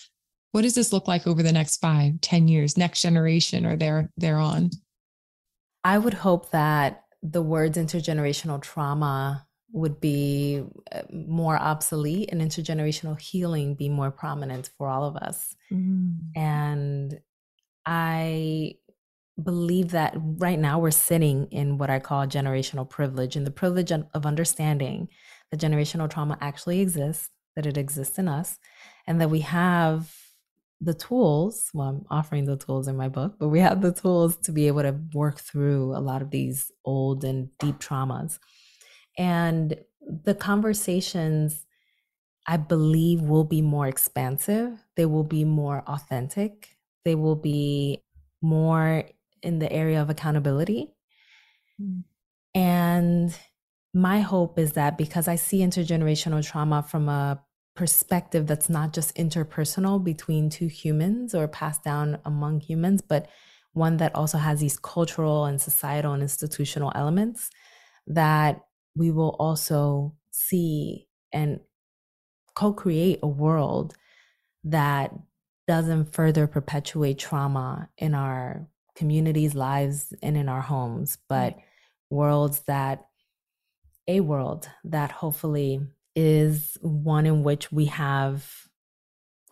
What 0.53 0.63
does 0.63 0.77
this 0.77 0.93
look 0.93 1.09
like 1.09 1.27
over 1.27 1.43
the 1.43 1.51
next 1.51 1.79
five, 1.79 2.21
ten 2.21 2.47
years, 2.47 2.77
next 2.77 3.03
generation 3.03 3.67
or 3.67 3.77
there 3.77 4.11
thereon? 4.17 4.71
I 5.83 5.99
would 5.99 6.15
hope 6.15 6.53
that 6.53 7.03
the 7.21 7.43
words 7.43 7.77
intergenerational 7.77 8.63
trauma 8.63 9.45
would 9.75 10.01
be 10.01 10.63
uh, 10.93 11.03
more 11.11 11.57
obsolete 11.57 12.29
and 12.31 12.41
intergenerational 12.41 13.21
healing 13.21 13.75
be 13.75 13.89
more 13.89 14.13
prominent 14.13 14.71
for 14.79 14.89
all 14.89 15.05
of 15.05 15.17
us. 15.17 15.57
Mm. 15.71 16.19
And 16.37 17.21
I 17.85 18.77
believe 19.43 19.91
that 19.91 20.15
right 20.17 20.61
now 20.61 20.79
we're 20.79 20.93
sitting 20.93 21.49
in 21.51 21.77
what 21.77 21.91
I 21.91 21.99
call 21.99 22.25
generational 22.27 22.89
privilege 22.89 23.35
and 23.35 23.45
the 23.45 23.51
privilege 23.51 23.91
of 23.91 24.25
understanding 24.25 25.09
that 25.51 25.59
generational 25.59 26.09
trauma 26.09 26.39
actually 26.41 26.81
exists, 26.81 27.31
that 27.57 27.67
it 27.67 27.77
exists 27.77 28.17
in 28.17 28.29
us, 28.29 28.59
and 29.09 29.21
that 29.21 29.31
we 29.31 29.41
have 29.41 30.15
the 30.81 30.95
tools. 30.95 31.71
Well, 31.75 31.89
I'm 31.89 32.05
offering 32.11 32.45
the 32.45 32.57
tools 32.57 32.87
in 32.87 32.97
my 32.97 33.09
book, 33.09 33.35
but 33.41 33.49
we 33.49 33.59
have 33.59 33.83
the 33.83 33.93
tools 33.93 34.37
to 34.45 34.53
be 34.53 34.69
able 34.69 34.83
to 34.83 35.01
work 35.13 35.41
through 35.41 35.97
a 35.97 35.99
lot 35.99 36.23
of 36.23 36.31
these 36.31 36.71
old 36.85 37.25
and 37.25 37.49
deep 37.59 37.81
traumas. 37.81 38.39
And 39.17 39.77
the 40.01 40.35
conversations, 40.35 41.65
I 42.47 42.57
believe, 42.57 43.23
will 43.23 43.45
be 43.45 43.63
more 43.63 43.87
expansive, 43.87 44.85
they 44.97 45.07
will 45.07 45.25
be 45.25 45.45
more 45.45 45.83
authentic, 45.87 46.77
they 47.05 47.15
will 47.15 47.37
be 47.37 48.03
more 48.43 49.05
in 49.43 49.59
the 49.59 49.73
area 49.73 50.01
of 50.01 50.11
accountability. 50.11 50.91
Mm. 51.81 52.05
And 52.55 53.37
my 53.93 54.21
hope 54.21 54.59
is 54.59 54.73
that 54.73 54.99
because 54.99 55.29
I 55.29 55.37
see 55.37 55.61
intergenerational 55.61 56.45
trauma 56.45 56.83
from 56.83 57.09
a 57.09 57.43
perspective 57.75 58.47
that's 58.47 58.69
not 58.69 58.93
just 58.93 59.15
interpersonal 59.17 60.03
between 60.03 60.49
two 60.49 60.67
humans 60.67 61.35
or 61.35 61.49
passed 61.49 61.83
down 61.83 62.19
among 62.25 62.61
humans, 62.61 63.03
but 63.03 63.29
one 63.73 63.97
that 63.97 64.15
also 64.15 64.39
has 64.39 64.61
these 64.61 64.79
cultural 64.79 65.45
and 65.45 65.61
societal 65.61 66.13
and 66.13 66.23
institutional 66.23 66.93
elements, 66.95 67.51
that 68.07 68.61
we 68.97 69.11
will 69.11 69.37
also 69.39 70.15
see 70.31 71.09
and 71.33 71.61
co 72.55 72.73
create 72.73 73.19
a 73.23 73.29
world 73.29 73.95
that 74.65 75.13
doesn't 75.67 76.15
further 76.15 76.47
perpetuate 76.47 77.19
trauma 77.19 77.89
in 77.99 78.15
our 78.15 78.67
communities, 78.95 79.55
lives, 79.55 80.13
and 80.23 80.37
in 80.37 80.49
our 80.49 80.61
homes, 80.61 81.19
but 81.29 81.57
worlds 82.11 82.61
that, 82.67 83.07
a 84.07 84.21
world 84.21 84.69
that 84.85 85.11
hopefully 85.11 85.81
is 86.15 86.77
one 86.83 87.27
in 87.27 87.43
which 87.43 87.73
we 87.73 87.87
have 87.87 88.69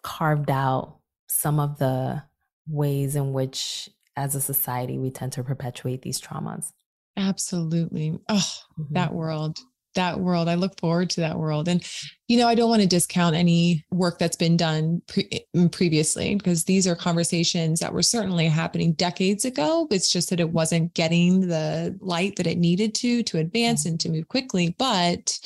carved 0.03 0.51
out 0.51 0.99
some 1.28 1.59
of 1.59 1.78
the 1.78 2.22
ways 2.68 3.16
in 3.16 3.32
which, 3.32 3.88
as 4.16 4.34
a 4.34 4.40
society, 4.40 4.99
we 4.99 5.11
tend 5.11 5.32
to 5.32 5.43
perpetuate 5.43 6.03
these 6.03 6.20
traumas. 6.20 6.72
Absolutely. 7.17 8.19
Oh, 8.29 8.35
mm-hmm. 8.79 8.95
that 8.95 9.13
world 9.13 9.59
that 9.95 10.21
world. 10.21 10.49
I 10.49 10.55
look 10.55 10.79
forward 10.79 11.11
to 11.11 11.21
that 11.21 11.39
world. 11.39 11.69
And, 11.69 11.85
you 12.29 12.39
know, 12.39 12.49
I 12.49 12.55
don't 12.55 12.71
want 12.71 12.83
to 12.83 12.89
discount 12.89 13.37
any 13.37 13.85
work 13.91 14.19
that's 14.19 14.37
been 14.37 14.57
done 14.57 15.03
pre- 15.07 15.45
previously 15.71 16.35
because 16.35 16.65
these 16.65 16.87
are 16.87 16.97
conversations 16.97 17.81
that 17.81 17.93
were 17.93 18.03
certainly 18.03 18.49
happening 18.49 18.93
decades 18.93 19.45
ago. 19.45 19.87
It's 19.91 20.11
just 20.11 20.31
that 20.31 20.41
it 20.41 20.51
wasn't 20.51 20.95
getting 20.95 21.49
the 21.49 21.97
light 22.01 22.37
that 22.37 22.47
it 22.47 22.59
needed 22.59 22.95
to 22.97 23.23
to 23.25 23.39
advance 23.39 23.83
mm-hmm. 23.83 23.91
and 23.91 24.01
to 24.01 24.09
move 24.11 24.29
quickly. 24.29 24.75
But 24.79 25.39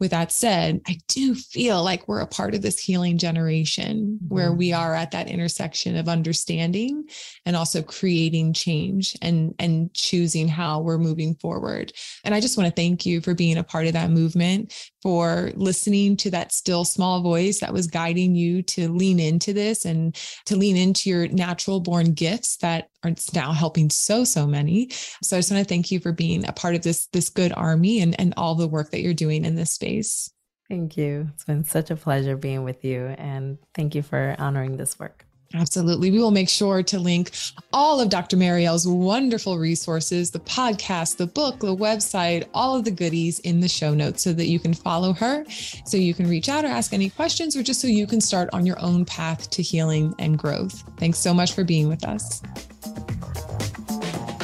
with 0.00 0.12
that 0.12 0.30
said, 0.30 0.80
I 0.86 0.98
do 1.08 1.34
feel 1.34 1.82
like 1.82 2.06
we're 2.06 2.20
a 2.20 2.26
part 2.26 2.54
of 2.54 2.62
this 2.62 2.78
healing 2.78 3.18
generation 3.18 4.18
mm-hmm. 4.22 4.34
where 4.34 4.52
we 4.52 4.72
are 4.72 4.94
at 4.94 5.10
that 5.10 5.28
intersection 5.28 5.96
of 5.96 6.08
understanding 6.08 7.08
and 7.44 7.56
also 7.56 7.82
creating 7.82 8.52
change 8.52 9.16
and 9.20 9.54
and 9.58 9.92
choosing 9.94 10.48
how 10.48 10.80
we're 10.80 10.98
moving 10.98 11.34
forward. 11.36 11.92
And 12.24 12.34
I 12.34 12.40
just 12.40 12.56
want 12.56 12.68
to 12.68 12.80
thank 12.80 13.06
you 13.06 13.20
for 13.20 13.34
being 13.34 13.58
a 13.58 13.64
part 13.64 13.86
of 13.86 13.94
that 13.94 14.10
movement, 14.10 14.72
for 15.02 15.52
listening 15.54 16.16
to 16.16 16.30
that 16.30 16.52
still 16.52 16.84
small 16.84 17.22
voice 17.22 17.60
that 17.60 17.72
was 17.72 17.86
guiding 17.86 18.34
you 18.34 18.62
to 18.62 18.88
lean 18.88 19.20
into 19.20 19.52
this 19.52 19.84
and 19.84 20.16
to 20.46 20.56
lean 20.56 20.76
into 20.76 21.08
your 21.08 21.28
natural 21.28 21.80
born 21.80 22.12
gifts 22.12 22.56
that 22.58 22.88
are 23.04 23.12
now 23.34 23.52
helping 23.52 23.90
so 23.90 24.24
so 24.24 24.46
many. 24.46 24.90
So 25.22 25.36
i 25.36 25.38
just 25.38 25.50
want 25.50 25.66
to 25.66 25.68
thank 25.68 25.90
you 25.90 26.00
for 26.00 26.12
being 26.12 26.46
a 26.46 26.52
part 26.52 26.74
of 26.74 26.82
this 26.82 27.06
this 27.12 27.28
good 27.28 27.52
army 27.52 28.00
and 28.00 28.18
and 28.18 28.34
all 28.36 28.54
the 28.54 28.68
work 28.68 28.90
that 28.90 29.00
you're 29.00 29.14
doing 29.14 29.44
in 29.44 29.54
this 29.54 29.72
space. 29.72 30.30
Thank 30.68 30.96
you. 30.98 31.30
It's 31.32 31.44
been 31.44 31.64
such 31.64 31.90
a 31.90 31.96
pleasure 31.96 32.36
being 32.36 32.62
with 32.62 32.84
you 32.84 33.06
and 33.18 33.58
thank 33.74 33.94
you 33.94 34.02
for 34.02 34.36
honoring 34.38 34.76
this 34.76 34.98
work 34.98 35.24
Absolutely. 35.54 36.10
We 36.10 36.18
will 36.18 36.30
make 36.30 36.48
sure 36.48 36.82
to 36.82 36.98
link 36.98 37.30
all 37.72 38.00
of 38.00 38.10
Dr. 38.10 38.36
Mariel's 38.36 38.86
wonderful 38.86 39.58
resources, 39.58 40.30
the 40.30 40.40
podcast, 40.40 41.16
the 41.16 41.26
book, 41.26 41.60
the 41.60 41.74
website, 41.74 42.46
all 42.52 42.76
of 42.76 42.84
the 42.84 42.90
goodies 42.90 43.38
in 43.40 43.60
the 43.60 43.68
show 43.68 43.94
notes 43.94 44.22
so 44.22 44.34
that 44.34 44.46
you 44.46 44.58
can 44.58 44.74
follow 44.74 45.14
her, 45.14 45.46
so 45.86 45.96
you 45.96 46.12
can 46.12 46.28
reach 46.28 46.50
out 46.50 46.64
or 46.64 46.68
ask 46.68 46.92
any 46.92 47.08
questions, 47.08 47.56
or 47.56 47.62
just 47.62 47.80
so 47.80 47.88
you 47.88 48.06
can 48.06 48.20
start 48.20 48.50
on 48.52 48.66
your 48.66 48.78
own 48.80 49.06
path 49.06 49.48
to 49.50 49.62
healing 49.62 50.14
and 50.18 50.38
growth. 50.38 50.84
Thanks 50.98 51.18
so 51.18 51.32
much 51.32 51.54
for 51.54 51.64
being 51.64 51.88
with 51.88 52.04
us. 52.04 52.42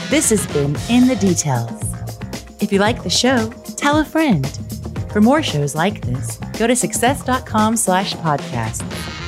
This 0.09 0.31
has 0.31 0.47
been 0.49 0.75
In 0.89 1.07
the 1.07 1.17
Details. 1.21 1.83
If 2.63 2.73
you 2.73 2.79
like 2.79 3.03
the 3.03 3.11
show, 3.11 3.51
tell 3.77 3.99
a 3.99 4.05
friend. 4.07 4.47
For 5.13 5.21
more 5.21 5.43
shows 5.43 5.75
like 5.75 6.01
this, 6.01 6.39
go 6.59 6.67
to 6.67 6.75
success.com 6.75 7.77
slash 7.77 8.15
podcast. 8.15 9.24